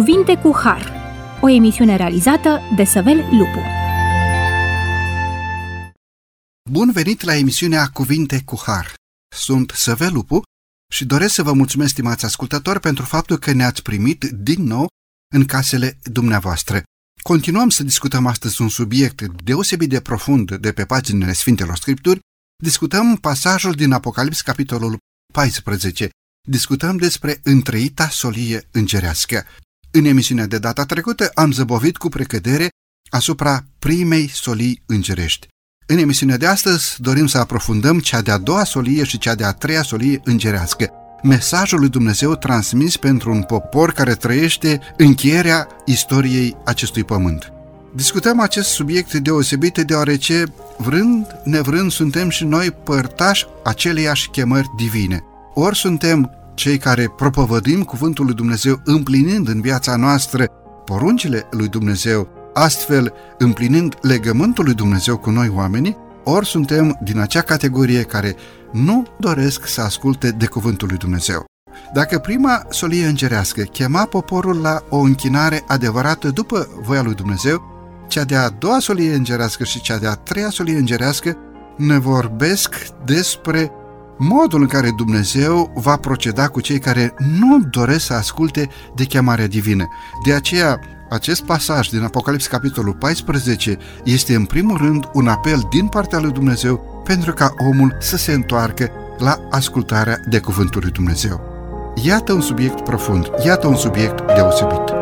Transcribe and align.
Cuvinte 0.00 0.36
cu 0.36 0.56
Har, 0.62 0.92
o 1.40 1.48
emisiune 1.48 1.96
realizată 1.96 2.60
de 2.76 2.84
Săvel 2.84 3.16
Lupu. 3.16 3.60
Bun 6.70 6.90
venit 6.92 7.22
la 7.22 7.36
emisiunea 7.36 7.86
Cuvinte 7.86 8.42
cu 8.44 8.60
Har. 8.66 8.94
Sunt 9.36 9.70
Săvel 9.70 10.12
Lupu 10.12 10.42
și 10.92 11.04
doresc 11.04 11.34
să 11.34 11.42
vă 11.42 11.52
mulțumesc, 11.52 11.90
stimați 11.90 12.24
ascultători, 12.24 12.80
pentru 12.80 13.04
faptul 13.04 13.38
că 13.38 13.52
ne-ați 13.52 13.82
primit 13.82 14.24
din 14.24 14.62
nou 14.62 14.88
în 15.34 15.44
casele 15.44 15.98
dumneavoastră. 16.02 16.82
Continuăm 17.22 17.68
să 17.68 17.82
discutăm 17.82 18.26
astăzi 18.26 18.62
un 18.62 18.68
subiect 18.68 19.22
deosebit 19.22 19.88
de 19.88 20.00
profund 20.00 20.54
de 20.54 20.72
pe 20.72 20.84
paginile 20.84 21.32
Sfintelor 21.32 21.76
Scripturi. 21.76 22.20
Discutăm 22.62 23.16
pasajul 23.16 23.72
din 23.72 23.92
Apocalips, 23.92 24.40
capitolul 24.40 24.98
14. 25.32 26.08
Discutăm 26.48 26.96
despre 26.96 27.40
întreita 27.42 28.08
solie 28.08 28.68
îngerească. 28.70 29.46
În 29.92 30.04
emisiunea 30.04 30.46
de 30.46 30.58
data 30.58 30.84
trecută 30.84 31.30
am 31.34 31.52
zăbovit 31.52 31.96
cu 31.96 32.08
precădere 32.08 32.68
asupra 33.10 33.64
primei 33.78 34.28
solii 34.28 34.82
îngerești. 34.86 35.46
În 35.86 35.98
emisiunea 35.98 36.36
de 36.36 36.46
astăzi 36.46 36.94
dorim 36.98 37.26
să 37.26 37.38
aprofundăm 37.38 37.98
cea 37.98 38.20
de-a 38.20 38.38
doua 38.38 38.64
solie 38.64 39.04
și 39.04 39.18
cea 39.18 39.34
de-a 39.34 39.52
treia 39.52 39.82
solie 39.82 40.20
îngerească. 40.24 40.90
Mesajul 41.22 41.78
lui 41.78 41.88
Dumnezeu 41.88 42.34
transmis 42.34 42.96
pentru 42.96 43.30
un 43.30 43.42
popor 43.42 43.92
care 43.92 44.14
trăiește 44.14 44.80
încheierea 44.96 45.68
istoriei 45.84 46.56
acestui 46.64 47.04
pământ. 47.04 47.52
Discutăm 47.94 48.40
acest 48.40 48.68
subiect 48.68 49.14
deosebit 49.14 49.78
deoarece, 49.78 50.44
vrând, 50.78 51.26
nevrând, 51.44 51.90
suntem 51.90 52.28
și 52.28 52.44
noi 52.44 52.70
părtași 52.70 53.46
aceleiași 53.64 54.28
chemări 54.30 54.68
divine. 54.76 55.24
Ori 55.54 55.76
suntem 55.76 56.30
cei 56.60 56.78
care 56.78 57.12
propovădim 57.16 57.82
cuvântul 57.82 58.24
lui 58.24 58.34
Dumnezeu 58.34 58.80
împlinind 58.84 59.48
în 59.48 59.60
viața 59.60 59.96
noastră 59.96 60.44
poruncile 60.84 61.46
lui 61.50 61.68
Dumnezeu, 61.68 62.28
astfel 62.54 63.12
împlinind 63.38 63.96
legământul 64.00 64.64
lui 64.64 64.74
Dumnezeu 64.74 65.16
cu 65.16 65.30
noi 65.30 65.52
oamenii, 65.54 65.96
ori 66.24 66.46
suntem 66.46 66.98
din 67.02 67.18
acea 67.18 67.40
categorie 67.40 68.02
care 68.02 68.36
nu 68.72 69.06
doresc 69.18 69.66
să 69.66 69.80
asculte 69.80 70.30
de 70.30 70.46
cuvântul 70.46 70.88
lui 70.88 70.96
Dumnezeu. 70.96 71.44
Dacă 71.94 72.18
prima 72.18 72.66
solie 72.68 73.06
îngerească 73.06 73.62
chema 73.62 74.04
poporul 74.04 74.60
la 74.60 74.82
o 74.88 74.98
închinare 74.98 75.64
adevărată 75.66 76.28
după 76.28 76.68
voia 76.82 77.02
lui 77.02 77.14
Dumnezeu, 77.14 77.62
cea 78.08 78.24
de-a 78.24 78.48
doua 78.48 78.78
solie 78.78 79.14
îngerească 79.14 79.64
și 79.64 79.80
cea 79.80 79.98
de-a 79.98 80.14
treia 80.14 80.50
solie 80.50 80.78
îngerească 80.78 81.36
ne 81.76 81.98
vorbesc 81.98 82.74
despre 83.04 83.70
modul 84.20 84.60
în 84.60 84.66
care 84.66 84.90
Dumnezeu 84.96 85.72
va 85.74 85.96
proceda 85.96 86.48
cu 86.48 86.60
cei 86.60 86.78
care 86.78 87.14
nu 87.38 87.58
doresc 87.70 88.04
să 88.04 88.12
asculte 88.12 88.68
de 88.94 89.04
chemarea 89.04 89.46
divină. 89.46 89.88
De 90.24 90.32
aceea, 90.32 90.80
acest 91.10 91.42
pasaj 91.42 91.88
din 91.88 92.02
Apocalips, 92.02 92.46
capitolul 92.46 92.94
14, 92.94 93.78
este 94.04 94.34
în 94.34 94.44
primul 94.44 94.76
rând 94.76 95.08
un 95.12 95.28
apel 95.28 95.66
din 95.70 95.86
partea 95.86 96.18
lui 96.18 96.32
Dumnezeu 96.32 97.02
pentru 97.04 97.32
ca 97.32 97.54
omul 97.70 97.96
să 98.00 98.16
se 98.16 98.32
întoarcă 98.32 98.90
la 99.18 99.38
ascultarea 99.50 100.20
de 100.28 100.38
cuvântul 100.38 100.80
lui 100.82 100.92
Dumnezeu. 100.92 101.40
Iată 102.02 102.32
un 102.32 102.40
subiect 102.40 102.80
profund, 102.80 103.30
iată 103.44 103.66
un 103.66 103.76
subiect 103.76 104.22
deosebit. 104.34 104.99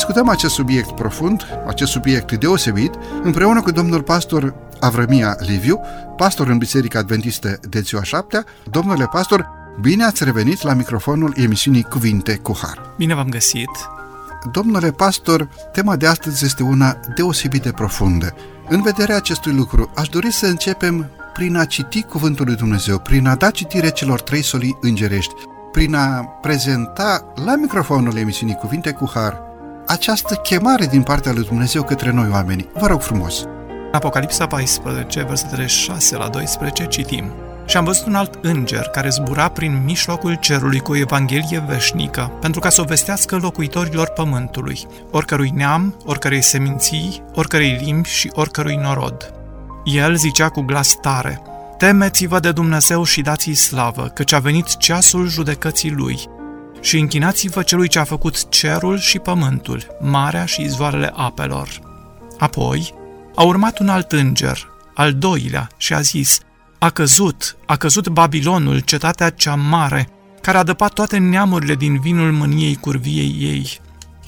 Discutăm 0.00 0.28
acest 0.28 0.54
subiect 0.54 0.90
profund, 0.90 1.46
acest 1.66 1.90
subiect 1.90 2.32
deosebit, 2.32 2.94
împreună 3.22 3.62
cu 3.62 3.70
domnul 3.70 4.02
pastor 4.02 4.54
Avrămia 4.80 5.36
Liviu, 5.38 5.80
pastor 6.16 6.48
în 6.48 6.58
Biserica 6.58 6.98
Adventistă 6.98 7.58
de 7.68 7.80
ziua 7.80 8.02
7 8.02 8.44
Domnule 8.70 9.06
pastor, 9.06 9.48
bine 9.80 10.04
ați 10.04 10.24
revenit 10.24 10.62
la 10.62 10.72
microfonul 10.72 11.34
emisiunii 11.36 11.82
Cuvinte 11.82 12.36
cu 12.36 12.58
Har. 12.62 12.94
Bine 12.96 13.14
v-am 13.14 13.28
găsit! 13.28 13.70
Domnule 14.52 14.90
pastor, 14.90 15.48
tema 15.72 15.96
de 15.96 16.06
astăzi 16.06 16.44
este 16.44 16.62
una 16.62 16.96
deosebit 17.14 17.62
de 17.62 17.72
profundă. 17.72 18.34
În 18.68 18.82
vederea 18.82 19.16
acestui 19.16 19.52
lucru, 19.52 19.90
aș 19.96 20.08
dori 20.08 20.32
să 20.32 20.46
începem 20.46 21.10
prin 21.32 21.56
a 21.56 21.64
citi 21.64 22.02
Cuvântul 22.02 22.46
lui 22.46 22.56
Dumnezeu, 22.56 22.98
prin 22.98 23.26
a 23.26 23.34
da 23.34 23.50
citire 23.50 23.90
celor 23.90 24.20
trei 24.20 24.42
solii 24.42 24.78
îngerești, 24.80 25.34
prin 25.72 25.94
a 25.94 26.20
prezenta 26.20 27.32
la 27.44 27.56
microfonul 27.56 28.16
emisiunii 28.16 28.54
Cuvinte 28.54 28.92
cu 28.92 29.10
Har 29.14 29.48
această 29.90 30.34
chemare 30.34 30.86
din 30.86 31.02
partea 31.02 31.32
lui 31.32 31.44
Dumnezeu 31.44 31.82
către 31.82 32.10
noi 32.10 32.28
oameni. 32.30 32.68
Vă 32.72 32.86
rog 32.86 33.00
frumos! 33.00 33.44
Apocalipsa 33.92 34.46
14, 34.46 35.22
versetele 35.22 35.66
6 35.66 36.16
la 36.16 36.28
12, 36.28 36.86
citim. 36.86 37.32
Și 37.66 37.76
am 37.76 37.84
văzut 37.84 38.06
un 38.06 38.14
alt 38.14 38.38
înger 38.42 38.82
care 38.82 39.08
zbura 39.08 39.48
prin 39.48 39.82
mijlocul 39.84 40.34
cerului 40.34 40.80
cu 40.80 40.92
o 40.92 40.96
evanghelie 40.96 41.64
veșnică, 41.68 42.32
pentru 42.40 42.60
ca 42.60 42.68
să 42.68 42.80
o 42.80 42.84
vestească 42.84 43.36
locuitorilor 43.36 44.08
pământului, 44.08 44.86
oricărui 45.10 45.52
neam, 45.54 45.94
oricărei 46.04 46.42
seminții, 46.42 47.22
oricărei 47.34 47.80
limbi 47.84 48.08
și 48.08 48.30
oricărui 48.34 48.76
norod. 48.76 49.34
El 49.84 50.16
zicea 50.16 50.48
cu 50.48 50.60
glas 50.60 50.94
tare, 51.00 51.42
Temeți-vă 51.78 52.40
de 52.40 52.52
Dumnezeu 52.52 53.04
și 53.04 53.20
dați-i 53.22 53.54
slavă, 53.54 54.10
căci 54.14 54.32
a 54.32 54.38
venit 54.38 54.76
ceasul 54.76 55.28
judecății 55.28 55.90
Lui, 55.90 56.28
și 56.80 56.98
închinați-vă 56.98 57.62
celui 57.62 57.88
ce 57.88 57.98
a 57.98 58.04
făcut 58.04 58.48
cerul 58.48 58.98
și 58.98 59.18
pământul, 59.18 59.86
marea 60.00 60.44
și 60.44 60.62
izvoarele 60.62 61.12
apelor. 61.14 61.68
Apoi 62.38 62.94
a 63.34 63.42
urmat 63.42 63.78
un 63.78 63.88
alt 63.88 64.12
înger, 64.12 64.68
al 64.94 65.14
doilea, 65.14 65.68
și 65.76 65.94
a 65.94 66.00
zis, 66.00 66.40
a 66.78 66.90
căzut, 66.90 67.56
a 67.66 67.76
căzut 67.76 68.08
Babilonul, 68.08 68.78
cetatea 68.78 69.30
cea 69.30 69.54
mare, 69.54 70.08
care 70.40 70.58
a 70.58 70.62
dăpat 70.62 70.92
toate 70.92 71.18
neamurile 71.18 71.74
din 71.74 72.00
vinul 72.00 72.32
mâniei 72.32 72.74
curviei 72.74 73.36
ei. 73.38 73.80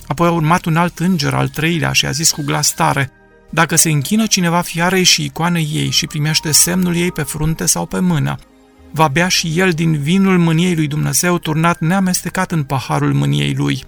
Apoi 0.06 0.28
a 0.28 0.30
urmat 0.30 0.64
un 0.64 0.76
alt 0.76 0.98
înger, 0.98 1.34
al 1.34 1.48
treilea, 1.48 1.92
și 1.92 2.06
a 2.06 2.10
zis 2.10 2.30
cu 2.30 2.42
glas 2.44 2.74
tare, 2.74 3.10
dacă 3.50 3.76
se 3.76 3.90
închină 3.90 4.26
cineva 4.26 4.60
fiarei 4.60 5.02
și 5.02 5.24
icoanei 5.24 5.70
ei 5.72 5.90
și 5.90 6.06
primește 6.06 6.52
semnul 6.52 6.96
ei 6.96 7.12
pe 7.12 7.22
frunte 7.22 7.66
sau 7.66 7.86
pe 7.86 7.98
mână, 7.98 8.36
va 8.92 9.08
bea 9.08 9.28
și 9.28 9.52
el 9.58 9.72
din 9.72 9.98
vinul 9.98 10.38
mâniei 10.38 10.74
lui 10.74 10.86
Dumnezeu 10.86 11.38
turnat 11.38 11.80
neamestecat 11.80 12.52
în 12.52 12.64
paharul 12.64 13.12
mâniei 13.12 13.54
lui 13.54 13.84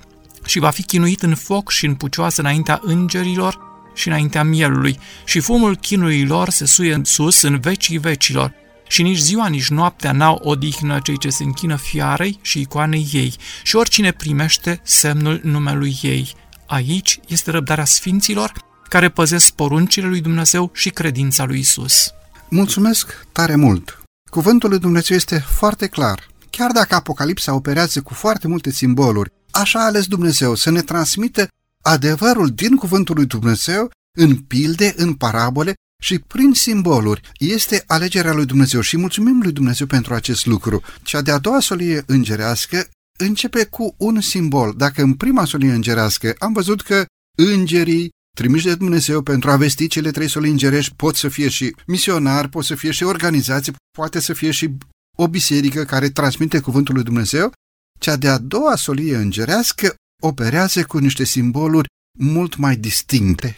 și 0.46 0.58
va 0.58 0.70
fi 0.70 0.82
chinuit 0.82 1.22
în 1.22 1.34
foc 1.34 1.70
și 1.70 1.86
în 1.86 1.94
pucioasă 1.94 2.40
înaintea 2.40 2.80
îngerilor 2.82 3.58
și 3.94 4.08
înaintea 4.08 4.42
mielului 4.42 4.98
și 5.24 5.40
fumul 5.40 5.76
chinului 5.76 6.26
lor 6.26 6.48
se 6.48 6.66
suie 6.66 6.94
în 6.94 7.04
sus 7.04 7.42
în 7.42 7.60
vecii 7.60 7.98
vecilor 7.98 8.52
și 8.88 9.02
nici 9.02 9.18
ziua, 9.18 9.48
nici 9.48 9.68
noaptea 9.68 10.12
n-au 10.12 10.40
odihnă 10.42 11.00
cei 11.02 11.18
ce 11.18 11.28
se 11.28 11.44
închină 11.44 11.76
fiarei 11.76 12.38
și 12.42 12.60
icoanei 12.60 13.08
ei 13.12 13.34
și 13.62 13.76
oricine 13.76 14.12
primește 14.12 14.80
semnul 14.82 15.40
numelui 15.42 15.98
ei. 16.02 16.34
Aici 16.66 17.20
este 17.26 17.50
răbdarea 17.50 17.84
sfinților 17.84 18.52
care 18.88 19.08
păzesc 19.08 19.54
poruncile 19.54 20.06
lui 20.06 20.20
Dumnezeu 20.20 20.70
și 20.74 20.90
credința 20.90 21.44
lui 21.44 21.58
Isus. 21.58 22.10
Mulțumesc 22.48 23.26
tare 23.32 23.56
mult! 23.56 24.03
Cuvântul 24.34 24.68
lui 24.68 24.78
Dumnezeu 24.78 25.16
este 25.16 25.38
foarte 25.38 25.86
clar. 25.86 26.28
Chiar 26.50 26.70
dacă 26.70 26.94
Apocalipsa 26.94 27.54
operează 27.54 28.02
cu 28.02 28.14
foarte 28.14 28.48
multe 28.48 28.70
simboluri, 28.70 29.32
așa 29.50 29.78
a 29.80 29.84
ales 29.84 30.06
Dumnezeu 30.06 30.54
să 30.54 30.70
ne 30.70 30.80
transmită 30.82 31.48
adevărul 31.82 32.48
din 32.48 32.76
Cuvântul 32.76 33.14
lui 33.14 33.26
Dumnezeu 33.26 33.90
în 34.18 34.36
pilde, 34.36 34.94
în 34.96 35.14
parabole 35.14 35.74
și 36.02 36.18
prin 36.18 36.52
simboluri. 36.52 37.20
Este 37.38 37.84
alegerea 37.86 38.32
lui 38.32 38.44
Dumnezeu 38.44 38.80
și 38.80 38.96
mulțumim 38.96 39.40
lui 39.42 39.52
Dumnezeu 39.52 39.86
pentru 39.86 40.14
acest 40.14 40.46
lucru. 40.46 40.82
Cea 41.02 41.22
de-a 41.22 41.38
doua 41.38 41.60
solie 41.60 42.02
îngerească 42.06 42.88
începe 43.18 43.64
cu 43.64 43.94
un 43.98 44.20
simbol. 44.20 44.74
Dacă 44.76 45.02
în 45.02 45.14
prima 45.14 45.44
solie 45.44 45.72
îngerească 45.72 46.34
am 46.38 46.52
văzut 46.52 46.82
că 46.82 47.04
îngerii 47.36 48.10
trimiși 48.34 48.64
de 48.64 48.74
Dumnezeu 48.74 49.22
pentru 49.22 49.50
a 49.50 49.56
vesti 49.56 49.86
cele 49.86 50.10
trei 50.10 50.28
soli 50.28 50.50
îngerești 50.50 50.94
pot 50.94 51.16
să 51.16 51.28
fie 51.28 51.48
și 51.48 51.74
misionari, 51.86 52.48
pot 52.48 52.64
să 52.64 52.74
fie 52.74 52.90
și 52.90 53.02
organizații, 53.02 53.74
poate 53.96 54.20
să 54.20 54.32
fie 54.32 54.50
și 54.50 54.70
o 55.16 55.28
biserică 55.28 55.84
care 55.84 56.08
transmite 56.10 56.60
cuvântul 56.60 56.94
lui 56.94 57.04
Dumnezeu, 57.04 57.52
cea 58.00 58.16
de-a 58.16 58.38
doua 58.38 58.76
solie 58.76 59.16
îngerească 59.16 59.94
operează 60.22 60.84
cu 60.84 60.98
niște 60.98 61.24
simboluri 61.24 61.88
mult 62.18 62.56
mai 62.56 62.76
distincte. 62.76 63.56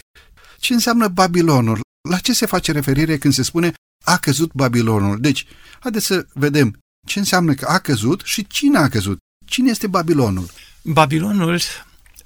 Ce 0.58 0.72
înseamnă 0.72 1.08
Babilonul? 1.08 1.80
La 2.08 2.18
ce 2.18 2.32
se 2.32 2.46
face 2.46 2.72
referire 2.72 3.18
când 3.18 3.32
se 3.32 3.42
spune 3.42 3.72
a 4.04 4.16
căzut 4.16 4.52
Babilonul? 4.52 5.20
Deci, 5.20 5.46
haideți 5.80 6.06
să 6.06 6.26
vedem 6.32 6.78
ce 7.06 7.18
înseamnă 7.18 7.54
că 7.54 7.66
a 7.68 7.78
căzut 7.78 8.20
și 8.24 8.46
cine 8.46 8.78
a 8.78 8.88
căzut. 8.88 9.18
Cine 9.46 9.70
este 9.70 9.86
Babilonul? 9.86 10.50
Babilonul 10.82 11.60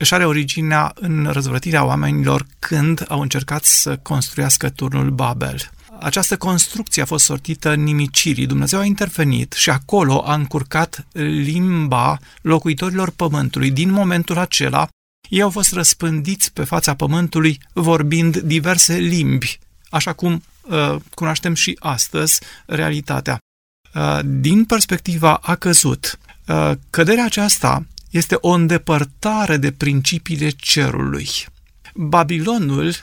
își 0.00 0.14
are 0.14 0.26
originea 0.26 0.92
în 0.94 1.28
răzvrătirea 1.32 1.84
oamenilor 1.84 2.46
când 2.58 3.04
au 3.08 3.20
încercat 3.20 3.64
să 3.64 3.96
construiască 3.96 4.68
turnul 4.68 5.10
Babel. 5.10 5.70
Această 6.00 6.36
construcție 6.36 7.02
a 7.02 7.04
fost 7.04 7.24
sortită 7.24 7.74
nimicirii. 7.74 8.46
Dumnezeu 8.46 8.78
a 8.78 8.84
intervenit 8.84 9.52
și 9.52 9.70
acolo 9.70 10.22
a 10.26 10.34
încurcat 10.34 11.06
limba 11.12 12.18
locuitorilor 12.42 13.10
pământului. 13.10 13.70
Din 13.70 13.90
momentul 13.90 14.38
acela, 14.38 14.88
Ei 15.28 15.42
au 15.42 15.50
fost 15.50 15.72
răspândiți 15.72 16.52
pe 16.52 16.64
fața 16.64 16.94
pământului 16.94 17.60
vorbind 17.72 18.36
diverse 18.36 18.96
limbi, 18.96 19.58
așa 19.90 20.12
cum 20.12 20.42
uh, 20.62 20.96
cunoaștem 21.14 21.54
și 21.54 21.76
astăzi 21.80 22.40
realitatea. 22.66 23.38
Uh, 23.94 24.18
din 24.24 24.64
perspectiva 24.64 25.34
a 25.34 25.54
căzut, 25.54 26.18
uh, 26.46 26.72
căderea 26.90 27.24
aceasta 27.24 27.84
este 28.10 28.36
o 28.40 28.48
îndepărtare 28.48 29.56
de 29.56 29.72
principiile 29.72 30.48
cerului. 30.48 31.28
Babilonul 31.94 32.94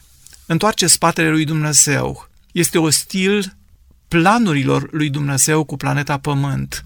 întoarce 0.45 0.88
spatele 0.88 1.30
lui 1.30 1.45
Dumnezeu. 1.45 2.30
Este 2.51 2.77
ostil 2.77 3.56
planurilor 4.07 4.88
lui 4.92 5.09
Dumnezeu 5.09 5.63
cu 5.63 5.77
planeta 5.77 6.18
Pământ. 6.18 6.86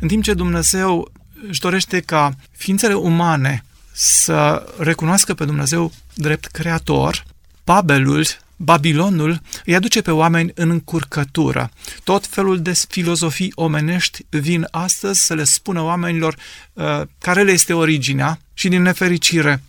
În 0.00 0.08
timp 0.08 0.22
ce 0.22 0.34
Dumnezeu 0.34 1.12
își 1.48 1.60
dorește 1.60 2.00
ca 2.00 2.34
ființele 2.50 2.94
umane 2.94 3.64
să 3.92 4.66
recunoască 4.78 5.34
pe 5.34 5.44
Dumnezeu 5.44 5.92
drept 6.14 6.46
creator, 6.46 7.24
Babelul, 7.64 8.26
Babilonul 8.60 9.40
îi 9.64 9.74
aduce 9.74 10.02
pe 10.02 10.10
oameni 10.10 10.52
în 10.54 10.70
încurcătură. 10.70 11.70
Tot 12.04 12.26
felul 12.26 12.62
de 12.62 12.72
filozofii 12.88 13.52
omenești 13.54 14.24
vin 14.28 14.66
astăzi 14.70 15.20
să 15.20 15.34
le 15.34 15.44
spună 15.44 15.82
oamenilor 15.82 16.36
uh, 16.72 17.02
care 17.18 17.42
le 17.42 17.52
este 17.52 17.72
originea 17.72 18.40
și 18.54 18.68
din 18.68 18.82
nefericire 18.82 19.62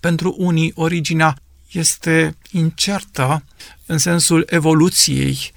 pentru 0.00 0.34
unii 0.38 0.72
originea 0.74 1.36
este 1.70 2.36
incertă 2.50 3.44
în 3.86 3.98
sensul 3.98 4.46
evoluției, 4.48 5.52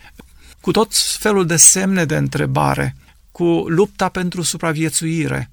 cu 0.61 0.71
tot 0.71 0.91
felul 1.19 1.45
de 1.45 1.55
semne 1.55 2.05
de 2.05 2.15
întrebare, 2.15 2.95
cu 3.31 3.43
lupta 3.67 4.09
pentru 4.09 4.41
supraviețuire 4.41 5.49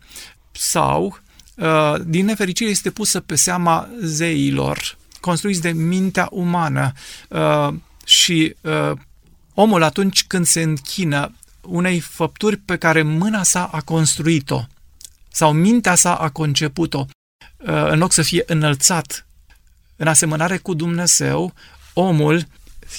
sau, 0.52 1.18
uh, 1.54 1.94
din 2.04 2.24
nefericire, 2.24 2.70
este 2.70 2.90
pusă 2.90 3.20
pe 3.20 3.34
seama 3.34 3.88
zeilor, 4.02 4.96
construiți 5.24 5.60
de 5.60 5.70
mintea 5.70 6.28
umană 6.30 6.92
uh, 7.28 7.68
și 8.04 8.56
uh, 8.60 8.92
omul 9.54 9.82
atunci 9.82 10.24
când 10.24 10.46
se 10.46 10.62
închină 10.62 11.34
unei 11.60 12.00
făpturi 12.00 12.56
pe 12.56 12.76
care 12.76 13.02
mâna 13.02 13.42
sa 13.42 13.64
a 13.64 13.80
construit-o 13.80 14.64
sau 15.32 15.52
mintea 15.52 15.94
sa 15.94 16.14
a 16.14 16.28
conceput-o, 16.28 17.06
în 17.90 17.98
loc 17.98 18.12
să 18.12 18.22
fie 18.22 18.42
înălțat 18.46 19.26
în 19.96 20.06
asemănare 20.06 20.56
cu 20.56 20.74
Dumnezeu, 20.74 21.54
omul 21.92 22.46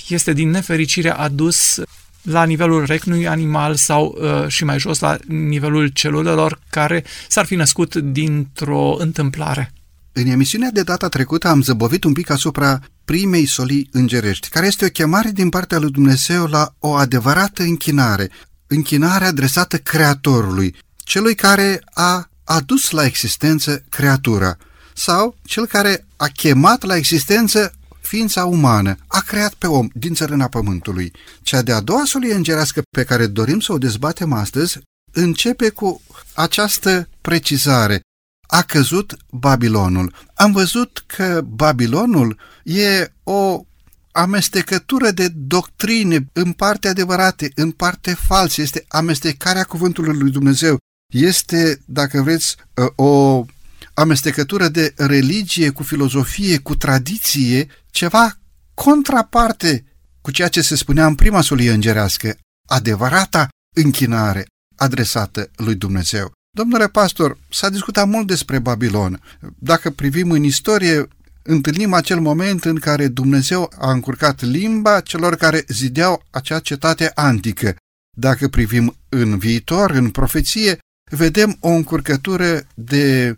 este 0.07 0.33
din 0.33 0.50
nefericire 0.50 1.10
adus 1.10 1.80
la 2.21 2.44
nivelul 2.44 2.86
recnului 2.86 3.28
animal 3.28 3.75
sau 3.75 4.18
uh, 4.18 4.48
și 4.48 4.63
mai 4.63 4.80
jos 4.80 5.00
la 5.00 5.18
nivelul 5.28 5.88
celulelor 5.88 6.60
care 6.69 7.04
s-ar 7.28 7.45
fi 7.45 7.56
născut 7.56 7.95
dintr-o 7.95 8.95
întâmplare. 8.98 9.74
În 10.17 10.27
emisiunea 10.27 10.71
de 10.71 10.83
data 10.83 11.09
trecută 11.09 11.47
am 11.47 11.62
zăbovit 11.62 12.03
un 12.03 12.13
pic 12.13 12.29
asupra 12.29 12.79
primei 13.06 13.45
solii 13.45 13.89
îngerești, 13.91 14.50
care 14.50 14.65
este 14.65 14.85
o 14.85 14.89
chemare 14.89 15.31
din 15.31 15.50
partea 15.50 15.79
lui 15.79 15.91
Dumnezeu 15.91 16.45
la 16.45 16.73
o 16.79 16.94
adevărată 16.94 17.63
închinare, 17.63 18.29
închinare 18.67 19.25
adresată 19.25 19.77
Creatorului, 19.77 20.75
celui 21.03 21.35
care 21.35 21.81
a 21.94 22.29
adus 22.44 22.89
la 22.89 23.06
existență 23.06 23.83
creatura, 23.89 24.57
sau 24.94 25.38
cel 25.44 25.65
care 25.65 26.06
a 26.15 26.27
chemat 26.27 26.83
la 26.83 26.95
existență 26.95 27.73
ființa 28.01 28.45
umană, 28.45 28.97
a 29.07 29.19
creat 29.19 29.53
pe 29.53 29.68
om 29.68 29.88
din 29.94 30.13
țărâna 30.13 30.47
pământului. 30.47 31.11
Cea 31.41 31.61
de-a 31.61 31.79
doua 31.79 32.03
solie 32.06 32.33
îngerească 32.33 32.81
pe 32.89 33.03
care 33.03 33.27
dorim 33.27 33.59
să 33.59 33.71
o 33.73 33.77
dezbatem 33.77 34.33
astăzi 34.33 34.79
începe 35.11 35.69
cu 35.69 36.01
această 36.33 37.07
precizare. 37.21 38.01
A 38.47 38.62
căzut 38.62 39.18
Babilonul. 39.30 40.13
Am 40.33 40.51
văzut 40.51 41.03
că 41.06 41.42
Babilonul 41.42 42.39
e 42.63 43.12
o 43.24 43.65
amestecătură 44.12 45.12
de 45.12 45.27
doctrine 45.27 46.27
în 46.33 46.51
parte 46.51 46.88
adevărate, 46.88 47.51
în 47.56 47.71
parte 47.71 48.13
false. 48.13 48.62
Este 48.62 48.86
amestecarea 48.88 49.63
cuvântului 49.63 50.18
lui 50.18 50.31
Dumnezeu. 50.31 50.77
Este, 51.13 51.81
dacă 51.86 52.21
vreți, 52.21 52.56
o 52.95 53.45
amestecătură 53.94 54.68
de 54.68 54.94
religie 54.97 55.69
cu 55.69 55.83
filozofie, 55.83 56.57
cu 56.57 56.75
tradiție, 56.75 57.68
ceva 57.92 58.38
contraparte 58.74 59.86
cu 60.21 60.31
ceea 60.31 60.47
ce 60.47 60.62
se 60.62 60.75
spunea 60.75 61.06
în 61.06 61.15
prima 61.15 61.42
solie 61.42 61.71
îngerească, 61.71 62.38
adevărata 62.68 63.47
închinare 63.75 64.45
adresată 64.75 65.51
lui 65.56 65.75
Dumnezeu. 65.75 66.31
Domnule 66.56 66.88
pastor, 66.88 67.38
s-a 67.50 67.69
discutat 67.69 68.07
mult 68.07 68.28
despre 68.28 68.60
Babilon. 68.60 69.22
Dacă 69.60 69.90
privim 69.90 70.31
în 70.31 70.44
istorie, 70.44 71.07
întâlnim 71.42 71.94
acel 71.94 72.19
moment 72.19 72.66
în 72.66 72.75
care 72.75 73.07
Dumnezeu 73.07 73.72
a 73.78 73.92
încurcat 73.92 74.42
limba 74.42 75.00
celor 75.00 75.36
care 75.36 75.63
zideau 75.68 76.25
acea 76.30 76.60
cetate 76.60 77.12
antică. 77.16 77.75
Dacă 78.18 78.48
privim 78.48 78.96
în 79.10 79.38
viitor, 79.38 79.92
în 79.92 80.10
profeție, 80.10 80.78
vedem 81.12 81.57
o 81.60 81.69
încurcătură 81.69 82.62
de 82.74 83.36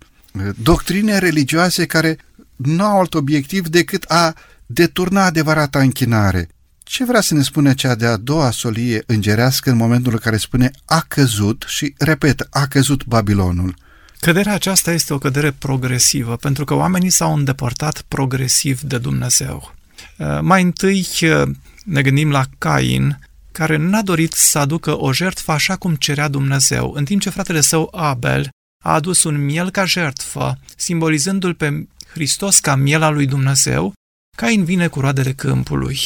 doctrine 0.61 1.17
religioase 1.17 1.85
care 1.85 2.17
nu 2.55 2.83
au 2.83 2.99
alt 2.99 3.13
obiectiv 3.13 3.67
decât 3.67 4.03
a 4.03 4.35
deturna 4.65 5.25
adevărata 5.25 5.79
închinare. 5.79 6.49
Ce 6.87 7.05
vrea 7.05 7.21
să 7.21 7.33
ne 7.33 7.41
spune 7.41 7.73
cea 7.73 7.95
de-a 7.95 8.17
doua 8.17 8.51
solie 8.51 9.03
îngerească 9.05 9.69
în 9.69 9.77
momentul 9.77 10.11
în 10.11 10.17
care 10.17 10.37
spune 10.37 10.71
a 10.85 11.05
căzut 11.07 11.65
și, 11.67 11.93
repet, 11.97 12.47
a 12.49 12.65
căzut 12.65 13.05
Babilonul? 13.05 13.75
Căderea 14.19 14.53
aceasta 14.53 14.91
este 14.91 15.13
o 15.13 15.17
cădere 15.17 15.51
progresivă, 15.51 16.35
pentru 16.35 16.65
că 16.65 16.73
oamenii 16.73 17.09
s-au 17.09 17.33
îndepărtat 17.33 18.01
progresiv 18.01 18.81
de 18.81 18.97
Dumnezeu. 18.97 19.73
Uh, 20.17 20.39
mai 20.41 20.61
întâi 20.61 21.07
uh, 21.21 21.49
ne 21.85 22.01
gândim 22.01 22.31
la 22.31 22.43
Cain, 22.57 23.19
care 23.51 23.75
n-a 23.75 24.01
dorit 24.01 24.33
să 24.33 24.59
aducă 24.59 24.99
o 24.99 25.13
jertfă 25.13 25.51
așa 25.51 25.75
cum 25.75 25.95
cerea 25.95 26.27
Dumnezeu, 26.27 26.91
în 26.95 27.05
timp 27.05 27.21
ce 27.21 27.29
fratele 27.29 27.61
său 27.61 27.93
Abel 27.95 28.49
a 28.83 28.93
adus 28.93 29.23
un 29.23 29.45
miel 29.45 29.69
ca 29.69 29.85
jertfă, 29.85 30.59
simbolizându-l 30.75 31.53
pe 31.53 31.87
Hristos 32.13 32.59
ca 32.59 32.75
miel 32.75 33.01
al 33.01 33.13
lui 33.13 33.25
Dumnezeu, 33.25 33.93
Cain 34.37 34.63
vine 34.63 34.87
cu 34.87 34.99
roadele 34.99 35.33
câmpului. 35.33 35.99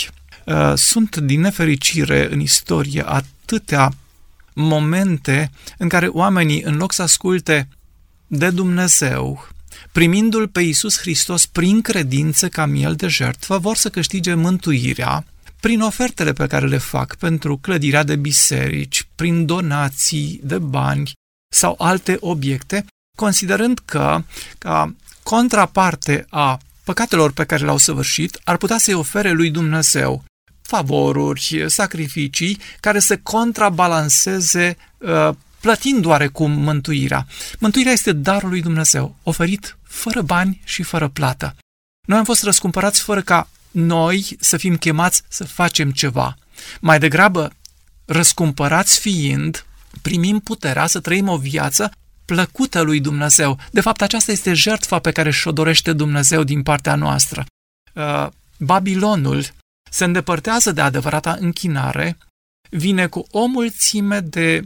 Uh, 0.45 0.73
sunt, 0.75 1.15
din 1.15 1.39
nefericire, 1.39 2.33
în 2.33 2.39
istorie 2.39 3.03
atâtea 3.05 3.91
momente 4.53 5.51
în 5.77 5.89
care 5.89 6.07
oamenii, 6.07 6.61
în 6.61 6.77
loc 6.77 6.93
să 6.93 7.01
asculte 7.01 7.67
de 8.27 8.49
Dumnezeu, 8.49 9.47
primindu-L 9.91 10.47
pe 10.47 10.61
Iisus 10.61 10.99
Hristos 10.99 11.45
prin 11.45 11.81
credință 11.81 12.49
ca 12.49 12.65
miel 12.65 12.95
de 12.95 13.07
jertfă, 13.07 13.57
vor 13.57 13.75
să 13.75 13.89
câștige 13.89 14.33
mântuirea 14.33 15.25
prin 15.59 15.81
ofertele 15.81 16.33
pe 16.33 16.47
care 16.47 16.67
le 16.67 16.77
fac 16.77 17.15
pentru 17.15 17.57
clădirea 17.57 18.03
de 18.03 18.15
biserici, 18.15 19.07
prin 19.15 19.45
donații 19.45 20.39
de 20.43 20.57
bani, 20.57 21.11
sau 21.53 21.75
alte 21.77 22.17
obiecte, 22.19 22.85
considerând 23.17 23.79
că, 23.85 24.23
ca 24.57 24.95
contraparte 25.23 26.25
a 26.29 26.59
păcatelor 26.83 27.31
pe 27.31 27.43
care 27.43 27.63
le-au 27.63 27.77
săvârșit, 27.77 28.39
ar 28.43 28.57
putea 28.57 28.77
să-i 28.77 28.93
ofere 28.93 29.31
lui 29.31 29.49
Dumnezeu 29.49 30.23
favoruri, 30.71 31.63
sacrificii 31.67 32.57
care 32.79 32.99
să 32.99 33.17
contrabalanceze 33.17 34.77
uh, 34.97 35.29
plătind 35.59 36.05
oarecum 36.05 36.51
mântuirea. 36.51 37.27
Mântuirea 37.59 37.91
este 37.91 38.11
darul 38.11 38.49
lui 38.49 38.61
Dumnezeu, 38.61 39.15
oferit 39.23 39.77
fără 39.83 40.21
bani 40.21 40.61
și 40.63 40.83
fără 40.83 41.07
plată. 41.07 41.55
Noi 42.07 42.17
am 42.17 42.23
fost 42.23 42.43
răscumpărați 42.43 43.01
fără 43.01 43.21
ca 43.21 43.49
noi 43.71 44.37
să 44.39 44.57
fim 44.57 44.77
chemați 44.77 45.21
să 45.27 45.43
facem 45.43 45.91
ceva. 45.91 46.37
Mai 46.79 46.99
degrabă, 46.99 47.51
răscumpărați 48.05 48.99
fiind, 48.99 49.65
primim 50.01 50.39
puterea 50.39 50.87
să 50.87 50.99
trăim 50.99 51.27
o 51.27 51.37
viață 51.37 51.91
plăcută 52.25 52.81
lui 52.81 52.99
Dumnezeu. 52.99 53.57
De 53.71 53.81
fapt, 53.81 54.01
aceasta 54.01 54.31
este 54.31 54.53
jertfa 54.53 54.99
pe 54.99 55.11
care 55.11 55.31
și-o 55.31 55.51
dorește 55.51 55.93
Dumnezeu 55.93 56.43
din 56.43 56.63
partea 56.63 56.95
noastră. 56.95 57.45
Uh, 57.93 58.27
Babilonul 58.57 59.45
se 59.91 60.03
îndepărtează 60.03 60.71
de 60.71 60.81
adevărata 60.81 61.37
închinare, 61.39 62.17
vine 62.69 63.07
cu 63.07 63.27
o 63.31 63.45
mulțime 63.45 64.19
de 64.19 64.61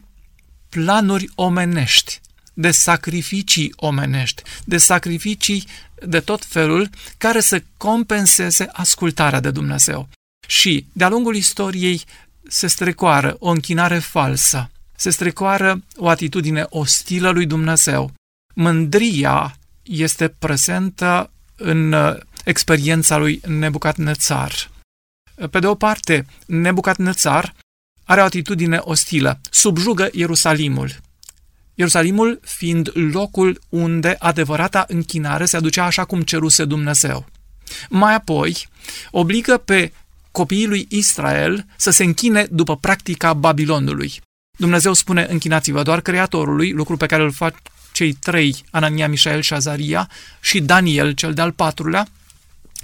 planuri 0.69 1.29
omenești, 1.35 2.21
de 2.53 2.71
sacrificii 2.71 3.73
omenești, 3.75 4.41
de 4.65 4.77
sacrificii 4.77 5.67
de 6.05 6.19
tot 6.19 6.45
felul 6.45 6.89
care 7.17 7.39
să 7.39 7.63
compenseze 7.77 8.67
ascultarea 8.71 9.39
de 9.39 9.51
Dumnezeu. 9.51 10.07
Și, 10.47 10.85
de-a 10.91 11.09
lungul 11.09 11.35
istoriei, 11.35 12.03
se 12.47 12.67
strecoară 12.67 13.35
o 13.39 13.49
închinare 13.49 13.99
falsă, 13.99 14.69
se 14.95 15.09
strecoară 15.09 15.83
o 15.95 16.09
atitudine 16.09 16.65
ostilă 16.69 17.29
lui 17.29 17.45
Dumnezeu. 17.45 18.11
Mândria 18.53 19.57
este 19.83 20.27
prezentă 20.27 21.29
în 21.55 21.91
uh, 21.91 22.15
experiența 22.43 23.17
lui 23.17 23.41
Nebucadnețar. 23.47 24.69
Pe 25.51 25.59
de 25.59 25.67
o 25.67 25.75
parte, 25.75 26.25
Nebucadnețar 26.45 27.53
are 28.03 28.21
o 28.21 28.23
atitudine 28.23 28.77
ostilă, 28.81 29.39
subjugă 29.49 30.09
Ierusalimul. 30.11 30.95
Ierusalimul 31.73 32.39
fiind 32.43 32.91
locul 32.93 33.61
unde 33.69 34.15
adevărata 34.19 34.85
închinare 34.87 35.45
se 35.45 35.57
aducea 35.57 35.83
așa 35.85 36.05
cum 36.05 36.21
ceruse 36.21 36.65
Dumnezeu. 36.65 37.25
Mai 37.89 38.13
apoi, 38.13 38.67
obligă 39.11 39.57
pe 39.57 39.91
copiii 40.31 40.67
lui 40.67 40.85
Israel 40.89 41.65
să 41.77 41.89
se 41.89 42.03
închine 42.03 42.47
după 42.51 42.77
practica 42.77 43.33
Babilonului. 43.33 44.21
Dumnezeu 44.57 44.93
spune, 44.93 45.27
închinați-vă 45.29 45.83
doar 45.83 46.01
Creatorului, 46.01 46.71
lucru 46.71 46.97
pe 46.97 47.05
care 47.05 47.23
îl 47.23 47.31
fac 47.31 47.55
cei 47.91 48.13
trei, 48.13 48.63
Anania, 48.71 49.07
Mișael 49.07 49.41
și 49.41 49.53
Azaria, 49.53 50.09
și 50.39 50.59
Daniel, 50.59 51.11
cel 51.11 51.33
de-al 51.33 51.51
patrulea, 51.51 52.07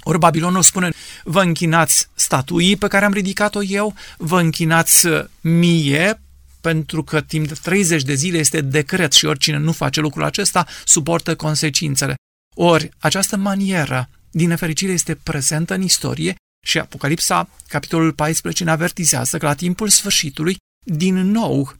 ori 0.02 0.18
Babilonul 0.18 0.62
spune, 0.62 0.92
vă 1.24 1.42
închinați 1.42 2.08
statuii 2.14 2.76
pe 2.76 2.86
care 2.86 3.04
am 3.04 3.12
ridicat-o 3.12 3.62
eu, 3.62 3.94
vă 4.16 4.40
închinați 4.40 5.06
mie, 5.40 6.20
pentru 6.60 7.02
că 7.02 7.20
timp 7.20 7.48
de 7.48 7.54
30 7.62 8.02
de 8.02 8.14
zile 8.14 8.38
este 8.38 8.60
decret 8.60 9.12
și 9.12 9.24
oricine 9.24 9.56
nu 9.56 9.72
face 9.72 10.00
lucrul 10.00 10.24
acesta 10.24 10.66
suportă 10.84 11.36
consecințele. 11.36 12.14
Ori 12.54 12.90
această 12.98 13.36
manieră, 13.36 14.08
din 14.30 14.48
nefericire, 14.48 14.92
este 14.92 15.14
prezentă 15.14 15.74
în 15.74 15.82
istorie 15.82 16.34
și 16.66 16.78
Apocalipsa, 16.78 17.48
capitolul 17.68 18.12
14, 18.12 18.64
ne 18.64 18.70
avertizează 18.70 19.38
că 19.38 19.46
la 19.46 19.54
timpul 19.54 19.88
sfârșitului, 19.88 20.56
din 20.84 21.14
nou, 21.14 21.76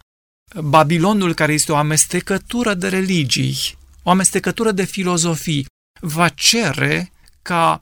Babilonul, 0.60 1.34
care 1.34 1.52
este 1.52 1.72
o 1.72 1.76
amestecătură 1.76 2.74
de 2.74 2.88
religii, 2.88 3.56
o 4.02 4.10
amestecătură 4.10 4.72
de 4.72 4.84
filozofii, 4.84 5.66
va 6.00 6.28
cere 6.28 7.12
ca 7.42 7.80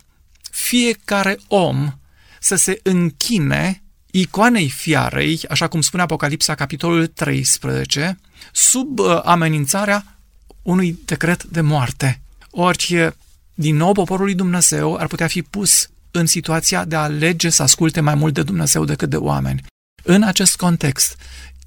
fiecare 0.50 1.38
om 1.48 1.92
să 2.40 2.54
se 2.54 2.80
închine 2.82 3.82
icoanei 4.10 4.68
fiarei, 4.68 5.40
așa 5.48 5.68
cum 5.68 5.80
spune 5.80 6.02
Apocalipsa, 6.02 6.54
capitolul 6.54 7.06
13, 7.06 8.18
sub 8.52 8.98
uh, 8.98 9.20
amenințarea 9.24 10.18
unui 10.62 10.98
decret 11.04 11.44
de 11.44 11.60
moarte. 11.60 12.20
Ori, 12.50 13.12
din 13.54 13.76
nou, 13.76 13.92
poporul 13.92 14.24
lui 14.24 14.34
Dumnezeu 14.34 14.96
ar 14.96 15.06
putea 15.06 15.26
fi 15.26 15.42
pus 15.42 15.90
în 16.10 16.26
situația 16.26 16.84
de 16.84 16.96
a 16.96 17.02
alege 17.02 17.48
să 17.48 17.62
asculte 17.62 18.00
mai 18.00 18.14
mult 18.14 18.34
de 18.34 18.42
Dumnezeu 18.42 18.84
decât 18.84 19.10
de 19.10 19.16
oameni. 19.16 19.62
În 20.02 20.22
acest 20.22 20.56
context, 20.56 21.16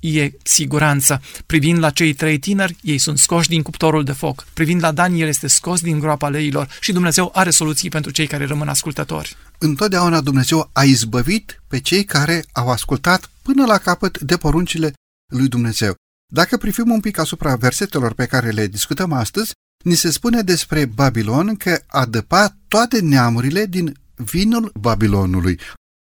e 0.04 0.32
siguranță. 0.44 1.22
Privind 1.46 1.80
la 1.80 1.90
cei 1.90 2.14
trei 2.14 2.38
tineri, 2.38 2.76
ei 2.82 2.98
sunt 2.98 3.18
scoși 3.18 3.50
din 3.50 3.62
cuptorul 3.62 4.04
de 4.04 4.12
foc. 4.12 4.46
Privind 4.54 4.82
la 4.84 4.92
Daniel, 4.92 5.28
este 5.28 5.48
scos 5.48 5.82
din 5.82 6.00
groapa 6.00 6.30
leilor 6.30 6.68
și 6.80 6.92
Dumnezeu 6.92 7.32
are 7.34 7.50
soluții 7.50 7.90
pentru 7.90 8.12
cei 8.12 8.28
care 8.28 8.46
rămân 8.46 8.68
ascultători. 8.68 9.36
Întotdeauna 9.58 10.22
Dumnezeu 10.22 10.70
a 10.74 10.84
izbăvit 10.84 11.62
pe 11.68 11.80
cei 11.80 12.04
care 12.04 12.46
au 12.52 12.70
ascultat 12.70 13.30
până 13.42 13.66
la 13.66 13.78
capăt 13.78 14.20
de 14.20 14.38
poruncile 14.38 14.94
lui 15.32 15.48
Dumnezeu. 15.48 15.96
Dacă 16.32 16.58
privim 16.58 16.92
un 16.92 17.00
pic 17.00 17.18
asupra 17.18 17.56
versetelor 17.56 18.14
pe 18.14 18.26
care 18.26 18.50
le 18.50 18.68
discutăm 18.68 19.12
astăzi, 19.12 19.52
ni 19.84 19.96
se 19.96 20.12
spune 20.12 20.42
despre 20.42 20.86
Babilon 20.86 21.56
că 21.56 21.80
a 21.88 22.06
dăpat 22.06 22.58
toate 22.68 23.00
neamurile 23.00 23.66
din 23.66 23.98
vinul 24.16 24.72
Babilonului. 24.80 25.60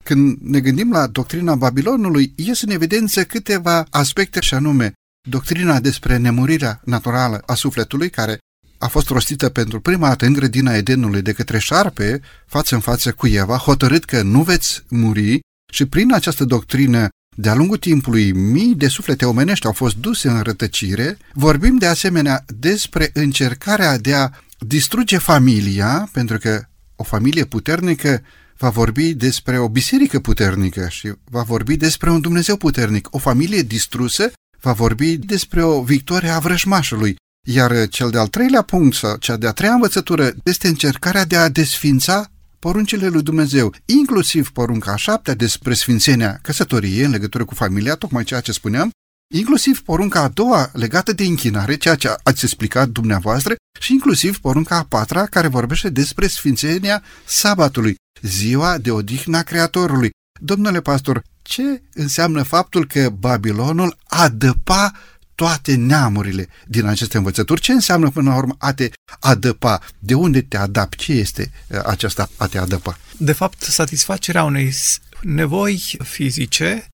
Când 0.03 0.39
ne 0.41 0.61
gândim 0.61 0.91
la 0.91 1.07
doctrina 1.07 1.55
Babilonului, 1.55 2.33
ies 2.37 2.63
în 2.63 2.71
evidență 2.71 3.25
câteva 3.25 3.87
aspecte 3.91 4.41
și 4.41 4.55
anume 4.55 4.93
doctrina 5.29 5.81
despre 5.81 6.17
nemurirea 6.17 6.81
naturală 6.85 7.43
a 7.47 7.55
sufletului, 7.55 8.11
care 8.11 8.39
a 8.79 8.87
fost 8.87 9.09
rostită 9.09 9.49
pentru 9.49 9.81
prima 9.81 10.09
dată 10.09 10.27
în 10.27 10.33
grădina 10.33 10.75
Edenului 10.75 11.23
de 11.23 11.33
către 11.33 11.59
șarpe, 11.59 12.21
față 12.47 12.75
în 12.75 12.81
față 12.81 13.13
cu 13.13 13.27
Eva, 13.27 13.57
hotărât 13.57 14.05
că 14.05 14.23
nu 14.23 14.43
veți 14.43 14.83
muri 14.89 15.41
și 15.73 15.87
prin 15.87 16.15
această 16.15 16.45
doctrină 16.45 17.09
de-a 17.37 17.55
lungul 17.55 17.77
timpului, 17.77 18.33
mii 18.33 18.75
de 18.75 18.89
suflete 18.89 19.25
omenești 19.25 19.67
au 19.67 19.73
fost 19.73 19.97
duse 19.97 20.29
în 20.29 20.41
rătăcire. 20.41 21.19
Vorbim 21.33 21.77
de 21.77 21.87
asemenea 21.87 22.45
despre 22.47 23.11
încercarea 23.15 23.99
de 23.99 24.15
a 24.15 24.31
distruge 24.59 25.19
familia, 25.19 26.09
pentru 26.13 26.39
că 26.39 26.63
o 26.97 27.03
familie 27.03 27.45
puternică 27.45 28.23
va 28.63 28.69
vorbi 28.69 29.15
despre 29.15 29.59
o 29.59 29.69
biserică 29.69 30.21
puternică 30.21 30.87
și 30.89 31.13
va 31.25 31.43
vorbi 31.43 31.77
despre 31.77 32.11
un 32.11 32.21
Dumnezeu 32.21 32.57
puternic. 32.57 33.09
O 33.11 33.19
familie 33.19 33.63
distrusă 33.63 34.33
va 34.61 34.73
vorbi 34.73 35.17
despre 35.17 35.63
o 35.63 35.83
victorie 35.83 36.29
a 36.29 36.39
vrăjmașului. 36.39 37.17
Iar 37.49 37.89
cel 37.89 38.11
de-al 38.11 38.29
treilea 38.29 38.63
punct, 38.63 38.97
sau 38.97 39.17
cea 39.17 39.37
de-a 39.37 39.53
treia 39.53 39.73
învățătură, 39.73 40.33
este 40.45 40.69
încercarea 40.69 41.25
de 41.25 41.37
a 41.37 41.49
desfința 41.49 42.31
poruncile 42.59 43.09
lui 43.09 43.23
Dumnezeu, 43.23 43.75
inclusiv 43.85 44.51
porunca 44.51 44.93
a 44.93 44.97
șaptea 44.97 45.35
despre 45.35 45.75
sfințenia 45.75 46.39
căsătoriei 46.43 47.05
în 47.05 47.11
legătură 47.11 47.45
cu 47.45 47.55
familia, 47.55 47.95
tocmai 47.95 48.25
ceea 48.25 48.41
ce 48.41 48.53
spuneam, 48.53 48.91
inclusiv 49.33 49.81
porunca 49.81 50.21
a 50.21 50.29
doua 50.29 50.71
legată 50.73 51.13
de 51.13 51.25
închinare, 51.25 51.77
ceea 51.77 51.95
ce 51.95 52.15
ați 52.23 52.45
explicat 52.45 52.89
dumneavoastră, 52.89 53.55
și 53.81 53.93
inclusiv 53.93 54.39
porunca 54.39 54.77
a 54.77 54.85
patra 54.85 55.27
care 55.27 55.49
vorbește 55.49 55.89
despre 55.89 56.27
sfințenia 56.27 57.03
sabatului, 57.25 57.95
ziua 58.23 58.79
de 58.79 58.91
odihnă 58.91 59.37
a 59.37 59.43
Creatorului. 59.43 60.11
Domnule 60.41 60.81
pastor, 60.81 61.23
ce 61.43 61.83
înseamnă 61.95 62.43
faptul 62.43 62.87
că 62.87 63.11
Babilonul 63.11 63.99
adăpa 64.05 64.93
toate 65.35 65.75
neamurile 65.75 66.49
din 66.67 66.87
aceste 66.87 67.17
învățături? 67.17 67.61
Ce 67.61 67.73
înseamnă 67.73 68.11
până 68.11 68.31
la 68.31 68.37
urmă 68.37 68.55
a 68.59 68.73
te 68.73 68.91
adăpa? 69.21 69.81
De 69.99 70.15
unde 70.15 70.41
te 70.41 70.57
adapt? 70.57 70.99
Ce 70.99 71.13
este 71.13 71.51
uh, 71.69 71.81
aceasta 71.85 72.29
a 72.37 72.47
te 72.47 72.59
adăpa? 72.59 72.99
De 73.17 73.33
fapt, 73.33 73.63
satisfacerea 73.63 74.45
unei 74.45 74.75
nevoi 75.21 75.99
fizice 76.03 76.75
uh, 76.79 76.92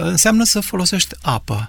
înseamnă 0.00 0.44
să 0.44 0.60
folosești 0.60 1.14
apă. 1.22 1.66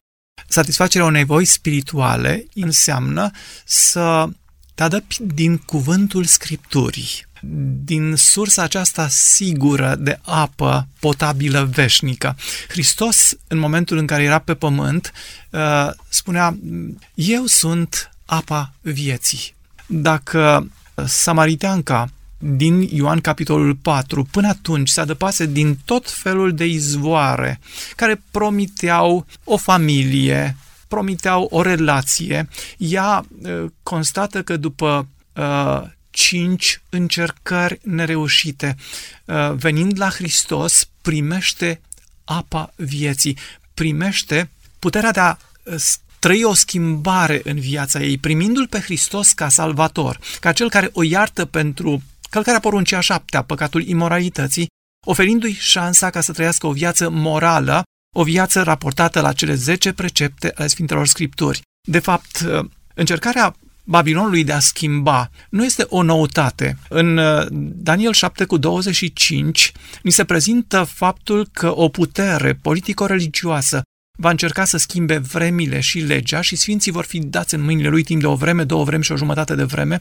Satisfacerea 0.47 1.07
unei 1.07 1.19
nevoi 1.19 1.45
spirituale 1.45 2.45
înseamnă 2.53 3.31
să 3.65 4.27
te 4.75 4.83
adăpi 4.83 5.17
din 5.19 5.57
cuvântul 5.57 6.25
Scripturii 6.25 7.29
din 7.83 8.15
sursa 8.15 8.63
aceasta 8.63 9.07
sigură 9.07 9.95
de 9.99 10.19
apă 10.21 10.87
potabilă 10.99 11.63
veșnică. 11.63 12.35
Hristos, 12.67 13.33
în 13.47 13.57
momentul 13.57 13.97
în 13.97 14.07
care 14.07 14.23
era 14.23 14.39
pe 14.39 14.53
pământ, 14.53 15.11
uh, 15.49 15.89
spunea, 16.09 16.57
eu 17.13 17.45
sunt 17.45 18.11
apa 18.25 18.73
vieții. 18.81 19.55
Dacă 19.85 20.71
Samariteanca 21.05 22.09
din 22.43 22.81
Ioan 22.91 23.19
capitolul 23.19 23.75
4 23.75 24.23
până 24.23 24.47
atunci 24.47 24.89
se 24.89 25.01
adăpase 25.01 25.45
din 25.45 25.77
tot 25.85 26.09
felul 26.09 26.53
de 26.53 26.65
izvoare 26.65 27.59
care 27.95 28.21
promiteau 28.31 29.25
o 29.43 29.57
familie, 29.57 30.55
promiteau 30.87 31.47
o 31.51 31.61
relație, 31.61 32.47
ea 32.77 33.25
uh, 33.41 33.65
constată 33.83 34.43
că 34.43 34.57
după 34.57 35.07
uh, 35.35 35.81
cinci 36.09 36.81
încercări 36.89 37.79
nereușite. 37.83 38.75
Uh, 39.25 39.51
venind 39.55 39.99
la 39.99 40.09
Hristos, 40.09 40.87
primește 41.01 41.81
apa 42.23 42.73
vieții, 42.75 43.37
primește 43.73 44.49
puterea 44.79 45.11
de 45.11 45.19
a 45.19 45.37
uh, 45.63 45.75
trăi 46.19 46.43
o 46.43 46.53
schimbare 46.53 47.41
în 47.43 47.59
viața 47.59 47.99
ei, 47.99 48.17
primindu-L 48.17 48.67
pe 48.67 48.79
Hristos 48.79 49.31
ca 49.31 49.49
salvator, 49.49 50.19
ca 50.39 50.51
cel 50.51 50.69
care 50.69 50.89
o 50.93 51.03
iartă 51.03 51.45
pentru 51.45 52.01
călcarea 52.31 52.59
poruncii 52.59 52.95
a 52.95 52.99
șaptea, 52.99 53.41
păcatul 53.41 53.87
imoralității, 53.87 54.67
oferindu-i 55.05 55.53
șansa 55.53 56.09
ca 56.09 56.21
să 56.21 56.31
trăiască 56.31 56.67
o 56.67 56.71
viață 56.71 57.09
morală, 57.09 57.83
o 58.15 58.23
viață 58.23 58.61
raportată 58.61 59.21
la 59.21 59.33
cele 59.33 59.53
zece 59.53 59.93
precepte 59.93 60.51
ale 60.55 60.67
Sfintelor 60.67 61.07
Scripturi. 61.07 61.61
De 61.87 61.99
fapt, 61.99 62.39
uh, 62.39 62.65
încercarea 62.95 63.55
Babilonului 63.83 64.43
de 64.43 64.51
a 64.51 64.59
schimba 64.59 65.29
nu 65.49 65.65
este 65.65 65.85
o 65.89 66.01
noutate. 66.01 66.77
În 66.89 67.17
uh, 67.17 67.45
Daniel 67.89 68.13
7 68.13 68.45
cu 68.45 68.57
25 68.57 69.71
ni 70.03 70.11
se 70.11 70.23
prezintă 70.25 70.83
faptul 70.83 71.47
că 71.51 71.77
o 71.77 71.89
putere 71.89 72.53
politico-religioasă 72.53 73.81
va 74.17 74.29
încerca 74.29 74.65
să 74.65 74.77
schimbe 74.77 75.17
vremile 75.17 75.79
și 75.79 75.99
legea 75.99 76.41
și 76.41 76.55
sfinții 76.55 76.91
vor 76.91 77.05
fi 77.05 77.19
dați 77.19 77.53
în 77.53 77.61
mâinile 77.61 77.89
lui 77.89 78.03
timp 78.03 78.21
de 78.21 78.27
o 78.27 78.35
vreme, 78.35 78.63
două 78.63 78.83
vreme 78.83 79.03
și 79.03 79.11
o 79.11 79.17
jumătate 79.17 79.55
de 79.55 79.63
vreme. 79.63 79.99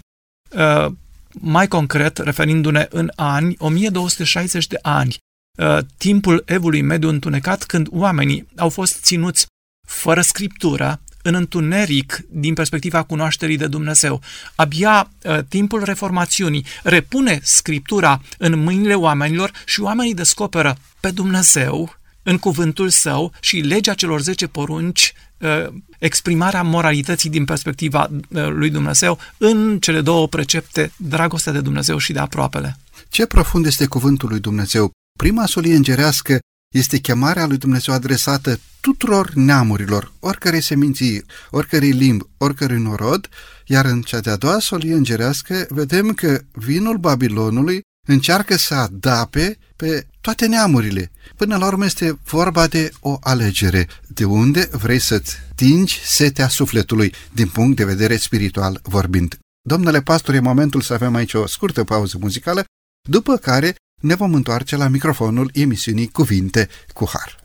Uh, 1.34 1.40
mai 1.42 1.68
concret, 1.68 2.18
referindu-ne 2.18 2.86
în 2.90 3.10
ani, 3.16 3.54
1260 3.58 4.66
de 4.66 4.78
ani, 4.82 5.16
uh, 5.58 5.78
timpul 5.96 6.42
evului 6.46 6.82
mediu 6.82 7.08
întunecat 7.08 7.64
când 7.64 7.86
oamenii 7.90 8.46
au 8.56 8.68
fost 8.68 9.02
ținuți 9.02 9.46
fără 9.86 10.20
scriptură, 10.20 11.00
în 11.22 11.34
întuneric 11.34 12.20
din 12.28 12.54
perspectiva 12.54 13.02
cunoașterii 13.02 13.56
de 13.56 13.66
Dumnezeu. 13.66 14.20
Abia 14.54 15.10
uh, 15.24 15.38
timpul 15.48 15.84
reformațiunii 15.84 16.66
repune 16.82 17.40
Scriptura 17.42 18.20
în 18.38 18.58
mâinile 18.58 18.94
oamenilor 18.94 19.50
și 19.64 19.80
oamenii 19.80 20.14
descoperă 20.14 20.76
pe 21.00 21.10
Dumnezeu 21.10 21.99
în 22.22 22.38
cuvântul 22.38 22.88
său 22.88 23.32
și 23.40 23.56
legea 23.56 23.94
celor 23.94 24.20
10 24.20 24.46
porunci, 24.46 25.12
uh, 25.38 25.66
exprimarea 25.98 26.62
moralității 26.62 27.30
din 27.30 27.44
perspectiva 27.44 28.08
uh, 28.10 28.48
lui 28.48 28.70
Dumnezeu 28.70 29.18
în 29.38 29.78
cele 29.78 30.00
două 30.00 30.28
precepte, 30.28 30.92
dragostea 30.96 31.52
de 31.52 31.60
Dumnezeu 31.60 31.98
și 31.98 32.12
de 32.12 32.18
aproapele. 32.18 32.76
Ce 33.08 33.26
profund 33.26 33.66
este 33.66 33.86
cuvântul 33.86 34.28
lui 34.28 34.40
Dumnezeu! 34.40 34.90
Prima 35.18 35.46
solie 35.46 35.74
îngerească 35.74 36.38
este 36.74 36.98
chemarea 36.98 37.46
lui 37.46 37.56
Dumnezeu 37.56 37.94
adresată 37.94 38.60
tuturor 38.80 39.30
neamurilor, 39.34 40.12
oricărei 40.20 40.62
seminții, 40.62 41.24
oricărei 41.50 41.90
limbi, 41.90 42.24
oricărui 42.36 42.82
norod, 42.82 43.28
iar 43.66 43.84
în 43.84 44.02
cea 44.02 44.20
de-a 44.20 44.36
doua 44.36 44.58
solie 44.58 44.94
îngerească 44.94 45.66
vedem 45.68 46.12
că 46.12 46.40
vinul 46.52 46.96
Babilonului 46.96 47.80
încearcă 48.08 48.56
să 48.56 48.74
adape 48.74 49.58
pe 49.76 50.06
toate 50.20 50.46
neamurile. 50.46 51.10
Până 51.36 51.56
la 51.56 51.66
urmă 51.66 51.84
este 51.84 52.18
vorba 52.24 52.66
de 52.66 52.90
o 53.00 53.18
alegere. 53.20 53.88
De 54.06 54.24
unde 54.24 54.68
vrei 54.72 54.98
să-ți 54.98 55.36
tingi 55.54 56.00
setea 56.04 56.48
sufletului, 56.48 57.14
din 57.32 57.48
punct 57.48 57.76
de 57.76 57.84
vedere 57.84 58.16
spiritual 58.16 58.80
vorbind. 58.82 59.38
Domnule 59.62 60.02
pastor, 60.02 60.34
e 60.34 60.40
momentul 60.40 60.80
să 60.80 60.92
avem 60.92 61.14
aici 61.14 61.34
o 61.34 61.46
scurtă 61.46 61.84
pauză 61.84 62.16
muzicală, 62.20 62.64
după 63.08 63.36
care 63.36 63.74
ne 64.02 64.14
vom 64.14 64.34
întoarce 64.34 64.76
la 64.76 64.88
microfonul 64.88 65.50
emisiunii 65.54 66.08
Cuvinte 66.08 66.68
cu 66.92 67.08
Har. 67.12 67.39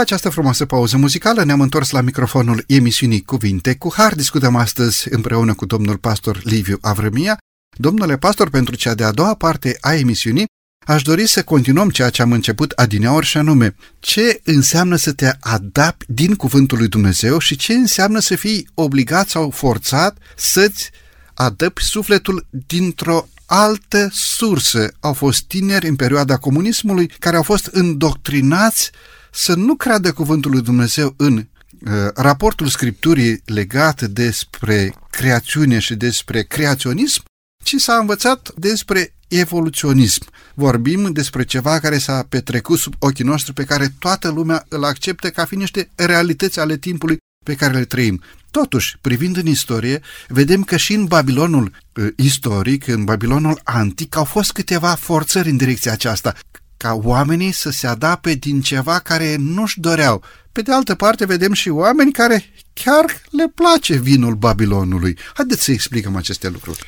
După 0.00 0.12
această 0.12 0.34
frumoasă 0.34 0.66
pauză 0.66 0.96
muzicală 0.96 1.44
ne-am 1.44 1.60
întors 1.60 1.90
la 1.90 2.00
microfonul 2.00 2.64
emisiunii 2.66 3.22
Cuvinte 3.22 3.74
cu 3.74 3.92
Har. 3.96 4.14
Discutăm 4.14 4.56
astăzi 4.56 5.06
împreună 5.10 5.54
cu 5.54 5.66
domnul 5.66 5.96
pastor 5.96 6.40
Liviu 6.44 6.78
Avrămia. 6.80 7.38
Domnule 7.78 8.16
pastor, 8.16 8.50
pentru 8.50 8.74
cea 8.74 8.94
de-a 8.94 9.10
doua 9.10 9.34
parte 9.34 9.76
a 9.80 9.94
emisiunii, 9.94 10.44
aș 10.86 11.02
dori 11.02 11.26
să 11.26 11.42
continuăm 11.42 11.90
ceea 11.90 12.10
ce 12.10 12.22
am 12.22 12.32
început 12.32 12.70
adineaori 12.70 13.26
și 13.26 13.36
anume 13.36 13.74
ce 13.98 14.40
înseamnă 14.44 14.96
să 14.96 15.12
te 15.12 15.32
adapti 15.40 16.04
din 16.08 16.34
cuvântul 16.34 16.78
lui 16.78 16.88
Dumnezeu 16.88 17.38
și 17.38 17.56
ce 17.56 17.72
înseamnă 17.72 18.18
să 18.18 18.36
fii 18.36 18.68
obligat 18.74 19.28
sau 19.28 19.50
forțat 19.50 20.18
să-ți 20.36 20.90
adăpi 21.34 21.82
sufletul 21.82 22.46
dintr-o 22.66 23.28
altă 23.46 24.08
sursă. 24.12 24.92
Au 25.00 25.12
fost 25.12 25.42
tineri 25.42 25.88
în 25.88 25.96
perioada 25.96 26.36
comunismului 26.36 27.06
care 27.18 27.36
au 27.36 27.42
fost 27.42 27.66
îndoctrinați 27.66 28.90
să 29.30 29.54
nu 29.54 29.74
creadă 29.74 30.12
cuvântul 30.12 30.50
lui 30.50 30.62
Dumnezeu 30.62 31.14
în 31.16 31.36
uh, 31.36 31.92
raportul 32.14 32.66
Scripturii 32.66 33.42
legat 33.44 34.02
despre 34.02 34.94
creațiune 35.10 35.78
și 35.78 35.94
despre 35.94 36.42
creaționism, 36.42 37.22
ci 37.64 37.74
s-a 37.76 37.94
învățat 37.94 38.52
despre 38.56 39.14
evoluționism. 39.28 40.24
Vorbim 40.54 41.12
despre 41.12 41.44
ceva 41.44 41.78
care 41.78 41.98
s-a 41.98 42.26
petrecut 42.28 42.78
sub 42.78 42.94
ochii 42.98 43.24
noștri, 43.24 43.52
pe 43.52 43.64
care 43.64 43.94
toată 43.98 44.28
lumea 44.28 44.64
îl 44.68 44.84
acceptă 44.84 45.30
ca 45.30 45.44
fiind 45.44 45.62
niște 45.62 45.90
realități 45.94 46.60
ale 46.60 46.76
timpului 46.76 47.16
pe 47.44 47.54
care 47.54 47.72
le 47.72 47.84
trăim. 47.84 48.22
Totuși, 48.50 48.96
privind 49.00 49.36
în 49.36 49.46
istorie, 49.46 50.00
vedem 50.28 50.62
că 50.62 50.76
și 50.76 50.92
în 50.92 51.04
Babilonul 51.04 51.72
uh, 51.94 52.06
istoric, 52.16 52.86
în 52.86 53.04
Babilonul 53.04 53.60
antic, 53.64 54.16
au 54.16 54.24
fost 54.24 54.52
câteva 54.52 54.94
forțări 54.94 55.50
în 55.50 55.56
direcția 55.56 55.92
aceasta 55.92 56.34
ca 56.82 56.94
oamenii 56.94 57.52
să 57.52 57.70
se 57.70 57.86
adapte 57.86 58.34
din 58.34 58.60
ceva 58.60 58.98
care 58.98 59.36
nu-și 59.38 59.80
doreau. 59.80 60.22
Pe 60.52 60.62
de 60.62 60.72
altă 60.72 60.94
parte, 60.94 61.24
vedem 61.26 61.52
și 61.52 61.68
oameni 61.68 62.12
care 62.12 62.44
chiar 62.72 63.04
le 63.30 63.48
place 63.54 63.96
vinul 63.96 64.34
Babilonului. 64.34 65.18
Haideți 65.34 65.62
să 65.62 65.72
explicăm 65.72 66.16
aceste 66.16 66.48
lucruri. 66.48 66.80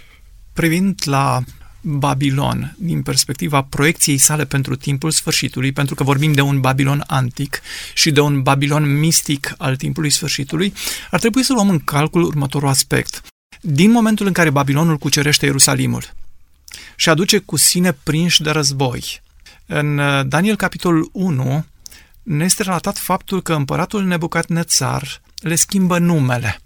Privind 0.53 1.03
la 1.05 1.43
Babilon 1.81 2.77
din 2.79 3.03
perspectiva 3.03 3.63
proiecției 3.63 4.19
sale 4.19 4.45
pentru 4.45 4.77
timpul 4.77 5.11
sfârșitului, 5.11 5.73
pentru 5.73 5.95
că 5.95 6.03
vorbim 6.03 6.33
de 6.33 6.41
un 6.41 6.61
Babilon 6.61 7.05
antic 7.07 7.61
și 7.95 8.11
de 8.11 8.21
un 8.21 8.43
Babilon 8.43 8.99
mistic 8.99 9.55
al 9.59 9.77
timpului 9.77 10.11
sfârșitului, 10.11 10.73
ar 11.11 11.21
trebui 11.21 11.43
să 11.43 11.53
luăm 11.53 11.69
în 11.69 11.79
calcul 11.79 12.23
următorul 12.23 12.69
aspect. 12.69 13.21
din 13.61 13.91
momentul 13.91 14.27
în 14.27 14.33
care 14.33 14.51
Babilonul 14.51 14.99
cucerește 14.99 15.45
Ierusalimul 15.45 16.15
și 16.97 17.09
aduce 17.09 17.39
cu 17.39 17.57
sine 17.57 17.93
prinși 17.93 18.43
de 18.43 18.51
război. 18.51 19.23
În 19.75 19.99
uh, 19.99 20.21
Daniel 20.27 20.57
capitolul 20.57 21.09
1 21.13 21.65
ne 22.23 22.45
este 22.45 22.63
relatat 22.63 22.99
faptul 22.99 23.43
că 23.43 23.55
împăratul 23.55 24.05
Nebucadnețar 24.05 25.21
le 25.41 25.55
schimbă 25.55 25.99
numele. 25.99 26.61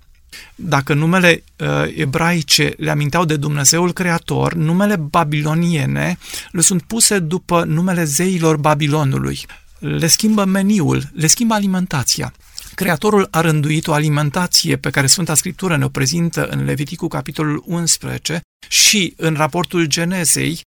Dacă 0.55 0.95
numele 0.95 1.45
uh, 1.57 1.66
ebraice 1.95 2.75
le 2.77 2.90
aminteau 2.90 3.25
de 3.25 3.37
Dumnezeul 3.37 3.92
Creator, 3.92 4.55
numele 4.55 4.97
babiloniene 4.97 6.19
le 6.51 6.61
sunt 6.61 6.83
puse 6.83 7.19
după 7.19 7.64
numele 7.64 8.05
zeilor 8.05 8.57
Babilonului. 8.57 9.47
Le 9.79 10.07
schimbă 10.07 10.45
meniul, 10.45 11.03
le 11.12 11.27
schimbă 11.27 11.55
alimentația. 11.55 12.33
Creatorul 12.75 13.29
a 13.31 13.40
rânduit 13.40 13.87
o 13.87 13.92
alimentație 13.92 14.77
pe 14.77 14.90
care 14.90 15.07
Sfânta 15.07 15.35
Scriptură 15.35 15.77
ne-o 15.77 15.88
prezintă 15.88 16.47
în 16.47 16.64
Leviticul 16.64 17.09
capitolul 17.09 17.62
11 17.66 18.40
și 18.69 19.14
în 19.16 19.35
raportul 19.35 19.85
Genezei, 19.85 20.61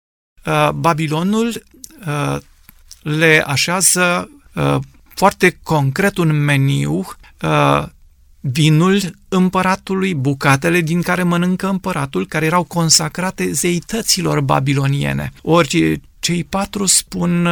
uh, 0.44 0.70
Babilonul 0.70 1.46
uh, 1.46 1.77
le 3.02 3.42
așează 3.46 4.30
uh, 4.54 4.76
foarte 5.14 5.58
concret 5.62 6.16
un 6.16 6.44
meniu 6.44 7.06
vinul 8.40 9.00
împăratului, 9.28 10.14
bucatele 10.14 10.80
din 10.80 11.02
care 11.02 11.22
mănâncă 11.22 11.68
împăratul, 11.68 12.26
care 12.26 12.46
erau 12.46 12.64
consacrate 12.64 13.52
zeităților 13.52 14.40
babiloniene. 14.40 15.32
Ori 15.42 16.00
cei 16.18 16.44
patru 16.44 16.86
spun, 16.86 17.46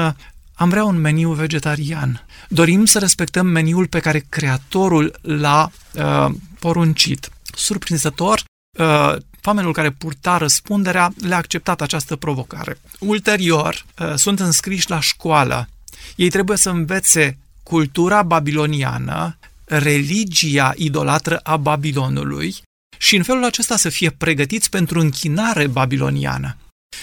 am 0.55 0.69
vrea 0.69 0.85
un 0.85 1.01
meniu 1.01 1.33
vegetarian. 1.33 2.27
Dorim 2.49 2.85
să 2.85 2.99
respectăm 2.99 3.47
meniul 3.47 3.87
pe 3.87 3.99
care 3.99 4.25
Creatorul 4.29 5.19
l-a 5.23 5.71
uh, 5.95 6.35
poruncit. 6.59 7.31
Surprinzător, 7.55 8.43
uh, 8.79 9.17
famenul 9.47 9.73
care 9.73 9.91
purta 9.91 10.37
răspunderea 10.37 11.13
le-a 11.21 11.37
acceptat 11.37 11.81
această 11.81 12.17
provocare. 12.17 12.79
Ulterior, 12.99 13.85
uh, 13.99 14.15
sunt 14.15 14.41
înscriși 14.41 14.91
la 14.91 15.01
școală. 15.01 15.69
Ei 16.17 16.29
trebuie 16.29 16.57
să 16.57 16.71
învețe 16.71 17.39
cultura 17.63 18.23
babiloniană, 18.23 19.39
religia 19.65 20.73
idolatră 20.77 21.37
a 21.43 21.57
Babilonului 21.57 22.55
și 22.99 23.17
în 23.17 23.23
felul 23.23 23.45
acesta 23.45 23.77
să 23.77 23.89
fie 23.89 24.11
pregătiți 24.11 24.71
pentru 24.71 25.01
închinare 25.01 25.67
babiloniană. 25.67 26.57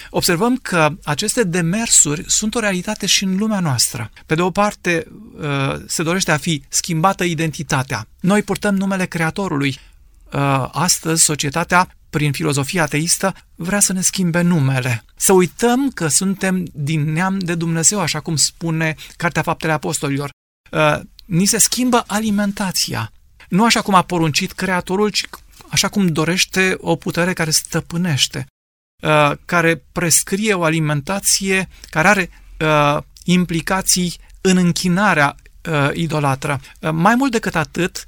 Observăm 0.09 0.57
că 0.57 0.89
aceste 1.03 1.43
demersuri 1.43 2.23
sunt 2.27 2.55
o 2.55 2.59
realitate 2.59 3.05
și 3.05 3.23
în 3.23 3.37
lumea 3.37 3.59
noastră. 3.59 4.11
Pe 4.25 4.35
de 4.35 4.41
o 4.41 4.51
parte, 4.51 5.07
uh, 5.39 5.75
se 5.87 6.03
dorește 6.03 6.31
a 6.31 6.37
fi 6.37 6.63
schimbată 6.69 7.23
identitatea. 7.23 8.07
Noi 8.19 8.41
purtăm 8.41 8.75
numele 8.75 9.05
Creatorului. 9.05 9.79
Uh, 10.33 10.67
astăzi, 10.71 11.23
societatea, 11.23 11.87
prin 12.13 12.31
filozofia 12.31 12.83
ateistă, 12.83 13.35
vrea 13.55 13.79
să 13.79 13.93
ne 13.93 14.01
schimbe 14.01 14.41
numele. 14.41 15.03
Să 15.15 15.33
uităm 15.33 15.89
că 15.89 16.07
suntem 16.07 16.65
din 16.73 17.13
neam 17.13 17.39
de 17.39 17.55
Dumnezeu, 17.55 17.99
așa 17.99 18.19
cum 18.19 18.35
spune 18.35 18.95
Cartea 19.17 19.41
Faptele 19.41 19.73
Apostolilor. 19.73 20.29
Uh, 20.71 20.99
ni 21.25 21.45
se 21.45 21.57
schimbă 21.57 22.03
alimentația. 22.07 23.11
Nu 23.49 23.65
așa 23.65 23.81
cum 23.81 23.93
a 23.93 24.01
poruncit 24.01 24.51
Creatorul, 24.51 25.09
ci 25.09 25.23
așa 25.69 25.87
cum 25.87 26.07
dorește 26.07 26.77
o 26.79 26.95
putere 26.95 27.33
care 27.33 27.51
stăpânește, 27.51 28.45
uh, 29.03 29.31
care 29.45 29.83
prescrie 29.91 30.53
o 30.53 30.63
alimentație 30.63 31.69
care 31.89 32.07
are 32.07 32.29
uh, 32.59 33.03
implicații 33.23 34.13
în 34.41 34.57
închinarea 34.57 35.35
uh, 35.69 35.89
idolatră. 35.93 36.59
Mai 36.91 37.15
mult 37.15 37.31
decât 37.31 37.55
atât, 37.55 38.03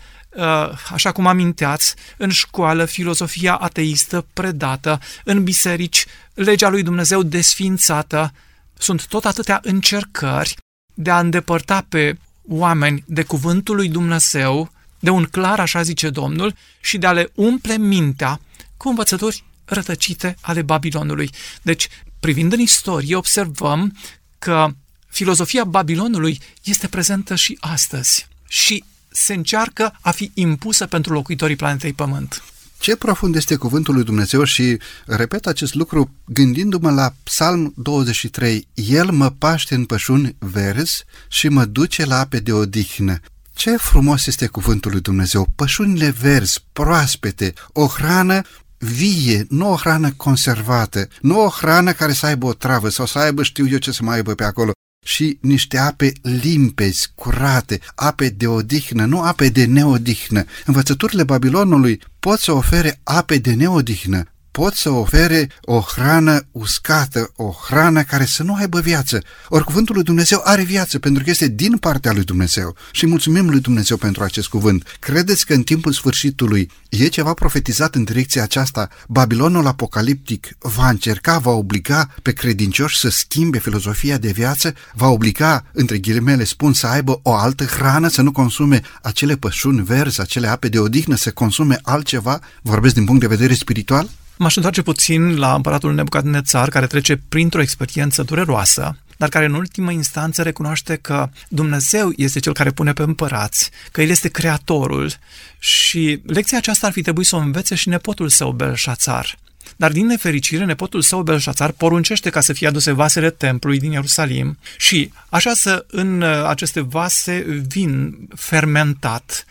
așa 0.91 1.11
cum 1.11 1.27
aminteați, 1.27 1.95
în 2.17 2.29
școală 2.29 2.85
filozofia 2.85 3.55
ateistă 3.55 4.25
predată, 4.33 4.99
în 5.23 5.43
biserici 5.43 6.05
legea 6.33 6.69
lui 6.69 6.83
Dumnezeu 6.83 7.23
desfințată, 7.23 8.33
sunt 8.77 9.07
tot 9.07 9.25
atâtea 9.25 9.59
încercări 9.63 10.55
de 10.93 11.11
a 11.11 11.19
îndepărta 11.19 11.85
pe 11.89 12.17
oameni 12.47 13.03
de 13.07 13.23
cuvântul 13.23 13.75
lui 13.75 13.89
Dumnezeu, 13.89 14.71
de 14.99 15.09
un 15.09 15.23
clar, 15.23 15.59
așa 15.59 15.81
zice 15.81 16.09
Domnul, 16.09 16.55
și 16.81 16.97
de 16.97 17.07
a 17.07 17.11
le 17.11 17.31
umple 17.35 17.77
mintea 17.77 18.39
cu 18.77 18.89
învățături 18.89 19.43
rătăcite 19.65 20.35
ale 20.41 20.61
Babilonului. 20.61 21.29
Deci, 21.61 21.87
privind 22.19 22.53
în 22.53 22.59
istorie, 22.59 23.15
observăm 23.15 23.97
că 24.39 24.69
filozofia 25.07 25.63
Babilonului 25.63 26.39
este 26.63 26.87
prezentă 26.87 27.35
și 27.35 27.57
astăzi 27.59 28.27
și 28.47 28.83
se 29.15 29.33
încearcă 29.33 29.97
a 30.01 30.11
fi 30.11 30.31
impusă 30.33 30.85
pentru 30.85 31.13
locuitorii 31.13 31.55
planetei 31.55 31.93
Pământ. 31.93 32.43
Ce 32.79 32.95
profund 32.95 33.35
este 33.35 33.55
cuvântul 33.55 33.93
lui 33.93 34.03
Dumnezeu 34.03 34.43
și 34.43 34.77
repet 35.05 35.45
acest 35.45 35.73
lucru 35.73 36.09
gândindu-mă 36.25 36.91
la 36.91 37.13
Psalm 37.23 37.73
23. 37.77 38.67
El 38.73 39.11
mă 39.11 39.29
paște 39.29 39.75
în 39.75 39.85
pășuni 39.85 40.35
verzi 40.39 41.03
și 41.27 41.47
mă 41.47 41.65
duce 41.65 42.05
la 42.05 42.19
ape 42.19 42.39
de 42.39 42.51
odihnă. 42.51 43.19
Ce 43.53 43.77
frumos 43.77 44.25
este 44.25 44.47
cuvântul 44.47 44.91
lui 44.91 45.01
Dumnezeu! 45.01 45.47
Pășunile 45.55 46.09
verzi, 46.09 46.65
proaspete, 46.73 47.53
o 47.73 47.87
hrană 47.87 48.41
vie, 48.77 49.45
nu 49.49 49.71
o 49.71 49.75
hrană 49.75 50.11
conservată, 50.11 51.07
nu 51.21 51.43
o 51.43 51.49
hrană 51.49 51.91
care 51.91 52.13
să 52.13 52.25
aibă 52.25 52.45
o 52.45 52.53
travă 52.53 52.89
sau 52.89 53.05
să 53.05 53.19
aibă 53.19 53.43
știu 53.43 53.67
eu 53.67 53.77
ce 53.77 53.91
să 53.91 54.03
mai 54.03 54.15
aibă 54.15 54.33
pe 54.33 54.43
acolo, 54.43 54.71
și 55.05 55.37
niște 55.41 55.77
ape 55.77 56.11
limpezi, 56.21 57.11
curate, 57.15 57.79
ape 57.95 58.29
de 58.29 58.47
odihnă, 58.47 59.05
nu 59.05 59.21
ape 59.21 59.49
de 59.49 59.65
neodihnă. 59.65 60.43
Învățăturile 60.65 61.23
Babilonului 61.23 62.01
pot 62.19 62.39
să 62.39 62.51
ofere 62.51 62.99
ape 63.03 63.37
de 63.37 63.53
neodihnă, 63.53 64.23
pot 64.55 64.73
să 64.73 64.89
ofere 64.89 65.49
o 65.61 65.79
hrană 65.79 66.45
uscată, 66.51 67.31
o 67.35 67.53
hrană 67.67 68.03
care 68.03 68.25
să 68.25 68.43
nu 68.43 68.53
aibă 68.55 68.79
viață. 68.79 69.21
Ori 69.49 69.63
cuvântul 69.63 69.95
lui 69.95 70.03
Dumnezeu 70.03 70.41
are 70.43 70.63
viață 70.63 70.99
pentru 70.99 71.23
că 71.23 71.29
este 71.29 71.47
din 71.47 71.77
partea 71.77 72.11
lui 72.13 72.23
Dumnezeu 72.23 72.75
și 72.91 73.05
mulțumim 73.05 73.49
lui 73.49 73.59
Dumnezeu 73.59 73.97
pentru 73.97 74.23
acest 74.23 74.47
cuvânt. 74.47 74.97
Credeți 74.99 75.45
că 75.45 75.53
în 75.53 75.63
timpul 75.63 75.91
sfârșitului 75.91 76.71
e 76.89 77.07
ceva 77.07 77.33
profetizat 77.33 77.95
în 77.95 78.03
direcția 78.03 78.43
aceasta? 78.43 78.89
Babilonul 79.07 79.67
apocaliptic 79.67 80.55
va 80.59 80.89
încerca, 80.89 81.37
va 81.37 81.51
obliga 81.51 82.09
pe 82.21 82.31
credincioși 82.31 82.97
să 82.97 83.09
schimbe 83.09 83.59
filozofia 83.59 84.17
de 84.17 84.31
viață, 84.31 84.73
va 84.93 85.07
obliga, 85.07 85.65
între 85.71 85.97
ghilimele 85.97 86.43
spun, 86.43 86.73
să 86.73 86.87
aibă 86.87 87.19
o 87.23 87.33
altă 87.33 87.63
hrană, 87.63 88.07
să 88.07 88.21
nu 88.21 88.31
consume 88.31 88.81
acele 89.01 89.35
pășuni 89.35 89.83
verzi, 89.83 90.21
acele 90.21 90.47
ape 90.47 90.67
de 90.67 90.79
odihnă, 90.79 91.15
să 91.15 91.31
consume 91.31 91.79
altceva? 91.81 92.39
Vorbesc 92.61 92.93
din 92.93 93.05
punct 93.05 93.21
de 93.21 93.27
vedere 93.27 93.53
spiritual? 93.53 94.09
M-aș 94.37 94.55
întoarce 94.55 94.81
puțin 94.81 95.37
la 95.37 95.53
împăratul 95.53 95.93
Nebucadnețar, 95.93 96.69
care 96.69 96.87
trece 96.87 97.21
printr-o 97.29 97.61
experiență 97.61 98.23
dureroasă, 98.23 98.97
dar 99.17 99.29
care 99.29 99.45
în 99.45 99.53
ultimă 99.53 99.91
instanță 99.91 100.41
recunoaște 100.41 100.95
că 100.95 101.29
Dumnezeu 101.49 102.11
este 102.15 102.39
cel 102.39 102.53
care 102.53 102.71
pune 102.71 102.93
pe 102.93 103.01
împărați, 103.01 103.69
că 103.91 104.01
El 104.01 104.09
este 104.09 104.29
creatorul 104.29 105.11
și 105.59 106.21
lecția 106.25 106.57
aceasta 106.57 106.87
ar 106.87 106.93
fi 106.93 107.01
trebuit 107.01 107.27
să 107.27 107.35
o 107.35 107.39
învețe 107.39 107.75
și 107.75 107.89
nepotul 107.89 108.29
său 108.29 108.51
Belșațar. 108.51 109.37
Dar 109.75 109.91
din 109.91 110.05
nefericire, 110.05 110.65
nepotul 110.65 111.01
său 111.01 111.21
Belșațar 111.21 111.71
poruncește 111.71 112.29
ca 112.29 112.41
să 112.41 112.53
fie 112.53 112.67
aduse 112.67 112.91
vasele 112.91 113.29
templului 113.29 113.79
din 113.79 113.91
Ierusalim 113.91 114.57
și 114.77 115.11
așează 115.29 115.85
în 115.89 116.21
uh, 116.21 116.43
aceste 116.43 116.81
vase 116.81 117.45
vin 117.67 118.17
fermentat, 118.35 119.45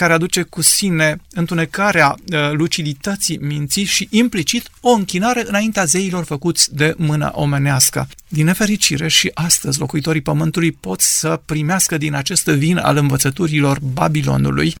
care 0.00 0.12
aduce 0.12 0.42
cu 0.42 0.62
sine 0.62 1.20
întunecarea 1.30 2.08
uh, 2.32 2.50
lucidității 2.52 3.38
minții 3.38 3.84
și 3.84 4.08
implicit 4.10 4.70
o 4.80 4.90
închinare 4.90 5.44
înaintea 5.46 5.84
zeilor 5.84 6.24
făcuți 6.24 6.74
de 6.74 6.94
mâna 6.96 7.32
omenească. 7.34 8.08
Din 8.28 8.44
nefericire 8.44 9.08
și 9.08 9.30
astăzi 9.34 9.78
locuitorii 9.78 10.20
pământului 10.20 10.72
pot 10.72 11.00
să 11.00 11.40
primească 11.44 11.98
din 11.98 12.14
acest 12.14 12.46
vin 12.46 12.76
al 12.76 12.96
învățăturilor 12.96 13.78
Babilonului 13.80 14.74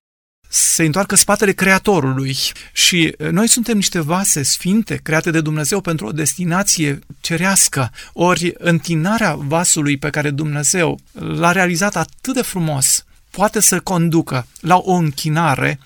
se 0.48 0.84
întoarcă 0.84 1.14
spatele 1.16 1.52
Creatorului 1.52 2.36
și 2.72 3.14
noi 3.30 3.48
suntem 3.48 3.76
niște 3.76 4.00
vase 4.00 4.42
sfinte 4.42 5.00
create 5.02 5.30
de 5.30 5.40
Dumnezeu 5.40 5.80
pentru 5.80 6.06
o 6.06 6.12
destinație 6.12 6.98
cerească, 7.20 7.90
ori 8.12 8.52
întinarea 8.58 9.34
vasului 9.34 9.96
pe 9.96 10.10
care 10.10 10.30
Dumnezeu 10.30 10.98
l-a 11.12 11.52
realizat 11.52 11.96
atât 11.96 12.34
de 12.34 12.42
frumos 12.42 13.04
poate 13.30 13.60
să 13.60 13.80
conducă 13.80 14.46
la 14.60 14.76
o 14.76 14.92
închinare 14.92 15.80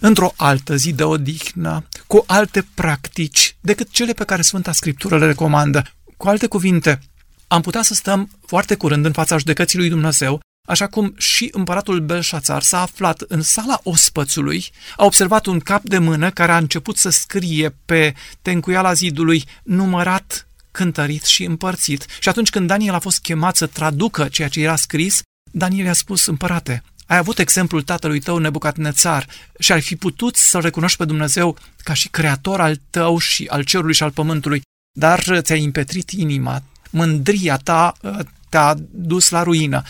într-o 0.00 0.32
altă 0.36 0.76
zi 0.76 0.92
de 0.92 1.04
odihnă, 1.04 1.84
cu 2.06 2.24
alte 2.26 2.66
practici 2.74 3.56
decât 3.60 3.90
cele 3.90 4.12
pe 4.12 4.24
care 4.24 4.42
Sfânta 4.42 4.72
Scriptură 4.72 5.18
le 5.18 5.26
recomandă. 5.26 5.82
Cu 6.16 6.28
alte 6.28 6.46
cuvinte, 6.46 7.00
am 7.46 7.60
putea 7.60 7.82
să 7.82 7.94
stăm 7.94 8.30
foarte 8.46 8.74
curând 8.74 9.04
în 9.04 9.12
fața 9.12 9.38
judecății 9.38 9.78
lui 9.78 9.88
Dumnezeu 9.88 10.40
Așa 10.66 10.86
cum 10.86 11.14
și 11.18 11.48
împăratul 11.52 12.00
Belșațar 12.00 12.62
s-a 12.62 12.80
aflat 12.80 13.20
în 13.20 13.42
sala 13.42 13.80
ospățului, 13.82 14.64
a 14.96 15.04
observat 15.04 15.46
un 15.46 15.60
cap 15.60 15.82
de 15.82 15.98
mână 15.98 16.30
care 16.30 16.52
a 16.52 16.56
început 16.56 16.96
să 16.96 17.08
scrie 17.08 17.76
pe 17.84 18.14
tencuiala 18.42 18.92
zidului 18.92 19.44
numărat, 19.62 20.48
cântărit 20.70 21.24
și 21.24 21.44
împărțit. 21.44 22.06
Și 22.20 22.28
atunci 22.28 22.50
când 22.50 22.66
Daniel 22.66 22.94
a 22.94 22.98
fost 22.98 23.20
chemat 23.20 23.56
să 23.56 23.66
traducă 23.66 24.28
ceea 24.28 24.48
ce 24.48 24.60
era 24.60 24.76
scris, 24.76 25.22
Daniel 25.58 25.84
i-a 25.84 25.92
spus, 25.92 26.26
împărate, 26.26 26.82
ai 27.06 27.16
avut 27.16 27.38
exemplul 27.38 27.82
tatălui 27.82 28.20
tău 28.20 28.38
Nebucadnețar 28.38 29.26
și 29.58 29.72
ai 29.72 29.80
fi 29.80 29.96
putut 29.96 30.36
să 30.36 30.58
recunoști 30.58 30.96
pe 30.96 31.04
Dumnezeu 31.04 31.56
ca 31.82 31.92
și 31.92 32.08
creator 32.08 32.60
al 32.60 32.80
tău 32.90 33.18
și 33.18 33.46
al 33.50 33.62
cerului 33.62 33.94
și 33.94 34.02
al 34.02 34.10
pământului, 34.10 34.62
dar 34.98 35.40
ți-ai 35.40 35.62
impetrit 35.62 36.10
inima, 36.10 36.62
mândria 36.90 37.56
ta 37.56 37.94
uh, 38.00 38.18
te-a 38.48 38.74
dus 38.90 39.30
la 39.30 39.42
ruină. 39.42 39.82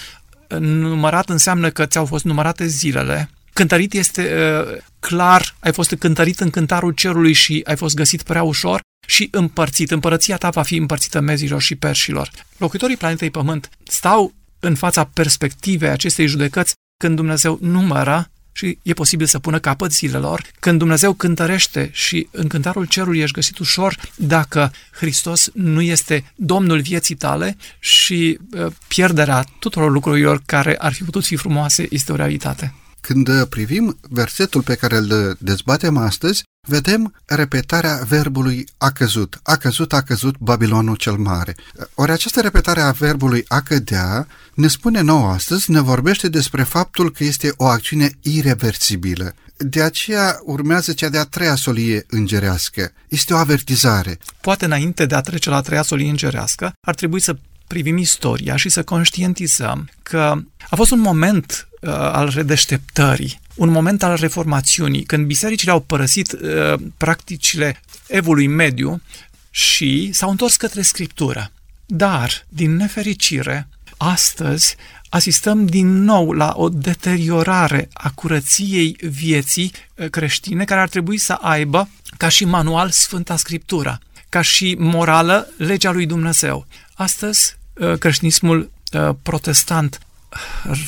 Numărat 0.59 1.29
înseamnă 1.29 1.70
că 1.70 1.87
ți-au 1.87 2.07
fost 2.07 2.24
numărate 2.24 2.66
zilele, 2.66 3.31
cântărit 3.52 3.92
este 3.92 4.22
uh, 4.22 4.83
clar, 4.98 5.57
ai 5.59 5.72
fost 5.72 5.94
cântărit 5.94 6.40
în 6.40 6.50
cântarul 6.50 6.92
cerului 6.92 7.33
și 7.33 7.62
ai 7.66 7.76
fost 7.76 7.94
găsit 7.94 8.22
prea 8.22 8.42
ușor 8.42 8.81
și 9.07 9.29
împărțit. 9.31 9.90
Împărăția 9.90 10.37
ta 10.37 10.50
va 10.50 10.62
fi 10.62 10.76
împărțită 10.76 11.20
mezilor 11.20 11.61
și 11.61 11.74
perșilor. 11.74 12.31
Locuitorii 12.57 12.96
planetei 12.96 13.31
Pământ 13.31 13.68
stau 13.85 14.35
în 14.66 14.74
fața 14.74 15.05
perspectivei 15.05 15.88
acestei 15.88 16.26
judecăți 16.26 16.74
când 16.98 17.16
Dumnezeu 17.16 17.59
numără 17.61 18.31
și 18.52 18.79
e 18.83 18.92
posibil 18.92 19.26
să 19.26 19.38
pună 19.38 19.59
capăt 19.59 19.92
zilelor, 19.92 20.42
când 20.61 20.79
Dumnezeu 20.79 21.12
cântărește 21.12 21.90
și 21.92 22.29
în 22.31 22.48
cântarul 22.48 22.85
cerului 22.85 23.18
ești 23.18 23.35
găsit 23.35 23.59
ușor 23.59 23.96
dacă 24.14 24.72
Hristos 24.92 25.50
nu 25.55 25.81
este 25.81 26.33
Domnul 26.37 26.81
vieții 26.81 27.14
tale 27.14 27.57
și 27.79 28.38
uh, 28.50 28.66
pierderea 28.88 29.44
tuturor 29.59 29.90
lucrurilor 29.90 30.42
care 30.46 30.76
ar 30.79 30.92
fi 30.92 31.02
putut 31.02 31.24
fi 31.24 31.37
frumoase 31.37 31.87
este 31.90 32.12
o 32.12 32.16
realitate. 32.16 32.74
Când 33.00 33.44
privim 33.44 33.98
versetul 34.09 34.62
pe 34.62 34.74
care 34.74 34.96
îl 34.96 35.37
dezbatem 35.40 35.96
astăzi, 35.96 36.42
vedem 36.66 37.14
repetarea 37.24 38.00
verbului 38.09 38.66
a 38.79 38.90
căzut. 38.90 39.40
A 39.42 39.57
căzut, 39.57 39.92
a 39.92 40.02
căzut 40.02 40.38
Babilonul 40.38 40.96
cel 40.96 41.16
mare. 41.16 41.55
Ori 41.94 42.11
această 42.11 42.40
repetare 42.40 42.81
a 42.81 42.90
verbului 42.90 43.44
a 43.48 43.61
cădea 43.61 44.26
ne 44.55 44.68
spune 44.68 45.00
nouă 45.00 45.31
astăzi, 45.31 45.70
ne 45.70 45.81
vorbește 45.81 46.29
despre 46.29 46.62
faptul 46.62 47.12
că 47.12 47.24
este 47.24 47.52
o 47.57 47.64
acțiune 47.64 48.11
irreversibilă. 48.22 49.35
De 49.57 49.83
aceea 49.83 50.40
urmează 50.44 50.92
cea 50.92 51.09
de-a 51.09 51.24
treia 51.24 51.55
solie 51.55 52.07
îngerească. 52.09 52.92
Este 53.09 53.35
o 53.35 53.37
avertizare. 53.37 54.18
Poate 54.40 54.64
înainte 54.64 55.07
de 55.07 55.14
a 55.14 55.20
trece 55.20 55.50
la 55.50 55.57
a 55.57 55.61
treia 55.61 55.83
solie 55.83 56.09
îngerească, 56.09 56.72
ar 56.81 56.94
trebui 56.94 57.20
să 57.20 57.37
privim 57.66 57.96
istoria 57.96 58.57
și 58.57 58.68
să 58.68 58.83
conștientizăm 58.83 59.88
că 60.02 60.35
a 60.68 60.76
fost 60.76 60.90
un 60.90 61.00
moment 61.00 61.68
uh, 61.81 61.90
al 61.90 62.31
redeșteptării, 62.35 63.40
un 63.56 63.68
moment 63.68 64.02
al 64.02 64.16
reformațiunii, 64.16 65.02
când 65.02 65.26
bisericile 65.26 65.70
au 65.70 65.80
părăsit 65.80 66.32
uh, 66.32 66.74
practicile 66.96 67.80
evului 68.06 68.46
mediu 68.46 69.02
și 69.50 70.10
s-au 70.12 70.30
întors 70.30 70.56
către 70.56 70.82
Scriptură. 70.82 71.50
Dar, 71.86 72.44
din 72.48 72.76
nefericire, 72.76 73.68
astăzi 73.96 74.76
asistăm 75.08 75.66
din 75.66 76.02
nou 76.02 76.32
la 76.32 76.52
o 76.56 76.68
deteriorare 76.68 77.88
a 77.92 78.10
curăției 78.10 78.96
vieții 79.00 79.72
uh, 79.94 80.08
creștine 80.10 80.64
care 80.64 80.80
ar 80.80 80.88
trebui 80.88 81.18
să 81.18 81.32
aibă 81.32 81.88
ca 82.16 82.28
și 82.28 82.44
manual 82.44 82.90
Sfânta 82.90 83.36
Scriptură, 83.36 84.00
ca 84.28 84.40
și 84.40 84.76
morală 84.78 85.48
legea 85.56 85.90
lui 85.90 86.06
Dumnezeu. 86.06 86.66
Astăzi, 86.94 87.56
uh, 87.74 87.98
creștinismul 87.98 88.70
uh, 88.92 89.14
protestant 89.22 89.98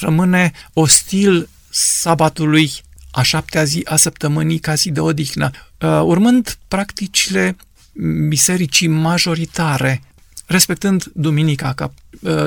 rămâne 0.00 0.52
ostil 0.72 1.48
sabatului 1.70 2.72
a 3.10 3.22
șaptea 3.22 3.64
zi 3.64 3.80
a 3.84 3.96
săptămânii 3.96 4.58
ca 4.58 4.74
zi 4.74 4.90
de 4.90 5.00
odihnă, 5.00 5.50
uh, 5.78 6.00
urmând 6.02 6.58
practicile 6.68 7.56
bisericii 8.28 8.86
majoritare, 8.86 10.02
respectând 10.46 11.04
duminica 11.14 11.72
ca 11.72 11.92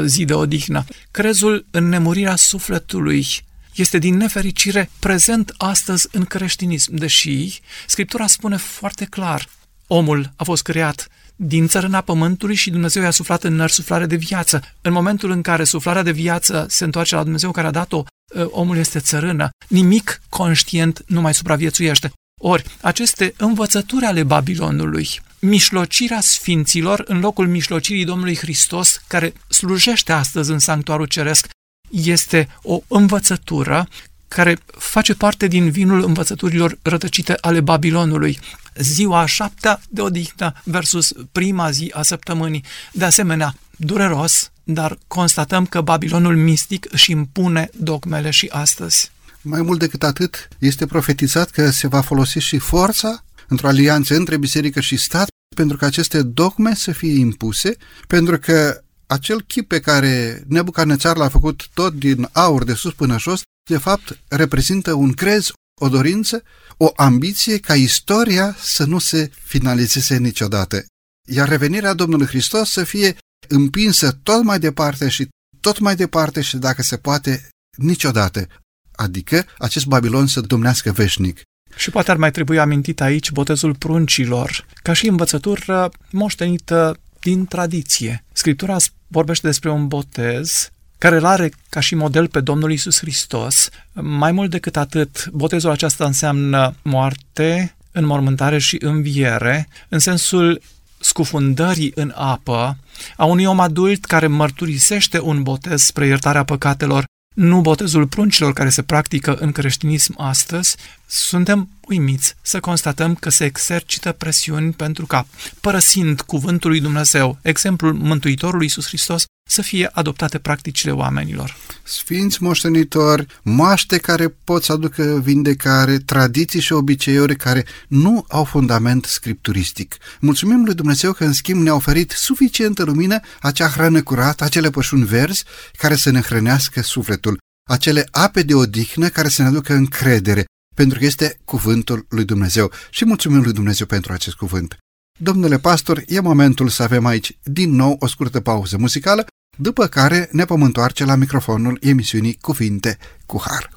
zi 0.06 0.26
de 0.26 0.34
odihnă. 0.34 0.86
Crezul 1.12 1.66
în 1.72 1.90
nemurirea 1.90 2.36
sufletului 2.36 3.28
este 3.76 3.98
din 3.98 4.18
nefericire 4.18 4.90
prezent 5.00 5.54
astăzi 5.58 6.08
în 6.12 6.26
creștinism, 6.26 6.96
deși 6.96 7.60
Scriptura 7.88 8.28
spune 8.28 8.58
foarte 8.58 9.06
clar, 9.06 9.50
omul 9.88 10.32
a 10.36 10.44
fost 10.44 10.64
creat 10.64 11.08
din 11.36 11.68
țărâna 11.68 12.02
pământului 12.02 12.56
și 12.56 12.70
Dumnezeu 12.70 13.04
i-a 13.04 13.12
suflat 13.12 13.44
în 13.44 13.56
nări 13.56 13.72
suflare 13.72 14.06
de 14.06 14.16
viață. 14.16 14.62
În 14.82 14.92
momentul 14.92 15.32
în 15.32 15.42
care 15.42 15.64
suflarea 15.64 16.04
de 16.04 16.12
viață 16.12 16.66
se 16.70 16.84
întoarce 16.84 17.16
la 17.16 17.24
Dumnezeu 17.24 17.52
care 17.52 17.68
a 17.68 17.72
dat-o, 17.72 17.98
ă, 17.98 18.06
omul 18.50 18.78
este 18.78 19.00
țărână. 19.00 19.50
Nimic 19.68 20.22
conștient 20.30 21.04
nu 21.08 21.22
mai 21.22 21.34
supraviețuiește. 21.34 22.12
Ori, 22.42 22.64
aceste 22.82 23.34
învățături 23.38 24.06
ale 24.06 24.24
Babilonului, 24.24 25.10
mișlocirea 25.40 26.22
sfinților 26.22 27.04
în 27.08 27.20
locul 27.20 27.48
mișlocirii 27.48 28.06
Domnului 28.06 28.38
Hristos, 28.38 29.02
care 29.08 29.34
slujește 29.48 30.12
astăzi 30.12 30.52
în 30.52 30.60
sanctuarul 30.60 31.06
ceresc, 31.06 31.48
este 31.90 32.48
o 32.62 32.80
învățătură 32.88 33.88
care 34.28 34.58
face 34.78 35.14
parte 35.14 35.48
din 35.48 35.70
vinul 35.70 36.04
învățăturilor 36.04 36.78
rătăcite 36.82 37.38
ale 37.42 37.62
Babilonului 37.62 38.40
ziua 38.76 39.20
a 39.20 39.26
șaptea 39.26 39.82
de 39.90 40.02
odihnă 40.02 40.54
versus 40.64 41.14
prima 41.32 41.72
zi 41.72 41.92
a 41.94 42.02
săptămânii. 42.02 42.64
De 42.92 43.06
asemenea, 43.06 43.56
dureros, 43.84 44.52
dar 44.64 44.98
constatăm 45.08 45.66
că 45.66 45.82
Babilonul 45.82 46.38
mistic 46.38 46.88
își 46.92 47.12
impune 47.12 47.70
dogmele 47.78 48.30
și 48.30 48.48
astăzi. 48.52 49.12
Mai 49.42 49.62
mult 49.62 49.80
decât 49.80 50.04
atât, 50.04 50.48
este 50.60 50.86
profetizat 50.86 51.50
că 51.50 51.70
se 51.70 51.88
va 51.88 52.02
folosi 52.02 52.40
și 52.40 52.58
forța 52.58 53.24
într-o 53.48 53.68
alianță 53.68 54.16
între 54.16 54.38
biserică 54.38 54.80
și 54.80 54.98
stat 54.98 55.28
pentru 55.56 55.78
că 55.78 55.86
aceste 55.86 56.22
dogme 56.22 56.76
să 56.76 56.92
fie 56.92 57.20
impuse, 57.20 57.76
pentru 58.08 58.40
că 58.40 58.84
acel 59.08 59.42
chip 59.42 59.68
pe 59.68 59.80
care 59.80 60.44
Nebucarnețar 60.48 61.18
l-a 61.18 61.30
făcut 61.30 61.68
tot 61.74 61.94
din 61.94 62.30
aur 62.32 62.64
de 62.64 62.74
sus 62.74 62.94
până 62.94 63.20
jos, 63.20 63.42
de 63.70 63.78
fapt 63.78 64.20
reprezintă 64.28 64.94
un 64.94 65.12
crez, 65.12 65.52
o 65.82 65.90
dorință, 65.90 66.44
o 66.78 66.92
ambiție 66.96 67.58
ca 67.58 67.76
istoria 67.76 68.56
să 68.60 68.86
nu 68.86 69.00
se 69.00 69.32
finalizeze 69.44 70.18
niciodată, 70.18 70.86
iar 71.30 71.50
revenirea 71.50 71.94
Domnului 71.94 72.26
Hristos 72.26 72.70
să 72.70 72.84
fie 72.84 73.16
împinsă 73.52 74.12
tot 74.24 74.44
mai 74.44 74.60
departe 74.60 75.10
și 75.10 75.28
tot 75.60 75.80
mai 75.80 75.96
departe 75.96 76.42
și 76.42 76.58
dacă 76.58 76.82
se 76.82 76.98
poate 76.98 77.50
niciodată, 77.78 78.48
adică 78.96 79.46
acest 79.58 79.86
Babilon 79.86 80.28
să 80.28 80.42
domnească 80.42 80.92
veșnic. 80.92 81.42
Și 81.76 81.90
poate 81.90 82.12
ar 82.12 82.18
mai 82.18 82.32
trebui 82.32 82.60
amintit 82.60 83.02
aici 83.02 83.32
botezul 83.32 83.76
pruncilor, 83.76 84.66
ca 84.82 84.94
și 84.94 85.08
învățătură 85.08 85.92
moștenită 86.12 86.98
din 87.20 87.46
tradiție. 87.46 88.24
Scriptura 88.32 88.78
vorbește 89.08 89.48
despre 89.48 89.70
un 89.70 89.88
botez 89.88 90.70
care 90.98 91.16
îl 91.16 91.26
are 91.26 91.52
ca 91.70 91.80
și 91.80 91.96
model 91.96 92.28
pe 92.28 92.40
Domnul 92.40 92.72
Isus 92.72 93.00
Hristos. 93.00 93.70
Mai 93.94 94.32
mult 94.32 94.50
decât 94.50 94.78
atât, 94.78 95.30
botezul 95.32 95.70
acesta 95.70 96.06
înseamnă 96.06 96.76
moarte, 96.82 97.76
înmormântare 97.92 98.58
și 98.58 98.78
înviere, 98.80 99.68
în 99.90 100.00
sensul 100.00 100.62
scufundării 101.02 101.92
în 101.96 102.14
apă 102.16 102.78
a 103.16 103.26
unui 103.26 103.46
om 103.46 103.60
adult 103.60 104.06
care 104.06 104.28
mărturisește 104.28 105.20
un 105.20 105.44
botez 105.44 105.82
spre 105.82 106.06
iertarea 106.06 106.44
păcatelor 106.44 107.06
nu 107.36 107.62
botezul 107.62 108.08
pruncilor 108.08 108.54
care 108.54 108.70
se 108.70 108.82
practică 108.82 109.36
în 109.36 109.52
creștinism 109.52 110.14
astăzi, 110.18 110.76
suntem 111.06 111.70
uimiți 111.82 112.36
să 112.42 112.60
constatăm 112.60 113.16
că 113.16 113.30
se 113.30 113.46
exercită 113.46 114.12
presiuni 114.12 114.72
pentru 114.72 115.06
ca, 115.06 115.26
părăsind 115.62 116.22
cuvântul 116.22 116.70
lui 116.70 116.80
Dumnezeu, 116.80 117.38
exemplul 117.42 117.94
Mântuitorului 117.94 118.66
Iisus 118.66 118.88
Hristos, 118.88 119.26
să 119.52 119.62
fie 119.62 119.90
adoptate 119.92 120.40
practicile 120.40 120.92
oamenilor. 120.92 121.58
Sfinți 121.84 122.44
moștenitori, 122.44 123.26
moaște 123.42 123.98
care 123.98 124.28
pot 124.44 124.64
să 124.64 124.72
aducă 124.72 125.20
vindecare, 125.24 125.98
tradiții 125.98 126.60
și 126.60 126.74
obiceiuri 126.74 127.36
care 127.36 127.66
nu 127.88 128.26
au 128.28 128.44
fundament 128.44 129.06
scripturistic. 129.06 129.98
Mulțumim 130.20 130.64
lui 130.64 130.74
Dumnezeu 130.74 131.14
că 131.14 131.24
în 131.24 131.34
schimb 131.34 131.62
ne-a 131.62 131.74
oferit 131.74 132.12
suficientă 132.12 132.84
lumină 132.84 133.20
acea 133.42 133.68
hrană 133.68 134.02
curată, 134.04 134.44
acele 134.44 134.70
pășuni 134.70 135.06
verzi 135.06 135.44
care 135.78 135.96
să 135.96 136.10
ne 136.10 136.22
hrănească 136.22 136.82
sufletul, 136.82 137.38
acele 137.70 138.08
ape 138.12 138.42
de 138.42 138.54
odihnă 138.54 139.08
care 139.08 139.28
să 139.28 139.42
ne 139.42 139.48
aducă 139.48 139.74
încredere, 139.74 140.46
pentru 140.76 141.00
că 141.00 141.06
este 141.06 141.40
cuvântul 141.46 142.06
lui 142.10 142.26
Dumnezeu. 142.26 142.72
Și 142.90 143.06
mulțumim 143.06 143.42
lui 143.42 143.54
Dumnezeu 143.54 143.86
pentru 143.86 144.14
acest 144.14 144.36
cuvânt. 144.36 144.78
Domnule 145.20 145.60
pastor, 145.60 146.04
e 146.08 146.20
momentul 146.20 146.70
să 146.70 146.84
avem 146.84 147.06
aici 147.06 147.38
din 147.44 147.76
nou 147.76 147.96
o 148.00 148.08
scurtă 148.08 148.40
pauză 148.40 148.78
muzicală 148.78 149.26
după 149.58 149.88
care 149.88 150.30
ne 150.32 150.44
vom 150.44 150.62
întoarce 150.62 151.06
la 151.06 151.16
microfonul 151.16 151.78
emisiunii 151.82 152.38
Cuvinte 152.42 152.98
cu 153.26 153.42
Har. 153.46 153.70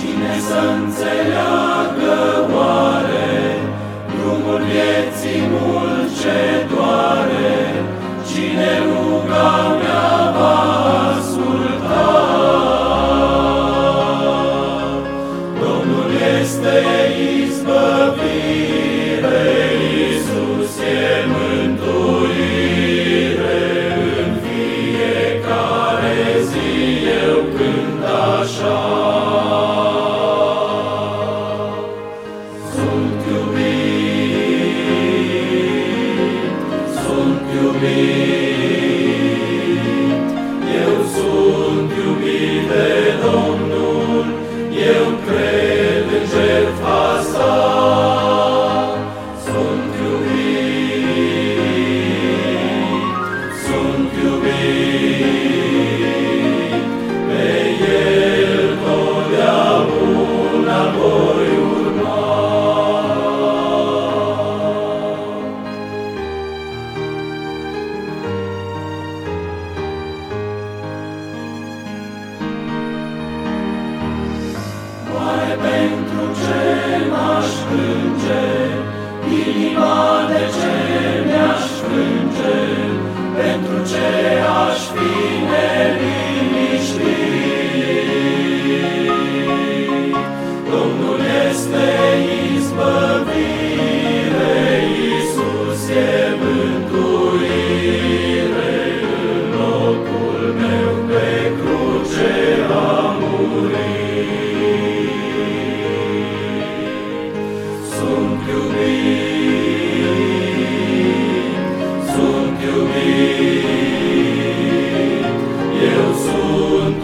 Cine 0.00 0.40
să 0.48 0.58
înțeleagă 0.82 2.48
oare 2.54 3.58
drumul 4.06 4.62
vieții 4.64 5.42
mult 5.50 6.20
ce 6.20 6.66
doare, 6.74 7.84
cine 8.32 8.78
ruga 8.78 9.83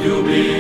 sunt 0.00 0.12
iubit 0.12 0.59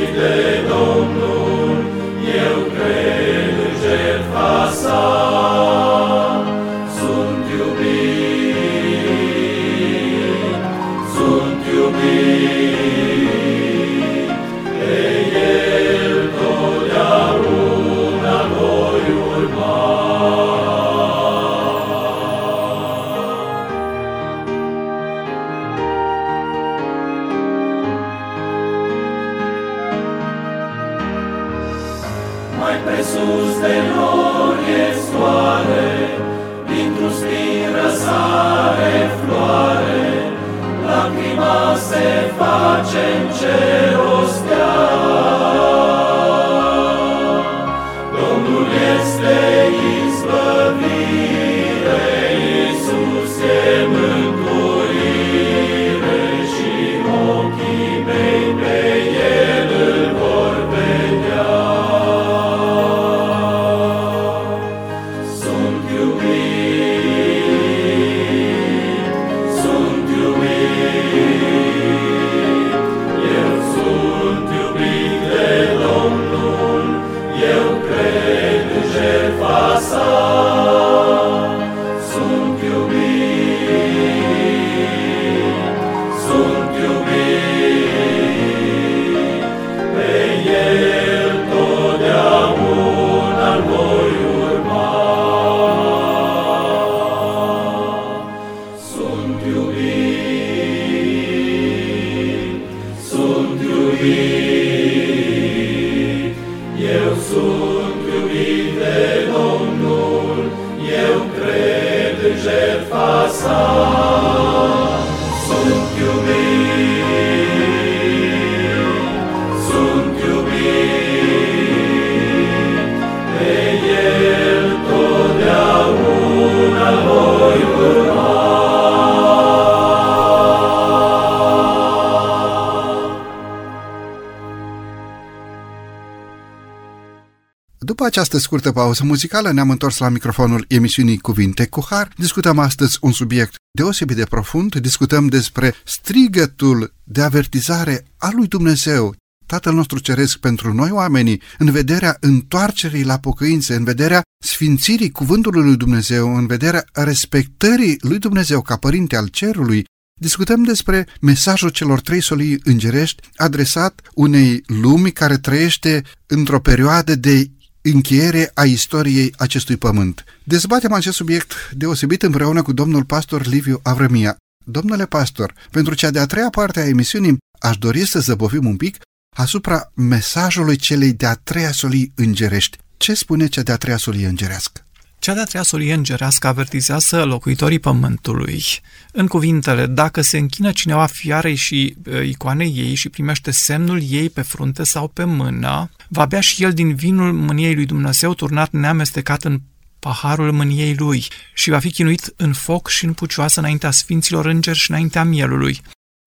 această 138.20 138.38
scurtă 138.38 138.72
pauză 138.72 139.04
muzicală 139.04 139.52
ne-am 139.52 139.70
întors 139.70 139.98
la 139.98 140.08
microfonul 140.08 140.64
emisiunii 140.68 141.18
Cuvinte 141.18 141.66
cu 141.66 141.86
Har. 141.88 142.12
Discutăm 142.16 142.58
astăzi 142.58 142.98
un 143.00 143.12
subiect 143.12 143.54
deosebit 143.70 144.16
de 144.16 144.24
profund, 144.24 144.76
discutăm 144.76 145.26
despre 145.26 145.74
strigătul 145.84 146.94
de 147.04 147.22
avertizare 147.22 148.04
a 148.16 148.30
lui 148.32 148.46
Dumnezeu, 148.46 149.14
Tatăl 149.46 149.74
nostru 149.74 149.98
Ceresc 149.98 150.38
pentru 150.38 150.72
noi 150.72 150.90
oamenii, 150.90 151.42
în 151.58 151.70
vederea 151.70 152.16
întoarcerii 152.20 153.04
la 153.04 153.18
pocăință, 153.18 153.74
în 153.74 153.84
vederea 153.84 154.22
sfințirii 154.44 155.10
cuvântului 155.10 155.62
lui 155.62 155.76
Dumnezeu, 155.76 156.36
în 156.36 156.46
vederea 156.46 156.84
respectării 156.92 157.96
lui 158.00 158.18
Dumnezeu 158.18 158.62
ca 158.62 158.76
Părinte 158.76 159.16
al 159.16 159.26
Cerului, 159.26 159.84
discutăm 160.20 160.62
despre 160.62 161.06
mesajul 161.20 161.68
celor 161.68 162.00
trei 162.00 162.22
solii 162.22 162.60
îngerești 162.64 163.22
adresat 163.36 164.00
unei 164.14 164.62
lumi 164.66 165.12
care 165.12 165.36
trăiește 165.38 166.02
într-o 166.26 166.60
perioadă 166.60 167.14
de 167.14 167.50
încheiere 167.82 168.50
a 168.54 168.64
istoriei 168.64 169.34
acestui 169.36 169.76
pământ. 169.76 170.24
Dezbatem 170.44 170.92
acest 170.92 171.16
subiect 171.16 171.52
deosebit 171.72 172.22
împreună 172.22 172.62
cu 172.62 172.72
domnul 172.72 173.04
pastor 173.04 173.46
Liviu 173.46 173.80
Avrămia. 173.82 174.36
Domnule 174.64 175.06
pastor, 175.06 175.54
pentru 175.70 175.94
cea 175.94 176.10
de-a 176.10 176.26
treia 176.26 176.50
parte 176.50 176.80
a 176.80 176.86
emisiunii 176.86 177.38
aș 177.60 177.76
dori 177.76 178.06
să 178.06 178.20
zăbovim 178.20 178.66
un 178.66 178.76
pic 178.76 178.96
asupra 179.36 179.92
mesajului 179.94 180.76
celei 180.76 181.12
de-a 181.12 181.34
treia 181.34 181.72
solii 181.72 182.12
îngerești. 182.14 182.78
Ce 182.96 183.14
spune 183.14 183.46
cea 183.46 183.62
de-a 183.62 183.76
treia 183.76 183.96
solie 183.96 184.26
îngerească? 184.26 184.84
Cea 185.20 185.34
de-a 185.34 185.44
treia 185.44 185.64
solie 185.64 185.92
îngerească 185.92 186.46
avertizează 186.46 187.24
locuitorii 187.24 187.78
pământului 187.78 188.64
în 189.12 189.26
cuvintele 189.26 189.86
dacă 189.86 190.20
se 190.20 190.38
închină 190.38 190.72
cineva 190.72 191.06
fiarei 191.06 191.54
și 191.54 191.96
uh, 192.06 192.26
icoanei 192.26 192.72
ei 192.76 192.94
și 192.94 193.08
primește 193.08 193.50
semnul 193.50 194.02
ei 194.08 194.30
pe 194.30 194.42
frunte 194.42 194.84
sau 194.84 195.08
pe 195.08 195.24
mână, 195.24 195.90
va 196.08 196.26
bea 196.26 196.40
și 196.40 196.62
el 196.62 196.72
din 196.72 196.94
vinul 196.94 197.32
mâniei 197.32 197.74
lui 197.74 197.86
Dumnezeu 197.86 198.34
turnat 198.34 198.70
neamestecat 198.70 199.44
în 199.44 199.60
paharul 199.98 200.52
mâniei 200.52 200.94
lui 200.94 201.28
și 201.54 201.70
va 201.70 201.78
fi 201.78 201.90
chinuit 201.90 202.32
în 202.36 202.52
foc 202.52 202.88
și 202.88 203.04
în 203.04 203.12
pucioasă 203.12 203.60
înaintea 203.60 203.90
sfinților 203.90 204.46
îngeri 204.46 204.78
și 204.78 204.90
înaintea 204.90 205.24
mielului. 205.24 205.80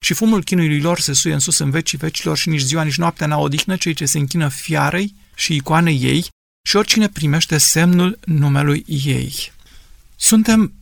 Și 0.06 0.14
fumul 0.14 0.44
chinuiului 0.44 0.82
lor 0.82 1.00
se 1.00 1.14
suie 1.14 1.34
în 1.34 1.40
sus 1.40 1.58
în 1.58 1.70
vecii 1.70 1.98
vecilor 1.98 2.38
și 2.38 2.50
nici 2.50 2.62
ziua, 2.62 2.84
nici 2.84 2.98
noaptea 2.98 3.28
n-au 3.28 3.44
odihnă 3.44 3.76
cei 3.76 3.94
ce 3.94 4.06
se 4.06 4.18
închină 4.18 4.48
fiarei 4.48 5.16
și 5.36 5.56
icoanei 5.56 6.00
ei 6.02 6.26
și 6.66 6.76
oricine 6.76 7.10
primește 7.10 7.58
semnul 7.58 8.20
numelui 8.26 8.86
ei. 8.88 9.52
Suntem 10.16 10.74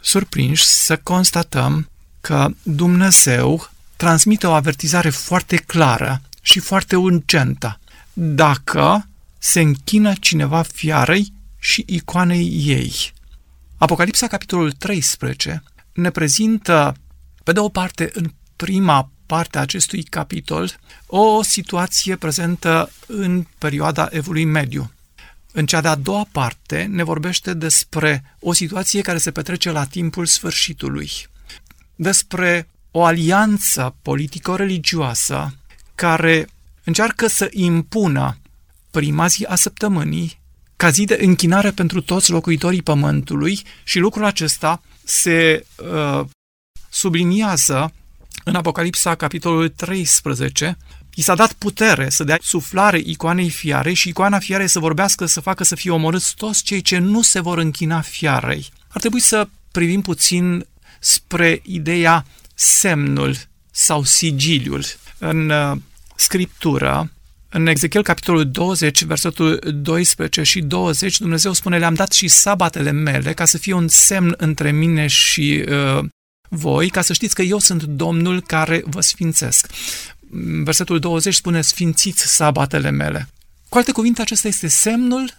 surprinși 0.00 0.64
să 0.64 0.96
constatăm 0.96 1.88
că 2.20 2.50
Dumnezeu 2.62 3.70
transmite 3.96 4.46
o 4.46 4.52
avertizare 4.52 5.10
foarte 5.10 5.56
clară 5.56 6.20
și 6.42 6.60
foarte 6.60 6.96
urgentă. 6.96 7.78
Dacă 8.12 9.08
se 9.38 9.60
închină 9.60 10.12
cineva 10.20 10.62
fiarei 10.62 11.32
și 11.58 11.84
icoanei 11.86 12.62
ei. 12.64 13.12
Apocalipsa, 13.78 14.26
capitolul 14.26 14.72
13, 14.72 15.62
ne 15.92 16.10
prezintă, 16.10 16.96
pe 17.44 17.52
de 17.52 17.58
o 17.58 17.68
parte, 17.68 18.10
în 18.12 18.32
prima 18.56 19.10
parte 19.26 19.58
a 19.58 19.60
acestui 19.60 20.02
capitol, 20.02 20.78
o 21.06 21.42
situație 21.42 22.16
prezentă 22.16 22.90
în 23.06 23.46
perioada 23.58 24.08
Evului 24.10 24.44
Mediu. 24.44 24.90
În 25.52 25.66
cea 25.66 25.80
de-a 25.80 25.94
doua 25.94 26.26
parte 26.32 26.82
ne 26.90 27.02
vorbește 27.02 27.54
despre 27.54 28.36
o 28.40 28.52
situație 28.52 29.00
care 29.00 29.18
se 29.18 29.30
petrece 29.30 29.70
la 29.70 29.84
timpul 29.84 30.26
sfârșitului, 30.26 31.10
despre 31.94 32.68
o 32.90 33.04
alianță 33.04 33.96
politico-religioasă 34.02 35.54
care 35.94 36.48
încearcă 36.84 37.26
să 37.26 37.48
impună 37.50 38.38
prima 38.90 39.26
zi 39.26 39.44
a 39.44 39.54
săptămânii 39.54 40.40
ca 40.76 40.90
zi 40.90 41.04
de 41.04 41.18
închinare 41.20 41.70
pentru 41.70 42.00
toți 42.00 42.30
locuitorii 42.30 42.82
pământului 42.82 43.62
și 43.84 43.98
lucrul 43.98 44.24
acesta 44.24 44.82
se 45.04 45.66
uh, 45.76 46.26
subliniază 46.88 47.92
în 48.44 48.54
Apocalipsa, 48.54 49.14
capitolul 49.14 49.68
13, 49.68 50.76
I 51.14 51.22
s-a 51.22 51.34
dat 51.34 51.52
putere 51.52 52.10
să 52.10 52.24
dea 52.24 52.38
suflare 52.42 52.98
icoanei 53.04 53.50
fiarei 53.50 53.94
și 53.94 54.08
icoana 54.08 54.38
fiarei 54.38 54.68
să 54.68 54.78
vorbească, 54.78 55.26
să 55.26 55.40
facă 55.40 55.64
să 55.64 55.74
fie 55.74 55.90
omorâți 55.90 56.34
toți 56.34 56.62
cei 56.62 56.80
ce 56.80 56.98
nu 56.98 57.22
se 57.22 57.40
vor 57.40 57.58
închina 57.58 58.00
fiarei. 58.00 58.68
Ar 58.88 59.00
trebui 59.00 59.20
să 59.20 59.48
privim 59.70 60.00
puțin 60.00 60.66
spre 61.00 61.60
ideea 61.64 62.26
semnul 62.54 63.36
sau 63.70 64.04
sigiliul. 64.04 64.84
În 65.18 65.50
uh, 65.50 65.76
scriptură, 66.16 67.10
în 67.48 67.66
Ezechiel 67.66 68.02
capitolul 68.02 68.50
20, 68.50 69.04
versetul 69.04 69.58
12 69.74 70.42
și 70.42 70.60
20, 70.60 71.18
Dumnezeu 71.18 71.52
spune, 71.52 71.78
le-am 71.78 71.94
dat 71.94 72.12
și 72.12 72.28
sabatele 72.28 72.90
mele 72.90 73.32
ca 73.32 73.44
să 73.44 73.58
fie 73.58 73.72
un 73.72 73.88
semn 73.88 74.34
între 74.36 74.70
mine 74.70 75.06
și 75.06 75.64
uh, 75.68 76.04
voi, 76.48 76.88
ca 76.88 77.02
să 77.02 77.12
știți 77.12 77.34
că 77.34 77.42
eu 77.42 77.58
sunt 77.58 77.82
Domnul 77.82 78.40
care 78.40 78.82
vă 78.84 79.00
sfințesc. 79.00 79.66
Versetul 80.64 80.98
20 80.98 81.34
spune, 81.34 81.60
sfințiți 81.60 82.34
sabatele 82.34 82.90
mele. 82.90 83.28
Cu 83.68 83.78
alte 83.78 83.92
cuvinte, 83.92 84.20
acesta 84.20 84.48
este 84.48 84.68
semnul, 84.68 85.38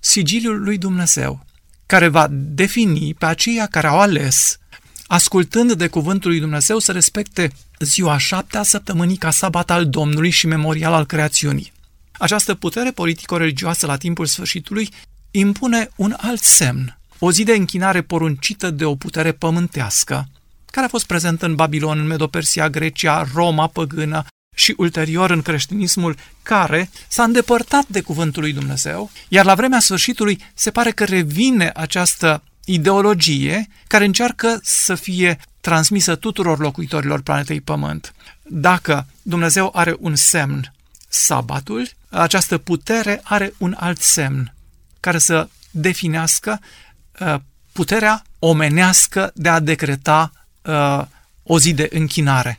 sigiliul 0.00 0.62
lui 0.62 0.78
Dumnezeu, 0.78 1.44
care 1.86 2.08
va 2.08 2.26
defini 2.30 3.14
pe 3.14 3.26
aceia 3.26 3.66
care 3.66 3.86
au 3.86 4.00
ales, 4.00 4.58
ascultând 5.06 5.72
de 5.72 5.86
cuvântul 5.86 6.30
lui 6.30 6.40
Dumnezeu, 6.40 6.78
să 6.78 6.92
respecte 6.92 7.52
ziua 7.78 8.18
șaptea 8.18 8.62
săptămânii 8.62 9.16
ca 9.16 9.30
sabat 9.30 9.70
al 9.70 9.88
Domnului 9.88 10.30
și 10.30 10.46
memorial 10.46 10.92
al 10.92 11.06
creațiunii. 11.06 11.72
Această 12.12 12.54
putere 12.54 12.90
politico-religioasă 12.90 13.86
la 13.86 13.96
timpul 13.96 14.26
sfârșitului 14.26 14.88
impune 15.30 15.90
un 15.96 16.14
alt 16.16 16.42
semn, 16.42 16.98
o 17.18 17.32
zi 17.32 17.44
de 17.44 17.52
închinare 17.52 18.02
poruncită 18.02 18.70
de 18.70 18.84
o 18.84 18.94
putere 18.94 19.32
pământească, 19.32 20.28
care 20.72 20.86
a 20.86 20.88
fost 20.88 21.06
prezentă 21.06 21.46
în 21.46 21.54
Babilon, 21.54 21.98
în 21.98 22.06
Medopersia, 22.06 22.70
Grecia, 22.70 23.28
Roma 23.34 23.66
păgână 23.66 24.24
și 24.56 24.74
ulterior 24.76 25.30
în 25.30 25.42
creștinismul 25.42 26.16
care 26.42 26.90
s-a 27.08 27.22
îndepărtat 27.22 27.86
de 27.86 28.00
cuvântul 28.00 28.42
lui 28.42 28.52
Dumnezeu, 28.52 29.10
iar 29.28 29.44
la 29.44 29.54
vremea 29.54 29.80
sfârșitului 29.80 30.40
se 30.54 30.70
pare 30.70 30.90
că 30.90 31.04
revine 31.04 31.70
această 31.74 32.42
ideologie 32.64 33.68
care 33.86 34.04
încearcă 34.04 34.60
să 34.62 34.94
fie 34.94 35.38
transmisă 35.60 36.14
tuturor 36.14 36.58
locuitorilor 36.58 37.22
planetei 37.22 37.60
Pământ. 37.60 38.14
Dacă 38.42 39.06
Dumnezeu 39.22 39.70
are 39.74 39.96
un 39.98 40.16
semn, 40.16 40.72
sabatul, 41.08 41.88
această 42.08 42.58
putere 42.58 43.20
are 43.24 43.54
un 43.58 43.76
alt 43.78 44.00
semn 44.00 44.54
care 45.00 45.18
să 45.18 45.48
definească 45.70 46.60
uh, 47.20 47.34
puterea 47.72 48.22
omenească 48.38 49.30
de 49.34 49.48
a 49.48 49.60
decreta 49.60 50.32
uh, 50.64 51.04
o 51.42 51.58
zi 51.58 51.72
de 51.72 51.88
închinare. 51.92 52.58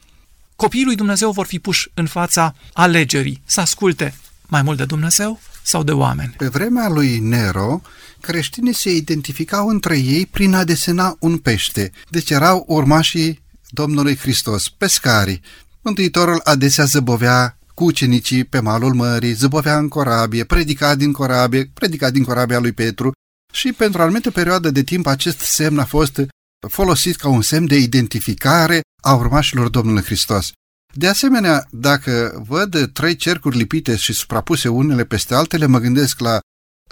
Copiii 0.56 0.86
lui 0.86 0.96
Dumnezeu 0.96 1.32
vor 1.32 1.46
fi 1.46 1.60
puși 1.60 1.90
în 1.94 2.06
fața 2.06 2.56
alegerii, 2.74 3.42
să 3.46 3.62
asculte 3.62 4.16
mai 4.48 4.62
mult 4.62 4.78
de 4.78 4.86
Dumnezeu 4.86 5.40
sau 5.64 5.84
de 5.84 5.92
oameni. 5.92 6.34
Pe 6.38 6.48
vremea 6.48 6.90
lui 6.90 7.20
Nero, 7.20 7.82
creștinii 8.20 8.74
se 8.74 8.96
identificau 8.96 9.68
între 9.68 9.98
ei 9.98 10.26
prin 10.26 10.54
a 10.54 10.64
desena 10.64 11.16
un 11.20 11.38
pește, 11.38 11.92
deci 12.10 12.30
erau 12.30 12.64
urmașii 12.68 13.42
Domnului 13.70 14.18
Hristos, 14.18 14.70
pescarii. 14.70 15.42
Mântuitorul 15.82 16.42
adesea 16.44 16.86
zăbovea 16.86 17.58
cu 17.74 17.84
ucenicii 17.84 18.44
pe 18.44 18.60
malul 18.60 18.94
mării, 18.94 19.34
zăbovea 19.34 19.78
în 19.78 19.88
corabie, 19.88 20.44
predica 20.44 20.96
din 20.96 21.12
corabie, 21.12 21.72
predica 21.74 22.10
din 22.10 22.24
corabia 22.24 22.60
lui 22.60 22.72
Petru 22.72 23.12
și 23.54 23.72
pentru 23.72 24.00
o 24.00 24.04
anumită 24.04 24.32
perioadă 24.32 24.70
de 24.70 24.84
timp 24.84 25.08
acest 25.08 25.40
semn 25.40 25.80
a 25.80 25.86
fost 25.86 26.22
folosit 26.68 27.16
ca 27.16 27.28
un 27.28 27.42
semn 27.42 27.68
de 27.68 27.78
identificare 27.78 28.82
a 29.02 29.14
urmașilor 29.14 29.70
Domnului 29.70 30.04
Hristos. 30.04 30.52
De 30.96 31.08
asemenea, 31.08 31.68
dacă 31.72 32.44
văd 32.48 32.92
trei 32.92 33.16
cercuri 33.16 33.58
lipite 33.58 33.96
și 33.96 34.14
suprapuse 34.14 34.68
unele 34.68 35.06
peste 35.06 35.36
altele, 35.36 35.66
mă 35.66 35.80
gândesc 35.80 36.20
la 36.20 36.40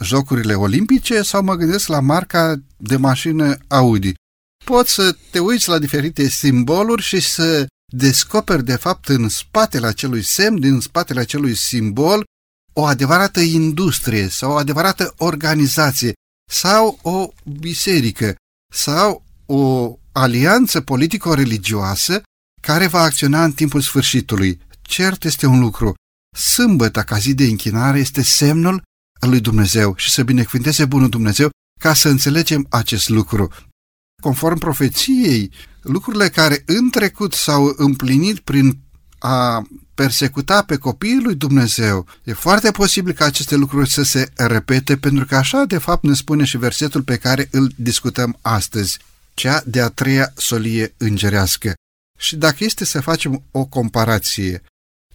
Jocurile 0.03 0.53
Olimpice 0.53 1.21
sau 1.21 1.43
mă 1.43 1.55
gândesc 1.55 1.87
la 1.87 1.99
marca 1.99 2.55
de 2.77 2.95
mașină 2.95 3.57
Audi. 3.67 4.13
Poți 4.65 4.93
să 4.93 5.15
te 5.31 5.39
uiți 5.39 5.69
la 5.69 5.79
diferite 5.79 6.27
simboluri 6.27 7.01
și 7.01 7.19
să 7.19 7.67
descoperi 7.93 8.63
de 8.63 8.75
fapt 8.75 9.07
în 9.07 9.29
spatele 9.29 9.87
acelui 9.87 10.23
semn, 10.23 10.59
din 10.59 10.79
spatele 10.79 11.19
acelui 11.19 11.55
simbol, 11.55 12.23
o 12.73 12.85
adevărată 12.85 13.39
industrie 13.39 14.27
sau 14.27 14.51
o 14.51 14.55
adevărată 14.55 15.13
organizație 15.17 16.13
sau 16.51 16.99
o 17.01 17.29
biserică 17.59 18.35
sau 18.73 19.23
o 19.53 19.95
alianță 20.11 20.81
politico-religioasă 20.81 22.21
care 22.61 22.87
va 22.87 23.01
acționa 23.01 23.43
în 23.43 23.51
timpul 23.51 23.81
sfârșitului. 23.81 24.59
Cert 24.81 25.23
este 25.23 25.45
un 25.45 25.59
lucru. 25.59 25.93
Sâmbăta, 26.37 27.03
ca 27.03 27.17
zi 27.17 27.33
de 27.33 27.43
închinare, 27.43 27.99
este 27.99 28.21
semnul 28.21 28.81
lui 29.19 29.39
Dumnezeu 29.39 29.93
și 29.97 30.09
să 30.09 30.23
binecuvânteze 30.23 30.85
bunul 30.85 31.09
Dumnezeu 31.09 31.49
ca 31.79 31.93
să 31.93 32.09
înțelegem 32.09 32.65
acest 32.69 33.09
lucru. 33.09 33.49
Conform 34.21 34.57
profeției, 34.57 35.51
lucrurile 35.81 36.29
care 36.29 36.63
în 36.65 36.89
trecut 36.89 37.33
s-au 37.33 37.73
împlinit 37.77 38.39
prin 38.39 38.79
a 39.19 39.67
persecuta 39.95 40.63
pe 40.63 40.77
copiii 40.77 41.21
lui 41.23 41.35
Dumnezeu, 41.35 42.05
e 42.23 42.33
foarte 42.33 42.71
posibil 42.71 43.13
ca 43.13 43.25
aceste 43.25 43.55
lucruri 43.55 43.89
să 43.89 44.03
se 44.03 44.31
repete, 44.35 44.97
pentru 44.97 45.25
că 45.25 45.35
așa 45.35 45.63
de 45.63 45.77
fapt 45.77 46.03
ne 46.03 46.13
spune 46.13 46.43
și 46.43 46.57
versetul 46.57 47.01
pe 47.01 47.17
care 47.17 47.47
îl 47.51 47.71
discutăm 47.75 48.37
astăzi, 48.41 48.99
cea 49.33 49.61
de-a 49.65 49.89
treia 49.89 50.33
solie 50.35 50.93
îngerească. 50.97 51.73
Și 52.19 52.35
dacă 52.35 52.63
este 52.63 52.85
să 52.85 53.01
facem 53.01 53.43
o 53.51 53.65
comparație, 53.65 54.63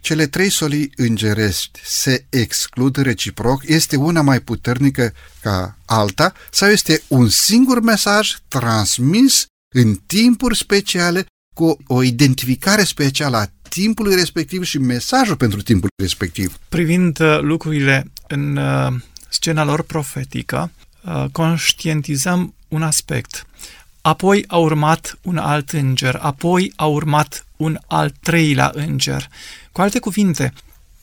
cele 0.00 0.26
trei 0.26 0.50
solii 0.50 0.92
îngerești 0.96 1.80
se 1.84 2.26
exclud 2.30 2.96
reciproc, 2.96 3.62
este 3.66 3.96
una 3.96 4.20
mai 4.20 4.40
puternică 4.40 5.12
ca 5.40 5.78
alta 5.86 6.32
sau 6.50 6.68
este 6.68 7.02
un 7.08 7.28
singur 7.28 7.80
mesaj 7.80 8.36
transmis 8.48 9.46
în 9.74 9.94
timpuri 9.94 10.56
speciale 10.56 11.26
cu 11.54 11.78
o 11.86 12.02
identificare 12.02 12.84
specială 12.84 13.36
a 13.36 13.50
timpului 13.68 14.14
respectiv 14.14 14.64
și 14.64 14.78
mesajul 14.78 15.36
pentru 15.36 15.62
timpul 15.62 15.88
respectiv. 16.02 16.58
Privind 16.68 17.20
uh, 17.20 17.38
lucrurile 17.40 18.12
în 18.28 18.56
uh, 18.56 18.92
scena 19.28 19.64
lor 19.64 19.82
profetică, 19.82 20.70
uh, 21.04 21.24
conștientizăm 21.32 22.54
un 22.68 22.82
aspect. 22.82 23.46
Apoi 24.06 24.44
a 24.46 24.56
urmat 24.56 25.18
un 25.22 25.36
alt 25.36 25.70
înger, 25.70 26.18
apoi 26.20 26.72
a 26.76 26.86
urmat 26.86 27.46
un 27.56 27.78
al 27.86 28.12
treilea 28.22 28.70
înger. 28.74 29.28
Cu 29.72 29.80
alte 29.80 29.98
cuvinte, 29.98 30.52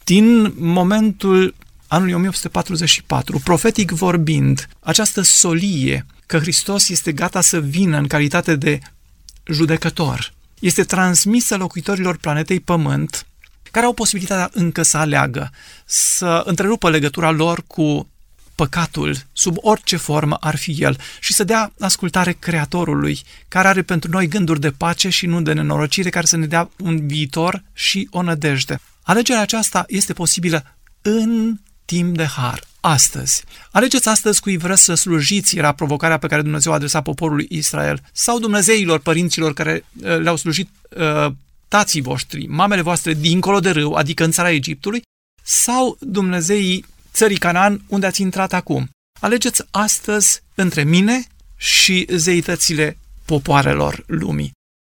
din 0.03 0.53
momentul 0.57 1.55
anului 1.87 2.13
1844, 2.13 3.39
profetic 3.39 3.91
vorbind, 3.91 4.67
această 4.79 5.21
solie 5.21 6.05
că 6.25 6.37
Hristos 6.37 6.89
este 6.89 7.11
gata 7.11 7.41
să 7.41 7.59
vină 7.59 7.97
în 7.97 8.07
calitate 8.07 8.55
de 8.55 8.79
judecător, 9.45 10.33
este 10.59 10.83
transmisă 10.83 11.57
locuitorilor 11.57 12.17
planetei 12.17 12.59
Pământ, 12.59 13.25
care 13.71 13.85
au 13.85 13.93
posibilitatea 13.93 14.49
încă 14.53 14.81
să 14.81 14.97
aleagă, 14.97 15.51
să 15.85 16.43
întrerupă 16.45 16.89
legătura 16.89 17.31
lor 17.31 17.63
cu 17.67 18.07
păcatul, 18.63 19.15
sub 19.33 19.55
orice 19.61 19.97
formă 19.97 20.35
ar 20.39 20.55
fi 20.55 20.71
el, 20.71 20.97
și 21.19 21.33
să 21.33 21.43
dea 21.43 21.73
ascultare 21.79 22.31
Creatorului, 22.31 23.21
care 23.47 23.67
are 23.67 23.81
pentru 23.81 24.09
noi 24.11 24.27
gânduri 24.27 24.59
de 24.59 24.71
pace 24.71 25.09
și 25.09 25.25
nu 25.25 25.41
de 25.41 25.53
nenorocire, 25.53 26.09
care 26.09 26.25
să 26.25 26.37
ne 26.37 26.45
dea 26.45 26.69
un 26.83 27.07
viitor 27.07 27.63
și 27.73 28.07
o 28.11 28.21
nădejde. 28.21 28.79
Alegerea 29.01 29.41
aceasta 29.41 29.83
este 29.87 30.13
posibilă 30.13 30.75
în 31.01 31.55
timp 31.85 32.15
de 32.15 32.25
har, 32.25 32.63
astăzi. 32.79 33.43
Alegeți 33.71 34.09
astăzi 34.09 34.41
cui 34.41 34.57
vreți 34.57 34.83
să 34.83 34.93
slujiți, 34.93 35.57
era 35.57 35.71
provocarea 35.71 36.17
pe 36.17 36.27
care 36.27 36.41
Dumnezeu 36.41 36.71
a 36.71 36.75
adresat 36.75 37.03
poporului 37.03 37.47
Israel, 37.49 38.01
sau 38.11 38.39
Dumnezeilor 38.39 38.99
părinților 38.99 39.53
care 39.53 39.85
uh, 39.95 40.17
le-au 40.19 40.35
slujit 40.35 40.69
uh, 40.89 41.31
tații 41.67 42.01
voștri, 42.01 42.45
mamele 42.45 42.81
voastre 42.81 43.13
dincolo 43.13 43.59
de 43.59 43.69
râu, 43.69 43.93
adică 43.93 44.23
în 44.23 44.31
țara 44.31 44.51
Egiptului, 44.51 45.01
sau 45.43 45.97
Dumnezeii 45.99 46.85
țării 47.13 47.37
Canaan, 47.37 47.81
unde 47.87 48.05
ați 48.05 48.21
intrat 48.21 48.53
acum. 48.53 48.89
Alegeți 49.19 49.63
astăzi 49.71 50.41
între 50.55 50.83
mine 50.83 51.27
și 51.55 52.07
zeitățile 52.11 52.97
popoarelor 53.25 54.03
lumii. 54.07 54.51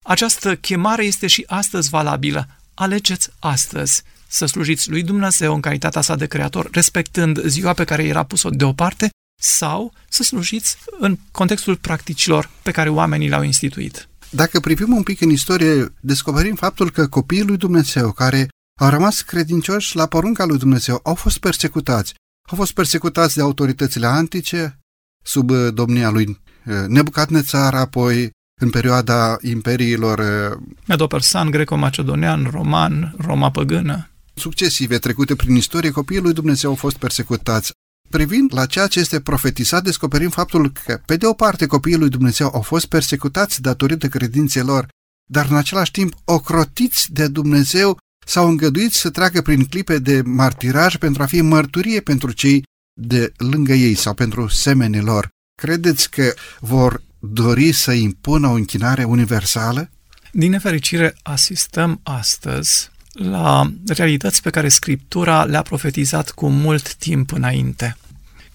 Această 0.05 0.57
chemare 0.57 1.05
este 1.05 1.27
și 1.27 1.45
astăzi 1.47 1.89
valabilă. 1.89 2.49
Alegeți 2.75 3.29
astăzi 3.39 4.03
să 4.29 4.47
slujiți 4.47 4.91
lui 4.91 5.03
Dumnezeu 5.03 5.55
în 5.55 5.61
calitatea 5.61 6.01
sa 6.01 6.17
de 6.17 6.27
creator, 6.27 6.69
respectând 6.73 7.47
ziua 7.47 7.73
pe 7.73 7.85
care 7.85 8.05
era 8.05 8.23
pus-o 8.23 8.51
deoparte, 8.51 9.09
sau 9.41 9.93
să 10.09 10.23
slujiți 10.23 10.77
în 10.99 11.19
contextul 11.31 11.77
practicilor 11.77 12.51
pe 12.63 12.71
care 12.71 12.89
oamenii 12.89 13.29
le-au 13.29 13.43
instituit. 13.43 14.09
Dacă 14.31 14.61
privim 14.61 14.97
un 14.97 15.03
pic 15.03 15.21
în 15.21 15.31
istorie, 15.31 15.93
descoperim 16.01 16.55
faptul 16.55 16.91
că 16.91 17.09
copiii 17.09 17.43
lui 17.43 17.57
Dumnezeu 17.57 18.13
care 18.13 18.49
au 18.81 18.89
rămas 18.89 19.21
credincioși 19.21 19.97
la 19.97 20.07
porunca 20.07 20.45
lui 20.45 20.59
Dumnezeu, 20.59 21.01
au 21.03 21.15
fost 21.15 21.39
persecutați, 21.39 22.15
au 22.51 22.57
fost 22.57 22.73
persecutați 22.73 23.35
de 23.35 23.43
autoritățile 23.43 24.07
antice, 24.07 24.79
sub 25.25 25.51
uh, 25.51 25.75
domnia 25.75 26.11
lui 26.11 26.27
uh, 26.29 26.75
Nebucadnețar, 26.87 27.75
apoi 27.75 28.31
în 28.61 28.71
perioada 28.71 29.37
imperiilor 29.41 30.19
uh, 30.19 30.63
Medo-persan, 30.87 31.51
greco-macedonian, 31.51 32.49
roman, 32.51 33.15
Roma 33.19 33.51
păgână. 33.51 34.11
succesive 34.35 34.99
trecute 34.99 35.37
prin 35.37 35.55
istorie, 35.55 35.91
copiii 35.91 36.21
lui 36.21 36.33
Dumnezeu 36.33 36.71
au 36.71 36.77
fost 36.77 36.97
persecutați. 36.97 37.73
Privind 38.09 38.55
la 38.55 38.67
ceea 38.67 38.87
ce 38.87 38.99
este 38.99 39.21
profetizat, 39.21 39.83
descoperim 39.83 40.31
faptul 40.31 40.73
că, 40.85 41.01
pe 41.07 41.17
de 41.17 41.27
o 41.27 41.33
parte, 41.33 41.67
copiii 41.67 41.97
lui 41.97 42.09
Dumnezeu 42.09 42.51
au 42.55 42.61
fost 42.61 42.87
persecutați 42.87 43.63
datorită 43.63 44.09
credinței 44.09 44.63
lor, 44.63 44.89
dar 45.31 45.47
în 45.51 45.57
același 45.57 45.91
timp 45.91 46.15
ocrotiți 46.25 47.13
de 47.13 47.29
Dumnezeu 47.29 47.99
s-au 48.27 48.49
îngăduit 48.49 48.93
să 48.93 49.11
treacă 49.11 49.43
prin 49.43 49.65
clipe 49.65 49.99
de 49.99 50.23
martiraj 50.25 50.97
pentru 50.97 51.23
a 51.23 51.27
fi 51.27 51.41
mărturie 51.41 52.01
pentru 52.01 52.33
cei 52.33 52.65
de 53.01 53.33
lângă 53.37 53.73
ei 53.73 53.95
sau 53.95 54.15
pentru 54.15 54.49
semenii 54.49 55.01
lor. 55.01 55.29
Credeți 55.63 56.11
că 56.11 56.35
vor 56.61 57.03
dori 57.19 57.73
să 57.73 57.93
impună 57.93 58.49
o 58.49 58.53
închinare 58.53 59.05
universală? 59.05 59.91
Din 60.33 60.51
nefericire, 60.51 61.17
asistăm 61.23 62.01
astăzi 62.03 62.91
la 63.13 63.73
realități 63.87 64.43
pe 64.43 64.51
care 64.51 64.69
Scriptura 64.69 65.45
le-a 65.45 65.63
profetizat 65.63 66.31
cu 66.31 66.49
mult 66.49 66.95
timp 66.95 67.33
înainte. 67.33 67.97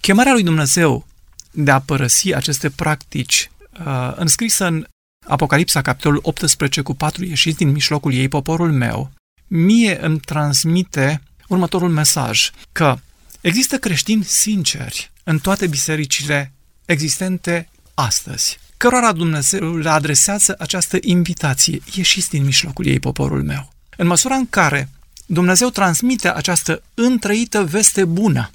Chemarea 0.00 0.32
lui 0.32 0.42
Dumnezeu 0.42 1.06
de 1.50 1.70
a 1.70 1.80
părăsi 1.80 2.34
aceste 2.34 2.70
practici, 2.70 3.50
uh, 3.86 4.12
înscrisă 4.16 4.66
în 4.66 4.86
Apocalipsa, 5.26 5.82
capitolul 5.82 6.20
18 6.22 6.80
cu 6.80 6.94
4, 6.94 7.24
ieșiți 7.24 7.56
din 7.56 7.70
mijlocul 7.70 8.12
ei, 8.12 8.28
poporul 8.28 8.72
meu, 8.72 9.10
mie 9.54 10.04
îmi 10.04 10.20
transmite 10.20 11.22
următorul 11.48 11.88
mesaj, 11.88 12.50
că 12.72 12.98
există 13.40 13.78
creștini 13.78 14.24
sinceri 14.24 15.10
în 15.24 15.38
toate 15.38 15.66
bisericile 15.66 16.52
existente 16.84 17.68
astăzi, 17.94 18.58
cărora 18.76 19.12
Dumnezeu 19.12 19.76
le 19.76 19.88
adresează 19.88 20.54
această 20.58 20.96
invitație, 21.00 21.80
ieșiți 21.94 22.28
din 22.28 22.44
mijlocul 22.44 22.86
ei, 22.86 23.00
poporul 23.00 23.42
meu. 23.42 23.72
În 23.96 24.06
măsura 24.06 24.34
în 24.34 24.46
care 24.48 24.88
Dumnezeu 25.26 25.70
transmite 25.70 26.32
această 26.32 26.82
întrăită 26.94 27.64
veste 27.64 28.04
bună, 28.04 28.50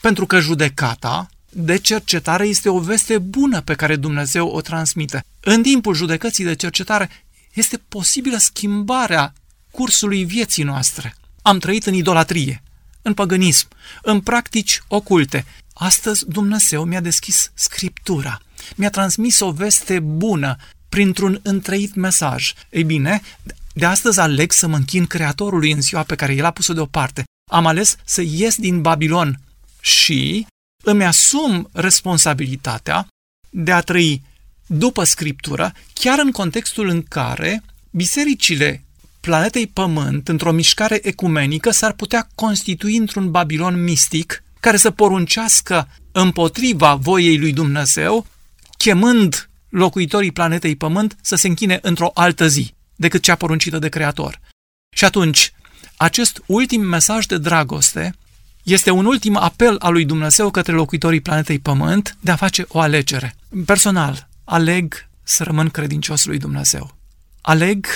pentru 0.00 0.26
că 0.26 0.40
judecata 0.40 1.30
de 1.48 1.76
cercetare 1.76 2.46
este 2.46 2.68
o 2.68 2.78
veste 2.78 3.18
bună 3.18 3.60
pe 3.60 3.74
care 3.74 3.96
Dumnezeu 3.96 4.48
o 4.48 4.60
transmite. 4.60 5.24
În 5.40 5.62
timpul 5.62 5.94
judecății 5.94 6.44
de 6.44 6.54
cercetare 6.54 7.10
este 7.52 7.80
posibilă 7.88 8.36
schimbarea 8.36 9.32
cursului 9.72 10.24
vieții 10.24 10.62
noastre. 10.62 11.14
Am 11.42 11.58
trăit 11.58 11.86
în 11.86 11.94
idolatrie, 11.94 12.62
în 13.02 13.14
păgânism, 13.14 13.68
în 14.02 14.20
practici 14.20 14.82
oculte. 14.88 15.44
Astăzi 15.74 16.24
Dumnezeu 16.28 16.84
mi-a 16.84 17.00
deschis 17.00 17.50
Scriptura, 17.54 18.40
mi-a 18.76 18.90
transmis 18.90 19.40
o 19.40 19.50
veste 19.50 20.00
bună 20.00 20.56
printr-un 20.88 21.40
întrăit 21.42 21.94
mesaj. 21.94 22.52
Ei 22.70 22.84
bine, 22.84 23.20
de 23.72 23.84
astăzi 23.84 24.20
aleg 24.20 24.52
să 24.52 24.66
mă 24.66 24.76
închin 24.76 25.06
Creatorului 25.06 25.72
în 25.72 25.80
ziua 25.80 26.02
pe 26.02 26.14
care 26.14 26.34
El 26.34 26.44
a 26.44 26.50
pus-o 26.50 26.72
deoparte. 26.72 27.24
Am 27.50 27.66
ales 27.66 27.96
să 28.04 28.22
ies 28.22 28.56
din 28.56 28.80
Babilon 28.80 29.40
și 29.80 30.46
îmi 30.84 31.04
asum 31.04 31.68
responsabilitatea 31.72 33.06
de 33.50 33.72
a 33.72 33.80
trăi 33.80 34.22
după 34.66 35.04
Scriptură, 35.04 35.74
chiar 35.92 36.18
în 36.18 36.30
contextul 36.30 36.88
în 36.88 37.02
care 37.02 37.62
bisericile 37.90 38.84
planetei 39.22 39.66
Pământ, 39.66 40.28
într-o 40.28 40.52
mișcare 40.52 41.06
ecumenică, 41.06 41.70
s-ar 41.70 41.92
putea 41.92 42.28
constitui 42.34 42.96
într-un 42.96 43.30
Babilon 43.30 43.82
mistic 43.82 44.42
care 44.60 44.76
să 44.76 44.90
poruncească 44.90 45.88
împotriva 46.12 46.94
voiei 46.94 47.38
lui 47.38 47.52
Dumnezeu, 47.52 48.26
chemând 48.76 49.50
locuitorii 49.68 50.32
planetei 50.32 50.76
Pământ 50.76 51.16
să 51.20 51.36
se 51.36 51.48
închine 51.48 51.78
într-o 51.82 52.10
altă 52.14 52.48
zi 52.48 52.74
decât 52.96 53.22
cea 53.22 53.34
poruncită 53.34 53.78
de 53.78 53.88
Creator. 53.88 54.40
Și 54.96 55.04
atunci, 55.04 55.52
acest 55.96 56.42
ultim 56.46 56.80
mesaj 56.80 57.26
de 57.26 57.38
dragoste 57.38 58.14
este 58.62 58.90
un 58.90 59.04
ultim 59.04 59.36
apel 59.36 59.76
al 59.78 59.92
lui 59.92 60.04
Dumnezeu 60.04 60.50
către 60.50 60.72
locuitorii 60.72 61.20
planetei 61.20 61.58
Pământ 61.58 62.16
de 62.20 62.30
a 62.30 62.36
face 62.36 62.64
o 62.68 62.80
alegere. 62.80 63.36
Personal, 63.66 64.28
aleg 64.44 65.08
să 65.22 65.42
rămân 65.44 65.68
credincios 65.68 66.24
lui 66.24 66.38
Dumnezeu. 66.38 66.96
Aleg 67.40 67.86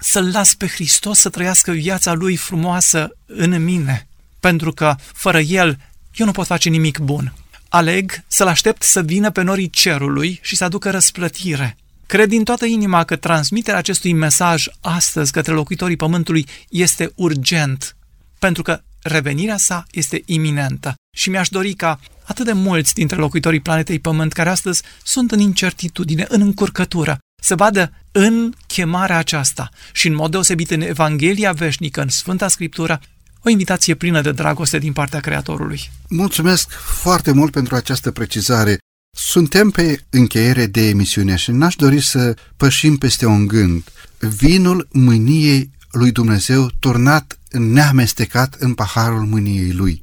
să-L 0.00 0.30
las 0.32 0.54
pe 0.54 0.66
Hristos 0.66 1.18
să 1.18 1.28
trăiască 1.28 1.70
viața 1.70 2.12
Lui 2.12 2.36
frumoasă 2.36 3.10
în 3.26 3.64
mine, 3.64 4.08
pentru 4.40 4.72
că 4.72 4.96
fără 5.12 5.40
El 5.40 5.78
eu 6.14 6.26
nu 6.26 6.32
pot 6.32 6.46
face 6.46 6.68
nimic 6.68 6.98
bun. 6.98 7.34
Aleg 7.68 8.24
să-L 8.26 8.46
aștept 8.46 8.82
să 8.82 9.02
vină 9.02 9.30
pe 9.30 9.42
norii 9.42 9.70
cerului 9.70 10.38
și 10.42 10.56
să 10.56 10.64
aducă 10.64 10.90
răsplătire. 10.90 11.76
Cred 12.06 12.28
din 12.28 12.44
toată 12.44 12.64
inima 12.64 13.04
că 13.04 13.16
transmiterea 13.16 13.78
acestui 13.78 14.12
mesaj 14.12 14.66
astăzi 14.80 15.32
către 15.32 15.52
locuitorii 15.52 15.96
Pământului 15.96 16.46
este 16.68 17.12
urgent, 17.14 17.96
pentru 18.38 18.62
că 18.62 18.82
revenirea 19.02 19.56
sa 19.56 19.86
este 19.90 20.22
iminentă. 20.24 20.94
Și 21.16 21.30
mi-aș 21.30 21.48
dori 21.48 21.72
ca 21.72 22.00
atât 22.24 22.44
de 22.44 22.52
mulți 22.52 22.94
dintre 22.94 23.16
locuitorii 23.16 23.60
planetei 23.60 23.98
Pământ 23.98 24.32
care 24.32 24.48
astăzi 24.48 24.82
sunt 25.04 25.32
în 25.32 25.38
incertitudine, 25.38 26.24
în 26.28 26.40
încurcătură, 26.40 27.18
să 27.40 27.54
vadă 27.54 27.92
în 28.12 28.52
chemarea 28.66 29.18
aceasta 29.18 29.68
și 29.92 30.06
în 30.06 30.14
mod 30.14 30.30
deosebit 30.30 30.70
în 30.70 30.80
Evanghelia 30.80 31.52
veșnică, 31.52 32.00
în 32.00 32.08
Sfânta 32.08 32.48
Scriptură, 32.48 33.00
o 33.42 33.48
invitație 33.48 33.94
plină 33.94 34.20
de 34.20 34.32
dragoste 34.32 34.78
din 34.78 34.92
partea 34.92 35.20
Creatorului. 35.20 35.90
Mulțumesc 36.08 36.70
foarte 36.70 37.32
mult 37.32 37.52
pentru 37.52 37.74
această 37.74 38.10
precizare. 38.10 38.78
Suntem 39.16 39.70
pe 39.70 40.00
încheiere 40.10 40.66
de 40.66 40.88
emisiune 40.88 41.36
și 41.36 41.50
n-aș 41.50 41.74
dori 41.74 42.00
să 42.00 42.36
pășim 42.56 42.96
peste 42.96 43.26
un 43.26 43.46
gând. 43.46 43.84
Vinul 44.18 44.88
mâniei 44.92 45.70
lui 45.90 46.12
Dumnezeu 46.12 46.70
turnat 46.78 47.38
neamestecat 47.50 48.54
în 48.58 48.74
paharul 48.74 49.26
mâniei 49.26 49.72
lui. 49.72 50.02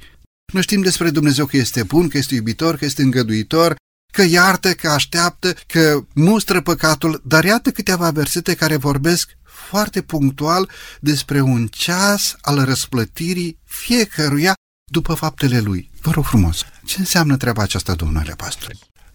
Noi 0.53 0.61
știm 0.61 0.81
despre 0.81 1.09
Dumnezeu 1.09 1.45
că 1.45 1.57
este 1.57 1.83
bun, 1.83 2.07
că 2.07 2.17
este 2.17 2.35
iubitor, 2.35 2.77
că 2.77 2.85
este 2.85 3.01
îngăduitor, 3.01 3.75
că 4.17 4.23
iartă, 4.23 4.73
că 4.73 4.89
așteaptă, 4.89 5.53
că 5.67 5.99
mustră 6.13 6.61
păcatul, 6.61 7.21
dar 7.25 7.43
iată 7.43 7.71
câteva 7.71 8.09
versete 8.09 8.53
care 8.53 8.75
vorbesc 8.75 9.29
foarte 9.43 10.01
punctual 10.01 10.69
despre 10.99 11.41
un 11.41 11.67
ceas 11.67 12.35
al 12.41 12.65
răsplătirii 12.65 13.57
fiecăruia 13.65 14.53
după 14.91 15.13
faptele 15.13 15.59
lui. 15.59 15.89
Vă 16.01 16.11
rog 16.11 16.25
frumos, 16.25 16.65
ce 16.85 16.95
înseamnă 16.99 17.37
treaba 17.37 17.61
aceasta, 17.61 17.93
domnule 17.93 18.33
pastor? 18.37 18.71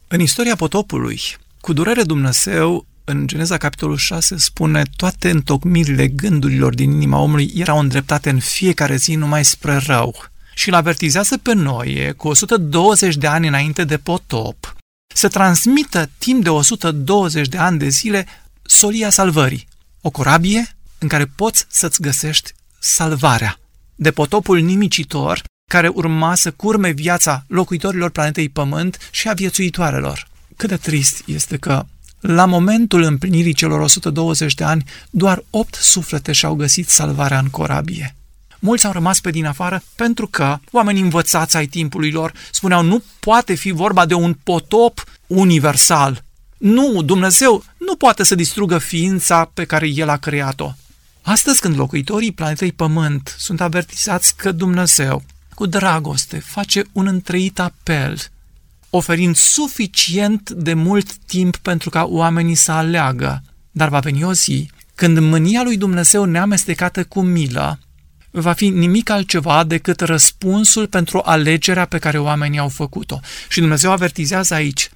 În 0.09 0.21
istoria 0.21 0.57
potopului, 0.57 1.21
cu 1.61 1.73
durere 1.73 2.03
Dumnezeu, 2.03 2.87
în 3.05 3.27
Geneza 3.27 3.57
capitolul 3.57 3.97
6, 3.97 4.37
spune 4.37 4.83
toate 4.97 5.31
întocmirile 5.31 6.09
gândurilor 6.09 6.75
din 6.75 6.91
inima 6.91 7.19
omului 7.19 7.53
erau 7.57 7.79
îndreptate 7.79 8.31
în 8.31 8.39
fiecare 8.39 8.97
zi 8.97 9.15
numai 9.15 9.45
spre 9.45 9.77
rău. 9.77 10.25
Și 10.55 10.69
îl 10.69 10.75
avertizează 10.75 11.39
pe 11.39 11.53
noi, 11.53 12.13
cu 12.17 12.29
120 12.29 13.17
de 13.17 13.27
ani 13.27 13.49
înainte 13.49 13.85
de 13.85 13.97
potop, 13.97 14.81
să 15.15 15.29
transmită 15.29 16.11
timp 16.19 16.43
de 16.43 16.49
120 16.49 17.49
de 17.49 17.59
ani 17.59 17.79
de 17.79 17.89
zile 17.89 18.27
solia 18.63 19.11
salvării. 19.11 19.69
O 20.01 20.11
corabie 20.11 20.77
în 20.99 21.09
care 21.09 21.27
poți 21.27 21.67
să-ți 21.69 22.01
găsești 22.01 22.53
salvarea 22.79 23.59
de 23.95 24.11
potopul 24.11 24.61
nimicitor 24.61 25.43
care 25.71 25.89
urma 25.89 26.35
să 26.35 26.51
curme 26.51 26.91
viața 26.91 27.45
locuitorilor 27.49 28.11
planetei 28.11 28.49
Pământ 28.49 29.09
și 29.11 29.29
a 29.29 29.33
viețuitoarelor. 29.33 30.29
Cât 30.57 30.69
de 30.69 30.77
trist 30.77 31.23
este 31.27 31.57
că 31.57 31.87
la 32.21 32.45
momentul 32.45 33.03
împlinirii 33.03 33.53
celor 33.53 33.81
120 33.81 34.55
de 34.55 34.65
ani, 34.65 34.85
doar 35.11 35.45
8 35.51 35.75
suflete 35.75 36.33
și-au 36.33 36.55
găsit 36.55 36.89
salvarea 36.89 37.39
în 37.39 37.49
corabie. 37.49 38.17
Mulți 38.65 38.87
au 38.87 38.93
rămas 38.93 39.21
pe 39.21 39.31
din 39.31 39.47
afară 39.47 39.83
pentru 39.97 40.27
că 40.27 40.59
oamenii 40.71 41.03
învățați 41.03 41.57
ai 41.57 41.67
timpului 41.67 42.11
lor 42.11 42.33
spuneau 42.53 42.83
nu 42.83 43.03
poate 43.21 43.55
fi 43.55 43.71
vorba 43.71 44.07
de 44.07 44.15
un 44.15 44.35
potop 44.43 45.05
universal. 45.27 46.25
Nu, 46.59 47.03
Dumnezeu 47.03 47.65
nu 47.79 47.97
poate 47.97 48.23
să 48.23 48.35
distrugă 48.35 48.79
ființa 48.79 49.51
pe 49.55 49.65
care 49.65 49.87
El 49.87 50.09
a 50.09 50.17
creat-o. 50.17 50.73
Astăzi 51.23 51.61
când 51.61 51.77
locuitorii 51.77 52.33
planetei 52.33 52.73
Pământ 52.73 53.35
sunt 53.39 53.61
avertizați 53.61 54.37
că 54.37 54.53
Dumnezeu, 54.53 55.23
cu 55.55 55.67
dragoste, 55.67 56.39
face 56.39 56.85
un 56.93 57.07
întreit 57.07 57.59
apel, 57.59 58.19
oferind 58.91 59.37
suficient 59.37 60.51
de 60.51 60.75
mult 60.75 61.15
timp 61.15 61.57
pentru 61.57 61.91
ca 61.91 62.05
oamenii 62.05 62.55
să 62.55 62.73
aleagă, 62.73 63.43
dar 63.71 63.89
va 63.89 63.99
veni 63.99 64.25
o 64.25 64.33
zi 64.33 64.71
când 64.95 65.19
mânia 65.19 65.63
lui 65.63 65.77
Dumnezeu 65.77 66.25
neamestecată 66.25 67.05
cu 67.05 67.21
milă 67.21 67.79
va 68.33 68.53
fi 68.53 68.69
nimic 68.69 69.11
altceva 69.11 69.65
decât 69.65 70.01
răspunsul 70.01 70.87
pentru 70.87 71.21
alegerea 71.25 71.85
pe 71.85 71.99
care 71.99 72.19
oamenii 72.19 72.59
au 72.59 72.69
făcut-o. 72.69 73.21
Și 73.49 73.61
Dumnezeu 73.61 73.91
avertizează 73.91 74.55
aici, 74.55 74.91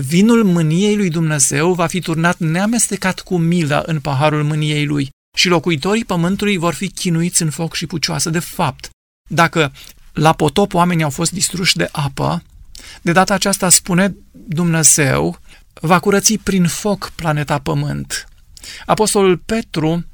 vinul 0.00 0.44
mâniei 0.44 0.96
lui 0.96 1.08
Dumnezeu 1.08 1.72
va 1.72 1.86
fi 1.86 2.00
turnat 2.00 2.38
neamestecat 2.38 3.20
cu 3.20 3.36
milă 3.36 3.82
în 3.86 4.00
paharul 4.00 4.44
mâniei 4.44 4.86
lui 4.86 5.10
și 5.36 5.48
locuitorii 5.48 6.04
pământului 6.04 6.56
vor 6.56 6.74
fi 6.74 6.88
chinuiți 6.88 7.42
în 7.42 7.50
foc 7.50 7.74
și 7.74 7.86
pucioasă. 7.86 8.30
De 8.30 8.38
fapt, 8.38 8.88
dacă 9.30 9.72
la 10.12 10.32
potop 10.32 10.74
oamenii 10.74 11.04
au 11.04 11.10
fost 11.10 11.32
distruși 11.32 11.76
de 11.76 11.88
apă, 11.92 12.42
de 13.02 13.12
data 13.12 13.34
aceasta 13.34 13.68
spune 13.68 14.14
Dumnezeu, 14.32 15.38
va 15.80 15.98
curăți 15.98 16.34
prin 16.34 16.66
foc 16.66 17.12
planeta 17.14 17.58
Pământ. 17.58 18.26
Apostolul 18.86 19.36
Petru, 19.36 20.04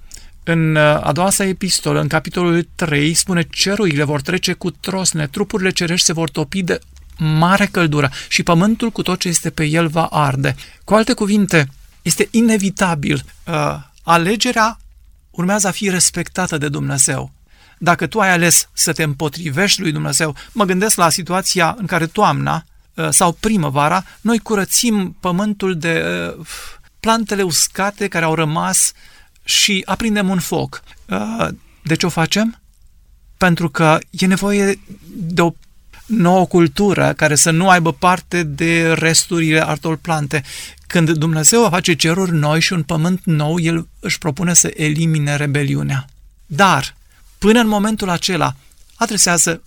în 0.50 0.74
uh, 0.74 0.82
a 0.82 1.12
doua 1.12 1.30
sa 1.30 1.44
epistolă, 1.44 2.00
în 2.00 2.08
capitolul 2.08 2.68
3, 2.74 3.14
spune 3.14 3.42
cerurile 3.50 4.04
vor 4.04 4.20
trece 4.20 4.52
cu 4.52 4.70
trosne, 4.70 5.26
trupurile 5.26 5.70
cerești 5.70 6.06
se 6.06 6.12
vor 6.12 6.30
topi 6.30 6.62
de 6.62 6.80
mare 7.18 7.66
căldură 7.66 8.10
și 8.28 8.42
pământul 8.42 8.90
cu 8.90 9.02
tot 9.02 9.18
ce 9.18 9.28
este 9.28 9.50
pe 9.50 9.64
el 9.64 9.88
va 9.88 10.04
arde. 10.04 10.54
Cu 10.84 10.94
alte 10.94 11.12
cuvinte, 11.12 11.68
este 12.02 12.28
inevitabil. 12.30 13.24
Uh, 13.46 13.54
alegerea 14.02 14.78
urmează 15.30 15.66
a 15.66 15.70
fi 15.70 15.90
respectată 15.90 16.58
de 16.58 16.68
Dumnezeu. 16.68 17.32
Dacă 17.78 18.06
tu 18.06 18.20
ai 18.20 18.30
ales 18.30 18.68
să 18.72 18.92
te 18.92 19.02
împotrivești 19.02 19.80
lui 19.80 19.92
Dumnezeu, 19.92 20.34
mă 20.52 20.64
gândesc 20.64 20.96
la 20.96 21.08
situația 21.08 21.74
în 21.78 21.86
care 21.86 22.06
toamna 22.06 22.64
uh, 22.94 23.08
sau 23.10 23.32
primăvara, 23.32 24.04
noi 24.20 24.38
curățim 24.38 25.16
pământul 25.20 25.78
de 25.78 26.04
uh, 26.38 26.46
plantele 27.00 27.42
uscate 27.42 28.08
care 28.08 28.24
au 28.24 28.34
rămas 28.34 28.92
și 29.48 29.82
aprindem 29.84 30.28
un 30.28 30.38
foc. 30.38 30.82
Uh, 31.06 31.48
de 31.82 31.94
ce 31.94 32.06
o 32.06 32.08
facem? 32.08 32.60
Pentru 33.36 33.68
că 33.68 33.98
e 34.10 34.26
nevoie 34.26 34.80
de 35.06 35.42
o 35.42 35.52
nouă 36.06 36.46
cultură 36.46 37.12
care 37.16 37.34
să 37.34 37.50
nu 37.50 37.68
aibă 37.68 37.92
parte 37.92 38.42
de 38.42 38.92
resturile 38.92 39.60
altor 39.60 39.96
plante. 39.96 40.42
Când 40.86 41.10
Dumnezeu 41.10 41.60
va 41.60 41.68
face 41.68 41.94
ceruri 41.94 42.32
noi 42.32 42.60
și 42.60 42.72
un 42.72 42.82
pământ 42.82 43.20
nou, 43.24 43.60
El 43.60 43.88
își 44.00 44.18
propune 44.18 44.54
să 44.54 44.72
elimine 44.76 45.36
rebeliunea. 45.36 46.06
Dar, 46.46 46.96
până 47.38 47.60
în 47.60 47.68
momentul 47.68 48.08
acela, 48.08 48.54
adresează 48.94 49.62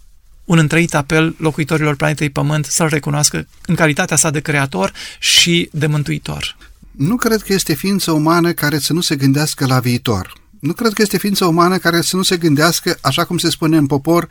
un 0.45 0.57
întrăit 0.57 0.93
apel 0.93 1.35
locuitorilor 1.37 1.95
planetei 1.95 2.29
Pământ 2.29 2.65
să-L 2.65 2.87
recunoască 2.87 3.47
în 3.65 3.75
calitatea 3.75 4.17
sa 4.17 4.29
de 4.29 4.39
creator 4.39 4.93
și 5.19 5.69
de 5.71 5.87
mântuitor. 5.87 6.55
Nu 7.01 7.15
cred 7.15 7.41
că 7.41 7.53
este 7.53 7.73
ființă 7.73 8.11
umană 8.11 8.53
care 8.53 8.79
să 8.79 8.93
nu 8.93 9.01
se 9.01 9.15
gândească 9.15 9.65
la 9.65 9.79
viitor. 9.79 10.33
Nu 10.59 10.73
cred 10.73 10.93
că 10.93 11.01
este 11.01 11.17
ființă 11.17 11.45
umană 11.45 11.77
care 11.77 12.01
să 12.01 12.15
nu 12.15 12.23
se 12.23 12.37
gândească, 12.37 12.97
așa 13.01 13.25
cum 13.25 13.37
se 13.37 13.49
spune 13.49 13.77
în 13.77 13.87
popor, 13.87 14.29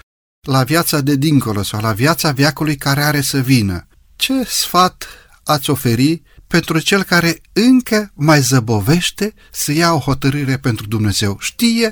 la 0.48 0.62
viața 0.62 1.00
de 1.00 1.14
dincolo 1.16 1.62
sau 1.62 1.80
la 1.80 1.92
viața 1.92 2.30
viacului 2.30 2.76
care 2.76 3.02
are 3.02 3.20
să 3.20 3.38
vină. 3.38 3.86
Ce 4.16 4.44
sfat 4.44 5.06
ați 5.44 5.70
oferi 5.70 6.22
pentru 6.46 6.78
cel 6.78 7.02
care 7.02 7.40
încă 7.52 8.10
mai 8.14 8.40
zăbovește 8.40 9.34
să 9.50 9.72
ia 9.72 9.92
o 9.92 9.98
hotărâre 9.98 10.58
pentru 10.58 10.86
Dumnezeu? 10.86 11.36
Știe, 11.40 11.90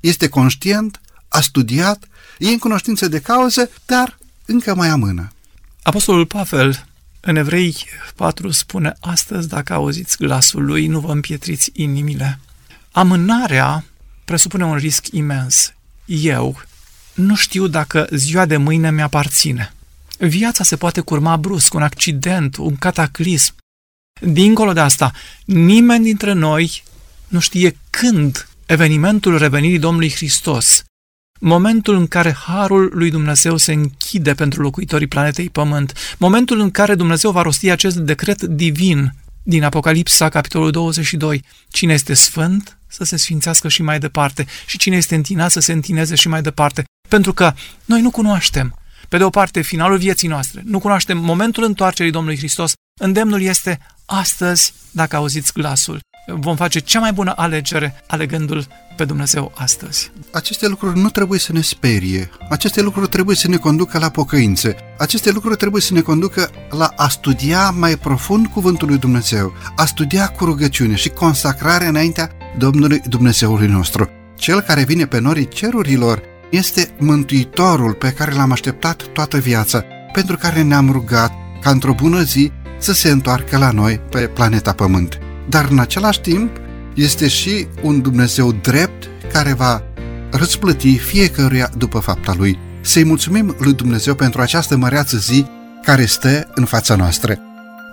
este 0.00 0.28
conștient, 0.28 1.00
a 1.28 1.40
studiat, 1.40 2.04
e 2.38 2.48
în 2.48 2.58
cunoștință 2.58 3.08
de 3.08 3.20
cauză, 3.20 3.70
dar 3.86 4.18
încă 4.46 4.74
mai 4.74 4.88
amână. 4.88 5.28
Apostolul 5.82 6.26
Pavel 6.26 6.87
în 7.20 7.36
Evrei 7.36 7.76
4 8.14 8.50
spune, 8.50 8.94
astăzi 9.00 9.48
dacă 9.48 9.72
auziți 9.72 10.16
glasul 10.16 10.64
lui, 10.64 10.86
nu 10.86 11.00
vă 11.00 11.12
împietriți 11.12 11.70
inimile. 11.72 12.38
Amânarea 12.92 13.84
presupune 14.24 14.64
un 14.64 14.76
risc 14.76 15.06
imens. 15.10 15.72
Eu 16.04 16.62
nu 17.14 17.34
știu 17.34 17.66
dacă 17.66 18.06
ziua 18.10 18.46
de 18.46 18.56
mâine 18.56 18.90
mi-aparține. 18.90 19.72
Viața 20.18 20.64
se 20.64 20.76
poate 20.76 21.00
curma 21.00 21.36
brusc, 21.36 21.74
un 21.74 21.82
accident, 21.82 22.56
un 22.56 22.76
cataclism. 22.76 23.54
Dincolo 24.20 24.72
de 24.72 24.80
asta, 24.80 25.12
nimeni 25.44 26.04
dintre 26.04 26.32
noi 26.32 26.82
nu 27.28 27.38
știe 27.38 27.76
când 27.90 28.48
evenimentul 28.66 29.38
revenirii 29.38 29.78
Domnului 29.78 30.10
Hristos 30.10 30.84
momentul 31.38 31.94
în 31.94 32.06
care 32.06 32.36
harul 32.46 32.90
lui 32.94 33.10
Dumnezeu 33.10 33.56
se 33.56 33.72
închide 33.72 34.34
pentru 34.34 34.62
locuitorii 34.62 35.06
planetei 35.06 35.48
Pământ, 35.48 35.92
momentul 36.18 36.60
în 36.60 36.70
care 36.70 36.94
Dumnezeu 36.94 37.30
va 37.30 37.42
rosti 37.42 37.70
acest 37.70 37.96
decret 37.96 38.42
divin 38.42 39.14
din 39.42 39.64
Apocalipsa, 39.64 40.28
capitolul 40.28 40.70
22. 40.70 41.44
Cine 41.68 41.92
este 41.92 42.14
sfânt, 42.14 42.78
să 42.86 43.04
se 43.04 43.16
sfințească 43.16 43.68
și 43.68 43.82
mai 43.82 43.98
departe, 43.98 44.46
și 44.66 44.78
cine 44.78 44.96
este 44.96 45.14
întinat, 45.14 45.50
să 45.50 45.60
se 45.60 45.72
întineze 45.72 46.14
și 46.14 46.28
mai 46.28 46.42
departe. 46.42 46.84
Pentru 47.08 47.32
că 47.32 47.52
noi 47.84 48.00
nu 48.00 48.10
cunoaștem, 48.10 48.78
pe 49.08 49.16
de 49.16 49.24
o 49.24 49.30
parte, 49.30 49.60
finalul 49.60 49.98
vieții 49.98 50.28
noastre, 50.28 50.62
nu 50.64 50.78
cunoaștem 50.78 51.18
momentul 51.18 51.64
întoarcerii 51.64 52.12
Domnului 52.12 52.38
Hristos, 52.38 52.72
îndemnul 52.98 53.42
este 53.42 53.78
astăzi, 54.06 54.72
dacă 54.90 55.16
auziți 55.16 55.52
glasul. 55.52 56.00
Vom 56.34 56.56
face 56.56 56.78
cea 56.78 57.00
mai 57.00 57.12
bună 57.12 57.32
alegere 57.36 58.02
alegându-L 58.06 58.66
pe 58.96 59.04
Dumnezeu 59.04 59.52
astăzi. 59.54 60.10
Aceste 60.32 60.68
lucruri 60.68 60.98
nu 60.98 61.10
trebuie 61.10 61.38
să 61.38 61.52
ne 61.52 61.60
sperie. 61.60 62.30
Aceste 62.50 62.80
lucruri 62.80 63.08
trebuie 63.08 63.36
să 63.36 63.48
ne 63.48 63.56
conducă 63.56 63.98
la 63.98 64.08
pocăință. 64.08 64.74
Aceste 64.98 65.30
lucruri 65.30 65.56
trebuie 65.56 65.82
să 65.82 65.92
ne 65.92 66.00
conducă 66.00 66.50
la 66.70 66.92
a 66.96 67.08
studia 67.08 67.70
mai 67.70 67.96
profund 67.96 68.46
cuvântul 68.46 68.88
lui 68.88 68.98
Dumnezeu, 68.98 69.52
a 69.76 69.84
studia 69.84 70.28
cu 70.28 70.44
rugăciune 70.44 70.94
și 70.94 71.08
consacrare 71.08 71.86
înaintea 71.86 72.30
Domnului 72.58 73.00
Dumnezeului 73.08 73.68
nostru. 73.68 74.10
Cel 74.36 74.60
care 74.60 74.84
vine 74.84 75.06
pe 75.06 75.18
norii 75.18 75.48
cerurilor 75.48 76.22
este 76.50 76.94
Mântuitorul 76.98 77.92
pe 77.92 78.12
care 78.12 78.32
l-am 78.32 78.52
așteptat 78.52 79.02
toată 79.12 79.38
viața, 79.38 79.84
pentru 80.12 80.36
care 80.36 80.62
ne-am 80.62 80.90
rugat 80.90 81.32
ca 81.60 81.70
într-o 81.70 81.94
bună 81.94 82.22
zi 82.22 82.52
să 82.78 82.92
se 82.92 83.10
întoarcă 83.10 83.58
la 83.58 83.70
noi 83.70 84.00
pe 84.10 84.18
planeta 84.18 84.72
Pământ. 84.72 85.18
Dar 85.48 85.68
în 85.70 85.78
același 85.78 86.20
timp 86.20 86.50
este 86.94 87.28
și 87.28 87.66
un 87.82 88.00
Dumnezeu 88.00 88.52
drept 88.52 89.08
care 89.32 89.52
va 89.52 89.82
răsplăti 90.30 90.98
fiecăruia 90.98 91.70
după 91.76 91.98
fapta 91.98 92.34
lui. 92.36 92.58
Să-i 92.80 93.04
mulțumim 93.04 93.56
lui 93.58 93.72
Dumnezeu 93.72 94.14
pentru 94.14 94.40
această 94.40 94.76
măreață 94.76 95.16
zi 95.16 95.46
care 95.82 96.04
stă 96.04 96.50
în 96.54 96.64
fața 96.64 96.96
noastră. 96.96 97.38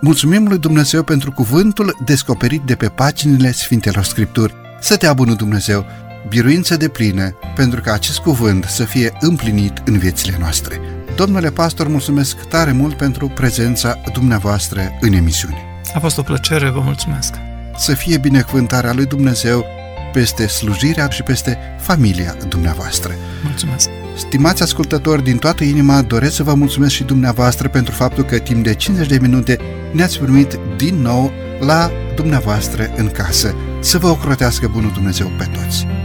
Mulțumim 0.02 0.48
lui 0.48 0.58
Dumnezeu 0.58 1.04
pentru 1.04 1.32
cuvântul 1.32 1.98
descoperit 2.06 2.62
de 2.62 2.76
pe 2.76 2.88
paginile 2.88 3.52
Sfintelor 3.52 4.04
Scripturi. 4.04 4.54
Să 4.80 4.98
te 4.98 5.08
abună 5.08 5.34
Dumnezeu, 5.34 5.86
biruință 6.30 6.78
de 6.78 6.88
plină, 6.88 7.38
pentru 7.56 7.82
ca 7.82 7.94
acest 7.94 8.20
cuvânt 8.20 8.64
să 8.64 8.84
fie 8.84 9.18
împlinit 9.20 9.82
în 9.86 9.98
viețile 9.98 10.36
noastre. 10.40 10.95
Domnule 11.16 11.51
pastor, 11.51 11.88
mulțumesc 11.88 12.38
tare 12.43 12.72
mult 12.72 12.97
pentru 12.97 13.28
prezența 13.28 13.97
dumneavoastră 14.13 14.97
în 14.99 15.13
emisiune. 15.13 15.57
A 15.93 15.99
fost 15.99 16.18
o 16.18 16.22
plăcere, 16.22 16.70
vă 16.70 16.80
mulțumesc. 16.80 17.34
Să 17.78 17.93
fie 17.93 18.18
binecuvântarea 18.18 18.93
lui 18.93 19.05
Dumnezeu 19.05 19.66
peste 20.13 20.47
slujirea 20.47 21.09
și 21.09 21.24
peste 21.24 21.57
familia 21.80 22.36
dumneavoastră. 22.47 23.13
Mulțumesc! 23.43 23.89
Stimați 24.16 24.61
ascultători, 24.61 25.24
din 25.24 25.38
toată 25.38 25.63
inima 25.63 26.01
doresc 26.01 26.36
să 26.36 26.43
vă 26.43 26.53
mulțumesc 26.53 26.93
și 26.93 27.03
dumneavoastră 27.03 27.68
pentru 27.68 27.93
faptul 27.93 28.24
că 28.24 28.38
timp 28.38 28.63
de 28.63 28.74
50 28.74 29.07
de 29.07 29.18
minute 29.22 29.59
ne-ați 29.93 30.20
primit 30.20 30.59
din 30.78 30.95
nou 30.95 31.32
la 31.59 31.91
dumneavoastră 32.16 32.91
în 32.95 33.09
casă. 33.09 33.55
Să 33.80 33.97
vă 33.97 34.07
ocrotească 34.07 34.68
Bunul 34.68 34.91
Dumnezeu 34.91 35.32
pe 35.38 35.45
toți! 35.53 36.05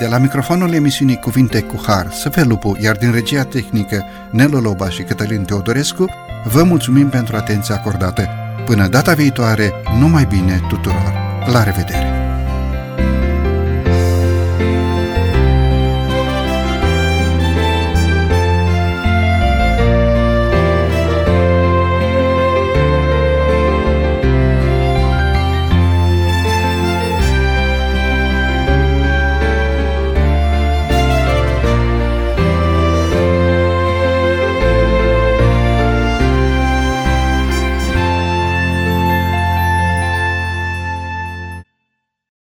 De 0.00 0.06
la 0.06 0.18
microfonul 0.18 0.72
emisiunii 0.72 1.16
Cuvinte 1.16 1.62
cu 1.62 1.82
Har, 1.86 2.12
Săfe 2.12 2.42
Lupu, 2.42 2.76
iar 2.80 2.96
din 2.96 3.12
regia 3.12 3.44
tehnică 3.44 4.04
Nelu 4.30 4.60
Loba 4.60 4.88
și 4.88 5.02
Cătălin 5.02 5.44
Teodorescu, 5.44 6.04
vă 6.44 6.62
mulțumim 6.62 7.08
pentru 7.08 7.36
atenția 7.36 7.74
acordată. 7.74 8.28
Până 8.66 8.88
data 8.88 9.12
viitoare, 9.12 9.72
numai 9.98 10.24
bine 10.24 10.60
tuturor! 10.68 11.12
La 11.52 11.62
revedere! 11.62 12.19